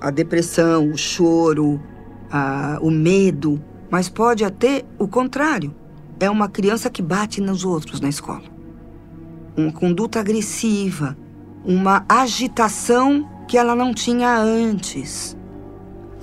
a 0.00 0.10
depressão, 0.10 0.90
o 0.90 0.96
choro, 0.96 1.78
a, 2.30 2.78
o 2.80 2.90
medo, 2.90 3.62
mas 3.90 4.08
pode 4.08 4.42
até 4.42 4.86
o 4.98 5.06
contrário. 5.06 5.74
É 6.18 6.30
uma 6.30 6.48
criança 6.48 6.88
que 6.88 7.02
bate 7.02 7.42
nos 7.42 7.62
outros 7.62 8.00
na 8.00 8.08
escola. 8.08 8.44
Uma 9.54 9.70
conduta 9.70 10.18
agressiva, 10.18 11.14
uma 11.62 12.02
agitação 12.08 13.28
que 13.46 13.58
ela 13.58 13.76
não 13.76 13.92
tinha 13.92 14.34
antes. 14.38 15.36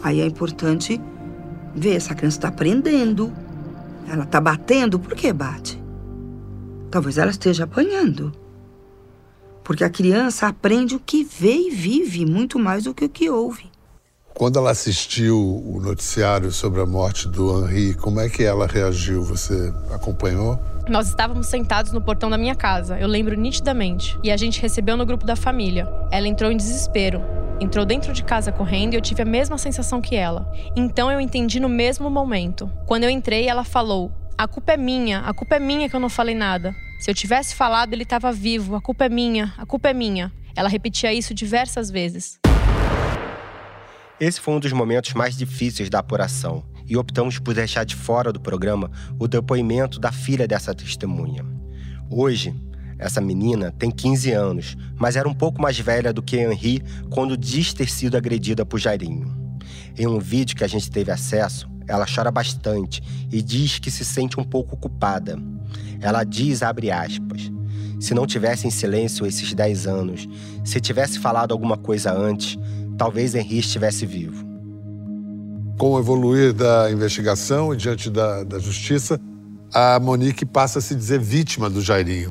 Aí 0.01 0.19
é 0.19 0.25
importante 0.25 0.99
ver 1.75 1.97
essa 1.97 2.15
criança 2.15 2.37
está 2.37 2.47
aprendendo, 2.47 3.31
ela 4.09 4.23
está 4.23 4.41
batendo, 4.41 4.97
por 4.97 5.13
que 5.13 5.31
bate? 5.31 5.79
Talvez 6.89 7.19
ela 7.19 7.29
esteja 7.29 7.65
apanhando. 7.65 8.41
Porque 9.63 9.83
a 9.83 9.89
criança 9.89 10.47
aprende 10.47 10.95
o 10.95 10.99
que 10.99 11.23
vê 11.23 11.55
e 11.55 11.69
vive 11.71 12.25
muito 12.25 12.59
mais 12.59 12.83
do 12.83 12.93
que 12.93 13.05
o 13.05 13.09
que 13.09 13.29
ouve. 13.29 13.71
Quando 14.33 14.57
ela 14.57 14.71
assistiu 14.71 15.37
o 15.39 15.79
noticiário 15.79 16.51
sobre 16.51 16.81
a 16.81 16.85
morte 16.87 17.27
do 17.27 17.67
Henri, 17.67 17.93
como 17.93 18.19
é 18.19 18.27
que 18.27 18.43
ela 18.43 18.65
reagiu? 18.65 19.23
Você 19.23 19.71
acompanhou? 19.91 20.59
Nós 20.89 21.07
estávamos 21.07 21.47
sentados 21.47 21.91
no 21.91 22.01
portão 22.01 22.31
da 22.31 22.37
minha 22.37 22.55
casa, 22.55 22.99
eu 22.99 23.07
lembro 23.07 23.37
nitidamente. 23.37 24.19
E 24.23 24.31
a 24.31 24.35
gente 24.35 24.59
recebeu 24.59 24.97
no 24.97 25.05
grupo 25.05 25.23
da 25.23 25.35
família. 25.35 25.87
Ela 26.11 26.27
entrou 26.27 26.51
em 26.51 26.57
desespero. 26.57 27.21
Entrou 27.59 27.85
dentro 27.85 28.11
de 28.11 28.23
casa 28.23 28.51
correndo 28.51 28.93
e 28.93 28.97
eu 28.97 29.01
tive 29.01 29.21
a 29.21 29.25
mesma 29.25 29.57
sensação 29.57 30.01
que 30.01 30.15
ela. 30.15 30.51
Então 30.75 31.11
eu 31.11 31.21
entendi 31.21 31.59
no 31.59 31.69
mesmo 31.69 32.09
momento. 32.09 32.69
Quando 32.87 33.03
eu 33.03 33.11
entrei, 33.11 33.47
ela 33.47 33.63
falou: 33.63 34.11
A 34.35 34.47
culpa 34.47 34.73
é 34.73 34.77
minha, 34.77 35.19
a 35.19 35.33
culpa 35.33 35.55
é 35.55 35.59
minha 35.59 35.87
que 35.87 35.95
eu 35.95 35.99
não 35.99 36.09
falei 36.09 36.33
nada. 36.33 36.75
Se 37.03 37.11
eu 37.11 37.13
tivesse 37.13 37.53
falado, 37.53 37.91
ele 37.91 38.03
estava 38.03 38.31
vivo. 38.31 38.77
A 38.77 38.81
culpa 38.81 39.03
é 39.03 39.09
minha, 39.09 39.53
a 39.57 39.65
culpa 39.65 39.89
é 39.89 39.93
minha. 39.93 40.31
Ela 40.55 40.69
repetia 40.69 41.13
isso 41.13 41.33
diversas 41.33 41.91
vezes. 41.91 42.39
Esse 44.17 44.39
foi 44.39 44.53
um 44.53 44.59
dos 44.61 44.71
momentos 44.71 45.13
mais 45.13 45.35
difíceis 45.35 45.89
da 45.89 45.99
apuração 45.99 46.63
e 46.87 46.95
optamos 46.95 47.37
por 47.39 47.53
deixar 47.53 47.83
de 47.83 47.93
fora 47.93 48.31
do 48.31 48.39
programa 48.39 48.89
o 49.19 49.27
depoimento 49.27 49.99
da 49.99 50.13
filha 50.13 50.47
dessa 50.47 50.73
testemunha. 50.73 51.45
Hoje, 52.09 52.55
essa 52.97 53.19
menina 53.19 53.73
tem 53.73 53.91
15 53.91 54.31
anos, 54.31 54.77
mas 54.95 55.17
era 55.17 55.27
um 55.27 55.33
pouco 55.33 55.61
mais 55.61 55.77
velha 55.77 56.13
do 56.13 56.23
que 56.23 56.37
Henri 56.37 56.81
quando 57.09 57.35
diz 57.35 57.73
ter 57.73 57.89
sido 57.89 58.15
agredida 58.15 58.65
por 58.65 58.79
Jairinho. 58.79 59.59
Em 59.97 60.07
um 60.07 60.19
vídeo 60.19 60.55
que 60.55 60.63
a 60.63 60.69
gente 60.69 60.89
teve 60.89 61.11
acesso, 61.11 61.69
ela 61.85 62.05
chora 62.05 62.31
bastante 62.31 63.03
e 63.29 63.41
diz 63.41 63.77
que 63.77 63.91
se 63.91 64.05
sente 64.05 64.39
um 64.39 64.43
pouco 64.45 64.77
culpada. 64.77 65.37
Ela 66.03 66.25
diz, 66.25 66.61
abre 66.61 66.91
aspas, 66.91 67.49
se 67.97 68.13
não 68.13 68.27
tivesse 68.27 68.67
em 68.67 68.69
silêncio 68.69 69.25
esses 69.25 69.53
10 69.53 69.87
anos, 69.87 70.27
se 70.65 70.81
tivesse 70.81 71.17
falado 71.17 71.53
alguma 71.53 71.77
coisa 71.77 72.11
antes, 72.11 72.57
talvez 72.97 73.33
Henri 73.33 73.59
estivesse 73.59 74.05
vivo. 74.05 74.45
Com 75.79 75.93
o 75.93 75.99
evoluir 75.99 76.51
da 76.51 76.91
investigação 76.91 77.73
e 77.73 77.77
diante 77.77 78.09
da, 78.09 78.43
da 78.43 78.59
justiça, 78.59 79.17
a 79.73 79.97
Monique 79.99 80.45
passa 80.45 80.79
a 80.79 80.81
se 80.81 80.93
dizer 80.93 81.19
vítima 81.19 81.69
do 81.69 81.81
Jairinho. 81.81 82.29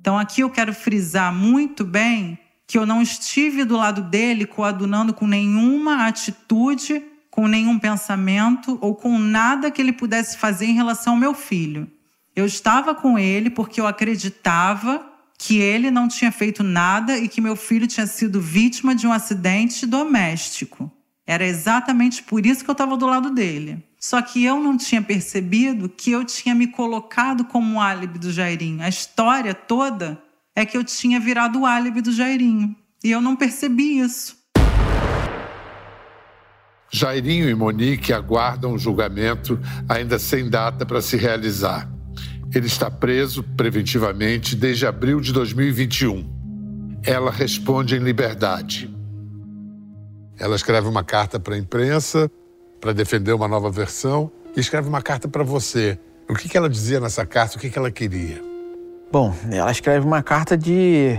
Então 0.00 0.18
aqui 0.18 0.40
eu 0.40 0.48
quero 0.48 0.72
frisar 0.72 1.32
muito 1.32 1.84
bem 1.84 2.38
que 2.66 2.78
eu 2.78 2.86
não 2.86 3.02
estive 3.02 3.64
do 3.66 3.76
lado 3.76 4.00
dele 4.00 4.46
coadunando 4.46 5.12
com 5.12 5.26
nenhuma 5.26 6.06
atitude, 6.06 7.02
com 7.30 7.46
nenhum 7.46 7.78
pensamento 7.78 8.78
ou 8.80 8.94
com 8.94 9.18
nada 9.18 9.70
que 9.70 9.82
ele 9.82 9.92
pudesse 9.92 10.38
fazer 10.38 10.64
em 10.64 10.74
relação 10.74 11.12
ao 11.12 11.18
meu 11.18 11.34
filho. 11.34 11.86
Eu 12.38 12.46
estava 12.46 12.94
com 12.94 13.18
ele 13.18 13.50
porque 13.50 13.80
eu 13.80 13.86
acreditava 13.88 15.04
que 15.36 15.58
ele 15.58 15.90
não 15.90 16.06
tinha 16.06 16.30
feito 16.30 16.62
nada 16.62 17.18
e 17.18 17.28
que 17.28 17.40
meu 17.40 17.56
filho 17.56 17.84
tinha 17.84 18.06
sido 18.06 18.40
vítima 18.40 18.94
de 18.94 19.08
um 19.08 19.12
acidente 19.12 19.84
doméstico. 19.84 20.88
Era 21.26 21.44
exatamente 21.44 22.22
por 22.22 22.46
isso 22.46 22.62
que 22.62 22.70
eu 22.70 22.74
estava 22.74 22.96
do 22.96 23.06
lado 23.06 23.30
dele. 23.30 23.84
Só 23.98 24.22
que 24.22 24.44
eu 24.44 24.60
não 24.60 24.76
tinha 24.76 25.02
percebido 25.02 25.88
que 25.88 26.12
eu 26.12 26.24
tinha 26.24 26.54
me 26.54 26.68
colocado 26.68 27.44
como 27.44 27.74
o 27.74 27.80
álibi 27.80 28.20
do 28.20 28.30
Jairinho. 28.30 28.84
A 28.84 28.88
história 28.88 29.52
toda 29.52 30.16
é 30.54 30.64
que 30.64 30.76
eu 30.76 30.84
tinha 30.84 31.18
virado 31.18 31.62
o 31.62 31.66
álibi 31.66 32.00
do 32.00 32.12
Jairinho. 32.12 32.72
E 33.02 33.10
eu 33.10 33.20
não 33.20 33.34
percebi 33.34 33.98
isso. 33.98 34.38
Jairinho 36.88 37.50
e 37.50 37.54
Monique 37.56 38.12
aguardam 38.12 38.74
o 38.74 38.78
julgamento 38.78 39.58
ainda 39.88 40.20
sem 40.20 40.48
data 40.48 40.86
para 40.86 41.02
se 41.02 41.16
realizar. 41.16 41.97
Ele 42.54 42.66
está 42.66 42.90
preso 42.90 43.42
preventivamente 43.42 44.56
desde 44.56 44.86
abril 44.86 45.20
de 45.20 45.32
2021. 45.32 46.98
Ela 47.04 47.30
responde 47.30 47.94
em 47.96 47.98
liberdade. 47.98 48.90
Ela 50.38 50.56
escreve 50.56 50.88
uma 50.88 51.04
carta 51.04 51.38
para 51.38 51.54
a 51.54 51.58
imprensa 51.58 52.30
para 52.80 52.92
defender 52.92 53.32
uma 53.32 53.48
nova 53.48 53.70
versão 53.70 54.30
e 54.56 54.60
escreve 54.60 54.88
uma 54.88 55.02
carta 55.02 55.28
para 55.28 55.42
você. 55.42 55.98
O 56.28 56.34
que, 56.34 56.48
que 56.48 56.56
ela 56.56 56.68
dizia 56.68 57.00
nessa 57.00 57.26
carta? 57.26 57.56
O 57.56 57.60
que, 57.60 57.70
que 57.70 57.78
ela 57.78 57.90
queria? 57.90 58.42
Bom, 59.10 59.34
ela 59.50 59.70
escreve 59.70 60.06
uma 60.06 60.22
carta 60.22 60.56
de 60.56 61.18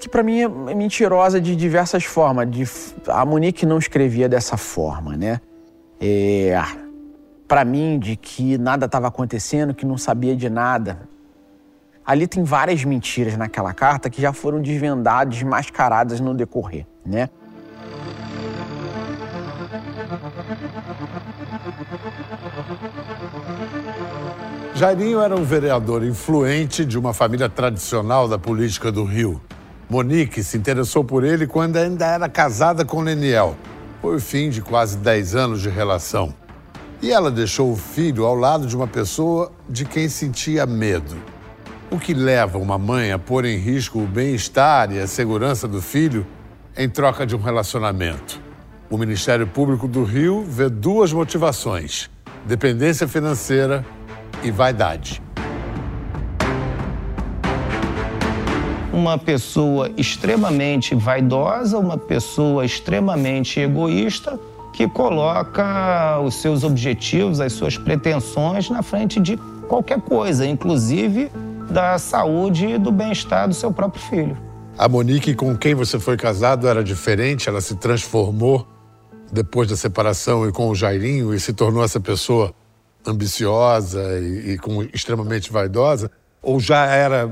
que 0.00 0.08
para 0.08 0.22
mim 0.22 0.40
é 0.40 0.48
mentirosa 0.48 1.40
de 1.40 1.54
diversas 1.54 2.04
formas. 2.04 2.50
De... 2.50 2.64
A 3.06 3.24
Monique 3.24 3.66
não 3.66 3.78
escrevia 3.78 4.28
dessa 4.28 4.56
forma, 4.56 5.16
né? 5.16 5.40
É... 6.00 6.58
Para 7.50 7.64
mim, 7.64 7.98
de 7.98 8.14
que 8.14 8.56
nada 8.56 8.86
estava 8.86 9.08
acontecendo, 9.08 9.74
que 9.74 9.84
não 9.84 9.98
sabia 9.98 10.36
de 10.36 10.48
nada. 10.48 11.00
Ali 12.06 12.28
tem 12.28 12.44
várias 12.44 12.84
mentiras 12.84 13.36
naquela 13.36 13.74
carta 13.74 14.08
que 14.08 14.22
já 14.22 14.32
foram 14.32 14.62
desvendadas, 14.62 15.34
desmascaradas 15.34 16.20
no 16.20 16.32
decorrer, 16.32 16.86
né? 17.04 17.28
Jairinho 24.72 25.20
era 25.20 25.34
um 25.34 25.42
vereador 25.42 26.04
influente 26.04 26.84
de 26.84 26.96
uma 26.96 27.12
família 27.12 27.48
tradicional 27.48 28.28
da 28.28 28.38
política 28.38 28.92
do 28.92 29.02
Rio. 29.02 29.42
Monique 29.88 30.44
se 30.44 30.56
interessou 30.56 31.02
por 31.02 31.24
ele 31.24 31.48
quando 31.48 31.78
ainda 31.78 32.06
era 32.06 32.28
casada 32.28 32.84
com 32.84 33.00
Leniel. 33.00 33.56
Foi 34.00 34.14
o 34.14 34.20
fim 34.20 34.50
de 34.50 34.62
quase 34.62 34.96
10 34.98 35.34
anos 35.34 35.60
de 35.60 35.68
relação. 35.68 36.32
E 37.02 37.10
ela 37.10 37.30
deixou 37.30 37.72
o 37.72 37.76
filho 37.76 38.26
ao 38.26 38.34
lado 38.34 38.66
de 38.66 38.76
uma 38.76 38.86
pessoa 38.86 39.50
de 39.66 39.86
quem 39.86 40.06
sentia 40.06 40.66
medo. 40.66 41.16
O 41.90 41.98
que 41.98 42.12
leva 42.12 42.58
uma 42.58 42.76
mãe 42.76 43.10
a 43.10 43.18
pôr 43.18 43.46
em 43.46 43.56
risco 43.56 44.00
o 44.00 44.06
bem-estar 44.06 44.92
e 44.92 45.00
a 45.00 45.06
segurança 45.06 45.66
do 45.66 45.80
filho 45.80 46.26
em 46.76 46.90
troca 46.90 47.26
de 47.26 47.34
um 47.34 47.40
relacionamento. 47.40 48.38
O 48.90 48.98
Ministério 48.98 49.46
Público 49.46 49.88
do 49.88 50.04
Rio 50.04 50.44
vê 50.46 50.68
duas 50.68 51.10
motivações: 51.10 52.10
dependência 52.44 53.08
financeira 53.08 53.82
e 54.42 54.50
vaidade. 54.50 55.22
Uma 58.92 59.16
pessoa 59.16 59.90
extremamente 59.96 60.94
vaidosa, 60.94 61.78
uma 61.78 61.96
pessoa 61.96 62.62
extremamente 62.62 63.58
egoísta 63.58 64.38
que 64.80 64.88
coloca 64.88 66.18
os 66.20 66.36
seus 66.36 66.64
objetivos, 66.64 67.38
as 67.38 67.52
suas 67.52 67.76
pretensões 67.76 68.70
na 68.70 68.82
frente 68.82 69.20
de 69.20 69.36
qualquer 69.68 70.00
coisa, 70.00 70.46
inclusive 70.46 71.30
da 71.70 71.98
saúde 71.98 72.66
e 72.66 72.78
do 72.78 72.90
bem-estar 72.90 73.46
do 73.46 73.52
seu 73.52 73.70
próprio 73.70 74.02
filho. 74.02 74.38
A 74.78 74.88
Monique, 74.88 75.34
com 75.34 75.54
quem 75.54 75.74
você 75.74 76.00
foi 76.00 76.16
casado, 76.16 76.66
era 76.66 76.82
diferente? 76.82 77.46
Ela 77.46 77.60
se 77.60 77.76
transformou 77.76 78.66
depois 79.30 79.68
da 79.68 79.76
separação 79.76 80.48
e 80.48 80.52
com 80.52 80.70
o 80.70 80.74
Jairinho 80.74 81.34
e 81.34 81.38
se 81.38 81.52
tornou 81.52 81.84
essa 81.84 82.00
pessoa 82.00 82.54
ambiciosa 83.06 84.18
e, 84.18 84.52
e 84.52 84.58
com, 84.58 84.82
extremamente 84.94 85.52
vaidosa? 85.52 86.10
Ou 86.40 86.58
já 86.58 86.86
era. 86.86 87.30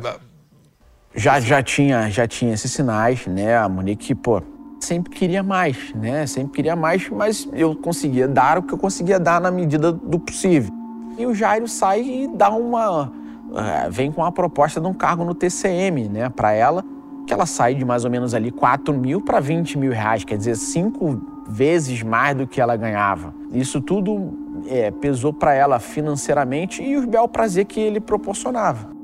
Já, 1.16 1.40
já, 1.40 1.62
tinha, 1.62 2.11
já 2.11 2.26
tinha 2.26 2.53
esses 2.53 2.70
sinais, 2.70 3.26
né? 3.26 3.57
A 3.57 3.66
Monique, 3.70 4.14
pô, 4.14 4.42
sempre 4.81 5.14
queria 5.14 5.43
mais, 5.43 5.93
né? 5.95 6.26
Sempre 6.26 6.53
queria 6.53 6.76
mais, 6.76 7.09
mas 7.11 7.49
eu 7.53 7.74
conseguia 7.74 8.29
dar 8.29 8.59
o 8.59 8.62
que 8.62 8.72
eu 8.72 8.79
conseguia 8.79 9.18
dar 9.18 9.41
na 9.41 9.51
medida 9.51 9.93
do 9.93 10.18
possível. 10.18 10.72
E 11.18 11.26
o 11.26 11.35
Jairo 11.35 11.66
sai 11.66 12.03
e 12.03 12.29
dá 12.29 12.51
uma. 12.51 13.07
Uh, 13.07 13.91
vem 13.91 14.12
com 14.12 14.24
a 14.24 14.31
proposta 14.31 14.81
de 14.81 14.87
um 14.87 14.95
cargo 14.95 15.24
no 15.24 15.35
TCM, 15.35 16.09
né, 16.09 16.29
para 16.29 16.53
ela, 16.53 16.85
que 17.26 17.33
ela 17.33 17.47
sai 17.47 17.74
de 17.74 17.85
mais 17.85 18.05
ou 18.05 18.11
menos 18.11 18.35
ali 18.35 18.51
4 18.51 18.93
mil 18.95 19.20
para 19.20 19.41
20 19.41 19.79
mil 19.79 19.91
reais, 19.91 20.22
quer 20.22 20.37
dizer, 20.37 20.55
cinco 20.57 21.18
vezes 21.49 22.03
mais 22.03 22.37
do 22.37 22.47
que 22.47 22.61
ela 22.61 22.76
ganhava. 22.76 23.35
Isso 23.51 23.81
tudo 23.81 24.33
é, 24.66 24.91
pesou 24.91 25.33
para 25.33 25.55
ela 25.55 25.79
financeiramente 25.79 26.83
e 26.83 26.97
o 26.97 27.07
bel 27.07 27.26
prazer 27.26 27.64
que 27.64 27.81
ele 27.81 28.01
proporcionava. 28.01 28.97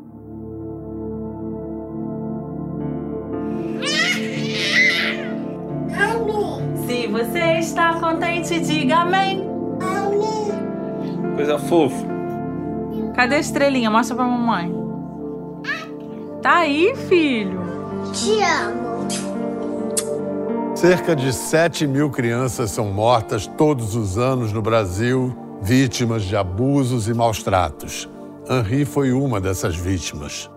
Você 7.14 7.58
está 7.60 7.94
contente, 8.00 8.58
diga 8.58 9.02
amém. 9.02 9.48
Coisa 11.36 11.60
fofa. 11.60 12.04
Cadê 13.14 13.36
a 13.36 13.38
estrelinha? 13.38 13.88
Mostra 13.88 14.16
pra 14.16 14.24
mamãe. 14.24 14.74
Tá 16.42 16.56
aí, 16.56 16.92
filho. 17.08 17.60
Te 18.12 18.42
amo. 18.42 19.06
Cerca 20.74 21.14
de 21.14 21.32
7 21.32 21.86
mil 21.86 22.10
crianças 22.10 22.72
são 22.72 22.86
mortas 22.86 23.46
todos 23.46 23.94
os 23.94 24.18
anos 24.18 24.52
no 24.52 24.60
Brasil, 24.60 25.32
vítimas 25.62 26.24
de 26.24 26.36
abusos 26.36 27.06
e 27.06 27.14
maus 27.14 27.44
tratos. 27.44 28.10
Henri 28.50 28.84
foi 28.84 29.12
uma 29.12 29.40
dessas 29.40 29.76
vítimas. 29.76 30.50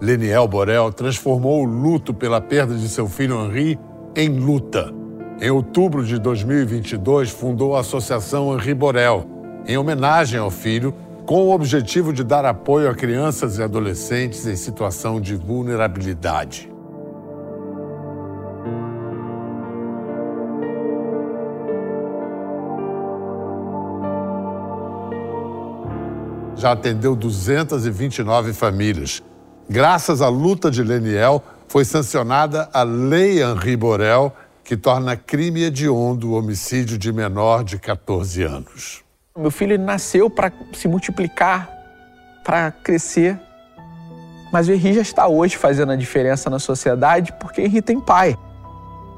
Leniel 0.00 0.46
Borel 0.46 0.92
transformou 0.92 1.62
o 1.62 1.64
luto 1.64 2.14
pela 2.14 2.40
perda 2.40 2.76
de 2.76 2.88
seu 2.88 3.08
filho 3.08 3.44
Henri 3.44 3.76
em 4.14 4.28
luta. 4.28 5.03
Em 5.44 5.50
outubro 5.50 6.02
de 6.02 6.18
2022, 6.18 7.28
fundou 7.28 7.76
a 7.76 7.80
Associação 7.80 8.54
Henri 8.54 8.72
Borel, 8.72 9.26
em 9.66 9.76
homenagem 9.76 10.40
ao 10.40 10.50
filho, 10.50 10.94
com 11.26 11.48
o 11.48 11.54
objetivo 11.54 12.14
de 12.14 12.24
dar 12.24 12.46
apoio 12.46 12.88
a 12.88 12.94
crianças 12.94 13.58
e 13.58 13.62
adolescentes 13.62 14.46
em 14.46 14.56
situação 14.56 15.20
de 15.20 15.36
vulnerabilidade. 15.36 16.72
Já 26.56 26.72
atendeu 26.72 27.14
229 27.14 28.54
famílias. 28.54 29.22
Graças 29.68 30.22
à 30.22 30.28
luta 30.30 30.70
de 30.70 30.82
Leniel, 30.82 31.44
foi 31.68 31.84
sancionada 31.84 32.70
a 32.72 32.82
Lei 32.82 33.42
Henri 33.42 33.76
Borel, 33.76 34.32
que 34.64 34.76
torna 34.76 35.14
crime 35.14 35.64
hediondo 35.64 36.30
o 36.30 36.38
homicídio 36.38 36.96
de 36.96 37.12
menor 37.12 37.62
de 37.62 37.78
14 37.78 38.42
anos. 38.42 39.04
Meu 39.36 39.50
filho 39.50 39.78
nasceu 39.78 40.30
para 40.30 40.50
se 40.72 40.88
multiplicar, 40.88 41.70
para 42.42 42.70
crescer. 42.70 43.38
Mas 44.50 44.66
o 44.68 44.72
Henri 44.72 44.94
já 44.94 45.02
está 45.02 45.28
hoje 45.28 45.56
fazendo 45.56 45.92
a 45.92 45.96
diferença 45.96 46.48
na 46.48 46.58
sociedade 46.58 47.32
porque 47.38 47.60
Henri 47.60 47.82
tem 47.82 48.00
pai. 48.00 48.38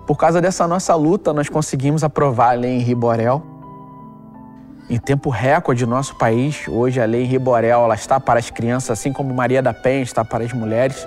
Por 0.06 0.16
causa 0.16 0.40
dessa 0.40 0.66
nossa 0.66 0.94
luta, 0.94 1.32
nós 1.32 1.48
conseguimos 1.48 2.02
aprovar 2.02 2.50
a 2.50 2.54
Lei 2.54 2.72
Henri 2.72 2.94
Borel. 2.94 3.42
Em 4.88 4.98
tempo 4.98 5.30
recorde 5.30 5.84
no 5.84 5.92
nosso 5.92 6.16
país, 6.16 6.66
hoje 6.68 7.00
a 7.00 7.04
Lei 7.04 7.24
Henri 7.24 7.38
Borel 7.38 7.84
ela 7.84 7.94
está 7.94 8.18
para 8.18 8.38
as 8.38 8.50
crianças, 8.50 8.98
assim 8.98 9.12
como 9.12 9.34
Maria 9.34 9.60
da 9.60 9.74
Penha 9.74 10.02
está 10.02 10.24
para 10.24 10.44
as 10.44 10.52
mulheres. 10.52 11.06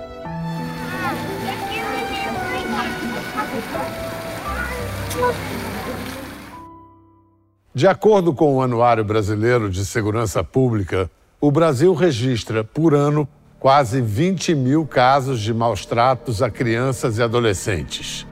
De 7.80 7.88
acordo 7.88 8.34
com 8.34 8.56
o 8.56 8.60
Anuário 8.60 9.02
Brasileiro 9.02 9.70
de 9.70 9.86
Segurança 9.86 10.44
Pública, 10.44 11.10
o 11.40 11.50
Brasil 11.50 11.94
registra, 11.94 12.62
por 12.62 12.92
ano, 12.92 13.26
quase 13.58 14.02
20 14.02 14.54
mil 14.54 14.84
casos 14.84 15.40
de 15.40 15.54
maus 15.54 15.86
tratos 15.86 16.42
a 16.42 16.50
crianças 16.50 17.16
e 17.16 17.22
adolescentes. 17.22 18.26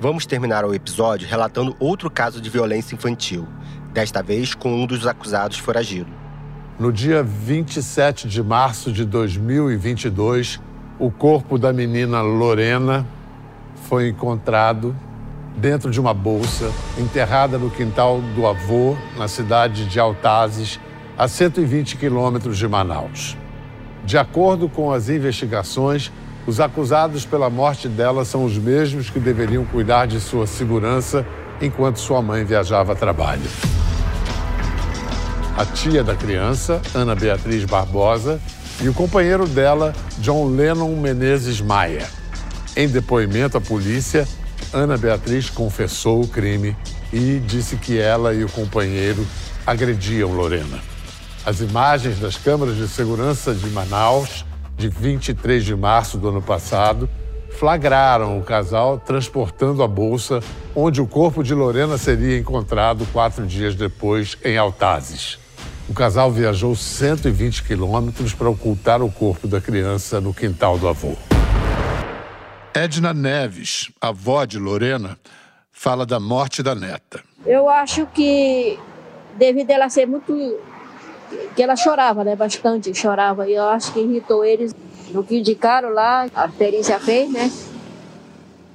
Vamos 0.00 0.26
terminar 0.26 0.64
o 0.64 0.74
episódio 0.74 1.28
relatando 1.28 1.76
outro 1.78 2.10
caso 2.10 2.40
de 2.40 2.50
violência 2.50 2.96
infantil, 2.96 3.46
desta 3.92 4.20
vez 4.20 4.52
com 4.52 4.74
um 4.74 4.84
dos 4.84 5.06
acusados 5.06 5.58
foragido. 5.58 6.10
No 6.76 6.92
dia 6.92 7.22
27 7.22 8.26
de 8.26 8.42
março 8.42 8.90
de 8.90 9.04
2022, 9.04 10.60
o 10.98 11.08
corpo 11.08 11.56
da 11.56 11.72
menina 11.72 12.20
Lorena 12.20 13.06
foi 13.84 14.08
encontrado 14.08 14.92
dentro 15.56 15.90
de 15.90 16.00
uma 16.00 16.14
bolsa, 16.14 16.70
enterrada 16.98 17.58
no 17.58 17.70
quintal 17.70 18.20
do 18.34 18.46
avô, 18.46 18.96
na 19.16 19.28
cidade 19.28 19.86
de 19.86 20.00
Altazes, 20.00 20.80
a 21.16 21.28
120 21.28 21.96
quilômetros 21.96 22.56
de 22.58 22.66
Manaus. 22.66 23.36
De 24.04 24.18
acordo 24.18 24.68
com 24.68 24.90
as 24.90 25.08
investigações, 25.08 26.10
os 26.46 26.58
acusados 26.58 27.24
pela 27.24 27.48
morte 27.48 27.88
dela 27.88 28.24
são 28.24 28.44
os 28.44 28.58
mesmos 28.58 29.08
que 29.08 29.20
deveriam 29.20 29.64
cuidar 29.64 30.06
de 30.06 30.18
sua 30.20 30.46
segurança 30.46 31.24
enquanto 31.60 32.00
sua 32.00 32.20
mãe 32.20 32.44
viajava 32.44 32.92
a 32.92 32.96
trabalho. 32.96 33.48
A 35.56 35.64
tia 35.64 36.02
da 36.02 36.16
criança, 36.16 36.80
Ana 36.94 37.14
Beatriz 37.14 37.64
Barbosa, 37.64 38.40
e 38.80 38.88
o 38.88 38.94
companheiro 38.94 39.46
dela, 39.46 39.92
John 40.18 40.48
Lennon 40.48 40.96
Menezes 40.96 41.60
Maia. 41.60 42.08
Em 42.74 42.88
depoimento 42.88 43.56
à 43.56 43.60
polícia, 43.60 44.26
Ana 44.72 44.96
Beatriz 44.96 45.50
confessou 45.50 46.22
o 46.22 46.28
crime 46.28 46.74
e 47.12 47.38
disse 47.40 47.76
que 47.76 47.98
ela 47.98 48.32
e 48.32 48.42
o 48.42 48.48
companheiro 48.48 49.26
agrediam 49.66 50.32
Lorena. 50.32 50.80
As 51.44 51.60
imagens 51.60 52.18
das 52.18 52.36
câmeras 52.36 52.76
de 52.76 52.88
segurança 52.88 53.54
de 53.54 53.68
Manaus, 53.68 54.46
de 54.76 54.88
23 54.88 55.62
de 55.62 55.76
março 55.76 56.16
do 56.16 56.30
ano 56.30 56.40
passado, 56.40 57.06
flagraram 57.58 58.38
o 58.38 58.42
casal 58.42 58.98
transportando 58.98 59.82
a 59.82 59.88
bolsa, 59.88 60.40
onde 60.74 61.02
o 61.02 61.06
corpo 61.06 61.44
de 61.44 61.52
Lorena 61.52 61.98
seria 61.98 62.38
encontrado 62.38 63.06
quatro 63.12 63.46
dias 63.46 63.74
depois 63.74 64.38
em 64.42 64.56
Altazes. 64.56 65.38
O 65.86 65.92
casal 65.92 66.32
viajou 66.32 66.74
120 66.74 67.64
quilômetros 67.64 68.32
para 68.32 68.48
ocultar 68.48 69.02
o 69.02 69.12
corpo 69.12 69.46
da 69.46 69.60
criança 69.60 70.18
no 70.18 70.32
quintal 70.32 70.78
do 70.78 70.88
avô. 70.88 71.14
Edna 72.74 73.12
Neves, 73.12 73.90
avó 74.00 74.44
de 74.46 74.58
Lorena, 74.58 75.18
fala 75.70 76.06
da 76.06 76.18
morte 76.18 76.62
da 76.62 76.74
neta. 76.74 77.22
Eu 77.44 77.68
acho 77.68 78.06
que, 78.06 78.78
devido 79.36 79.70
a 79.70 79.74
ela 79.74 79.88
ser 79.90 80.06
muito. 80.06 80.32
que 81.54 81.62
ela 81.62 81.76
chorava, 81.76 82.24
né? 82.24 82.34
Bastante, 82.34 82.94
chorava. 82.94 83.48
E 83.48 83.54
eu 83.54 83.68
acho 83.68 83.92
que 83.92 84.00
irritou 84.00 84.44
eles. 84.44 84.74
No 85.10 85.22
que 85.22 85.38
indicaram 85.38 85.90
lá, 85.90 86.26
a 86.34 86.48
perícia 86.48 86.98
fez, 86.98 87.30
né? 87.30 87.50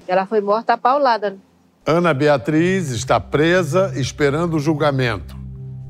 Ela 0.07 0.27
foi 0.27 0.41
morta 0.41 0.73
a 0.73 0.77
paulada. 0.77 1.37
Ana 1.83 2.13
Beatriz 2.13 2.91
está 2.91 3.19
presa 3.19 3.91
esperando 3.95 4.57
o 4.57 4.59
julgamento. 4.59 5.35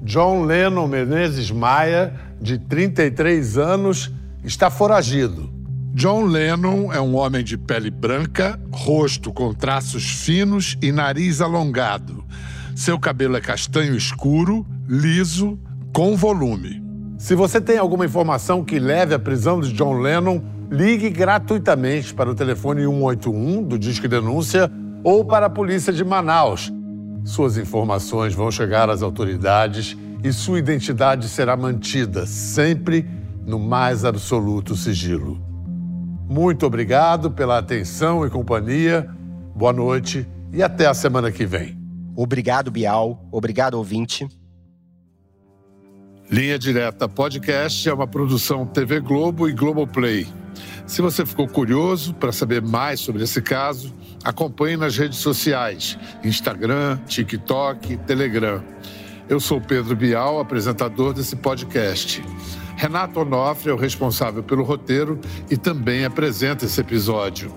John 0.04 0.46
Lennon 0.46 0.88
Menezes 0.88 1.52
Maia, 1.52 2.14
de 2.40 2.58
33 2.58 3.58
anos, 3.58 4.10
está 4.44 4.70
foragido. 4.70 5.57
John 5.98 6.26
Lennon 6.26 6.94
é 6.94 7.02
um 7.02 7.16
homem 7.16 7.44
de 7.44 7.58
pele 7.58 7.90
branca, 7.90 8.60
rosto 8.72 9.34
com 9.34 9.52
traços 9.52 10.04
finos 10.08 10.78
e 10.80 10.92
nariz 10.92 11.42
alongado. 11.42 12.24
Seu 12.76 13.00
cabelo 13.00 13.36
é 13.36 13.42
castanho 13.42 13.96
escuro, 13.96 14.64
liso, 14.88 15.58
com 15.92 16.16
volume. 16.16 16.84
Se 17.18 17.34
você 17.34 17.60
tem 17.60 17.80
alguma 17.80 18.06
informação 18.06 18.64
que 18.64 18.78
leve 18.78 19.16
à 19.16 19.18
prisão 19.18 19.60
de 19.60 19.74
John 19.74 19.98
Lennon, 19.98 20.40
ligue 20.70 21.10
gratuitamente 21.10 22.14
para 22.14 22.30
o 22.30 22.36
telefone 22.36 22.84
181 22.84 23.64
do 23.64 23.80
Disque 23.80 24.08
Denúncia 24.08 24.72
ou 25.04 25.26
para 25.26 25.48
a 25.48 25.50
polícia 25.50 25.92
de 25.92 26.06
Manaus. 26.06 26.72
Suas 27.26 27.58
informações 27.58 28.36
vão 28.36 28.52
chegar 28.52 28.88
às 28.88 29.02
autoridades 29.02 29.98
e 30.24 30.32
sua 30.32 30.60
identidade 30.60 31.28
será 31.28 31.58
mantida 31.58 32.28
sempre 32.28 33.04
no 33.44 33.58
mais 33.58 34.06
absoluto 34.06 34.76
sigilo. 34.76 35.47
Muito 36.30 36.66
obrigado 36.66 37.32
pela 37.32 37.58
atenção 37.58 38.26
e 38.26 38.30
companhia. 38.30 39.10
Boa 39.56 39.72
noite 39.72 40.28
e 40.52 40.62
até 40.62 40.86
a 40.86 40.94
semana 40.94 41.32
que 41.32 41.46
vem. 41.46 41.78
Obrigado, 42.16 42.70
Bial. 42.70 43.26
Obrigado, 43.32 43.76
ouvinte. 43.76 44.28
Linha 46.30 46.60
Direta 46.60 47.08
Podcast 47.08 47.88
é 47.88 47.94
uma 47.94 48.06
produção 48.06 48.66
TV 48.66 49.00
Globo 49.00 49.48
e 49.48 49.54
Globoplay. 49.54 50.28
Se 50.86 51.02
você 51.02 51.26
ficou 51.26 51.48
curioso 51.48 52.14
para 52.14 52.34
saber 52.34 52.62
mais 52.62 53.00
sobre 53.00 53.24
esse 53.24 53.42
caso, 53.42 53.94
acompanhe 54.24 54.76
nas 54.76 54.98
redes 54.98 55.20
sociais: 55.20 55.98
Instagram, 56.26 56.98
TikTok, 57.08 57.96
Telegram. 57.98 58.62
Eu 59.30 59.40
sou 59.40 59.62
Pedro 59.62 59.96
Bial, 59.96 60.40
apresentador 60.40 61.14
desse 61.14 61.38
podcast. 61.38 62.22
Renato 62.78 63.22
Onofre 63.22 63.72
é 63.72 63.74
o 63.74 63.76
responsável 63.76 64.44
pelo 64.44 64.64
roteiro 64.64 65.20
e 65.50 65.58
também 65.58 66.06
apresenta 66.06 66.66
esse 66.66 66.80
episódio. 66.80 67.52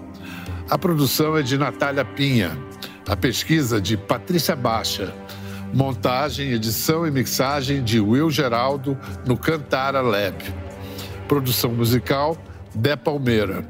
A 0.68 0.78
produção 0.78 1.36
é 1.36 1.42
de 1.42 1.58
Natália 1.58 2.06
Pinha, 2.06 2.58
a 3.06 3.14
pesquisa 3.14 3.78
de 3.82 3.98
Patrícia 3.98 4.56
Baixa, 4.56 5.14
montagem, 5.74 6.52
edição 6.52 7.06
e 7.06 7.10
mixagem 7.10 7.84
de 7.84 8.00
Will 8.00 8.30
Geraldo 8.30 8.96
no 9.26 9.36
Cantara 9.36 10.00
Lab. 10.00 10.42
Produção 11.28 11.70
musical 11.70 12.34
Dé 12.74 12.96
Palmeira. 12.96 13.68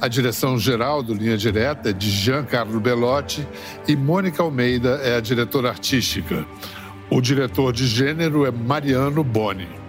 A 0.00 0.08
direção 0.08 0.58
geral 0.58 1.00
do 1.00 1.14
Linha 1.14 1.38
Direta 1.38 1.90
é 1.90 1.92
de 1.92 2.10
Giancarlo 2.10 2.80
Belotti 2.80 3.46
e 3.86 3.94
Mônica 3.94 4.42
Almeida 4.42 5.00
é 5.04 5.16
a 5.16 5.20
diretora 5.20 5.68
artística. 5.68 6.44
O 7.08 7.20
diretor 7.20 7.72
de 7.72 7.86
gênero 7.86 8.44
é 8.44 8.50
Mariano 8.50 9.22
Boni. 9.22 9.81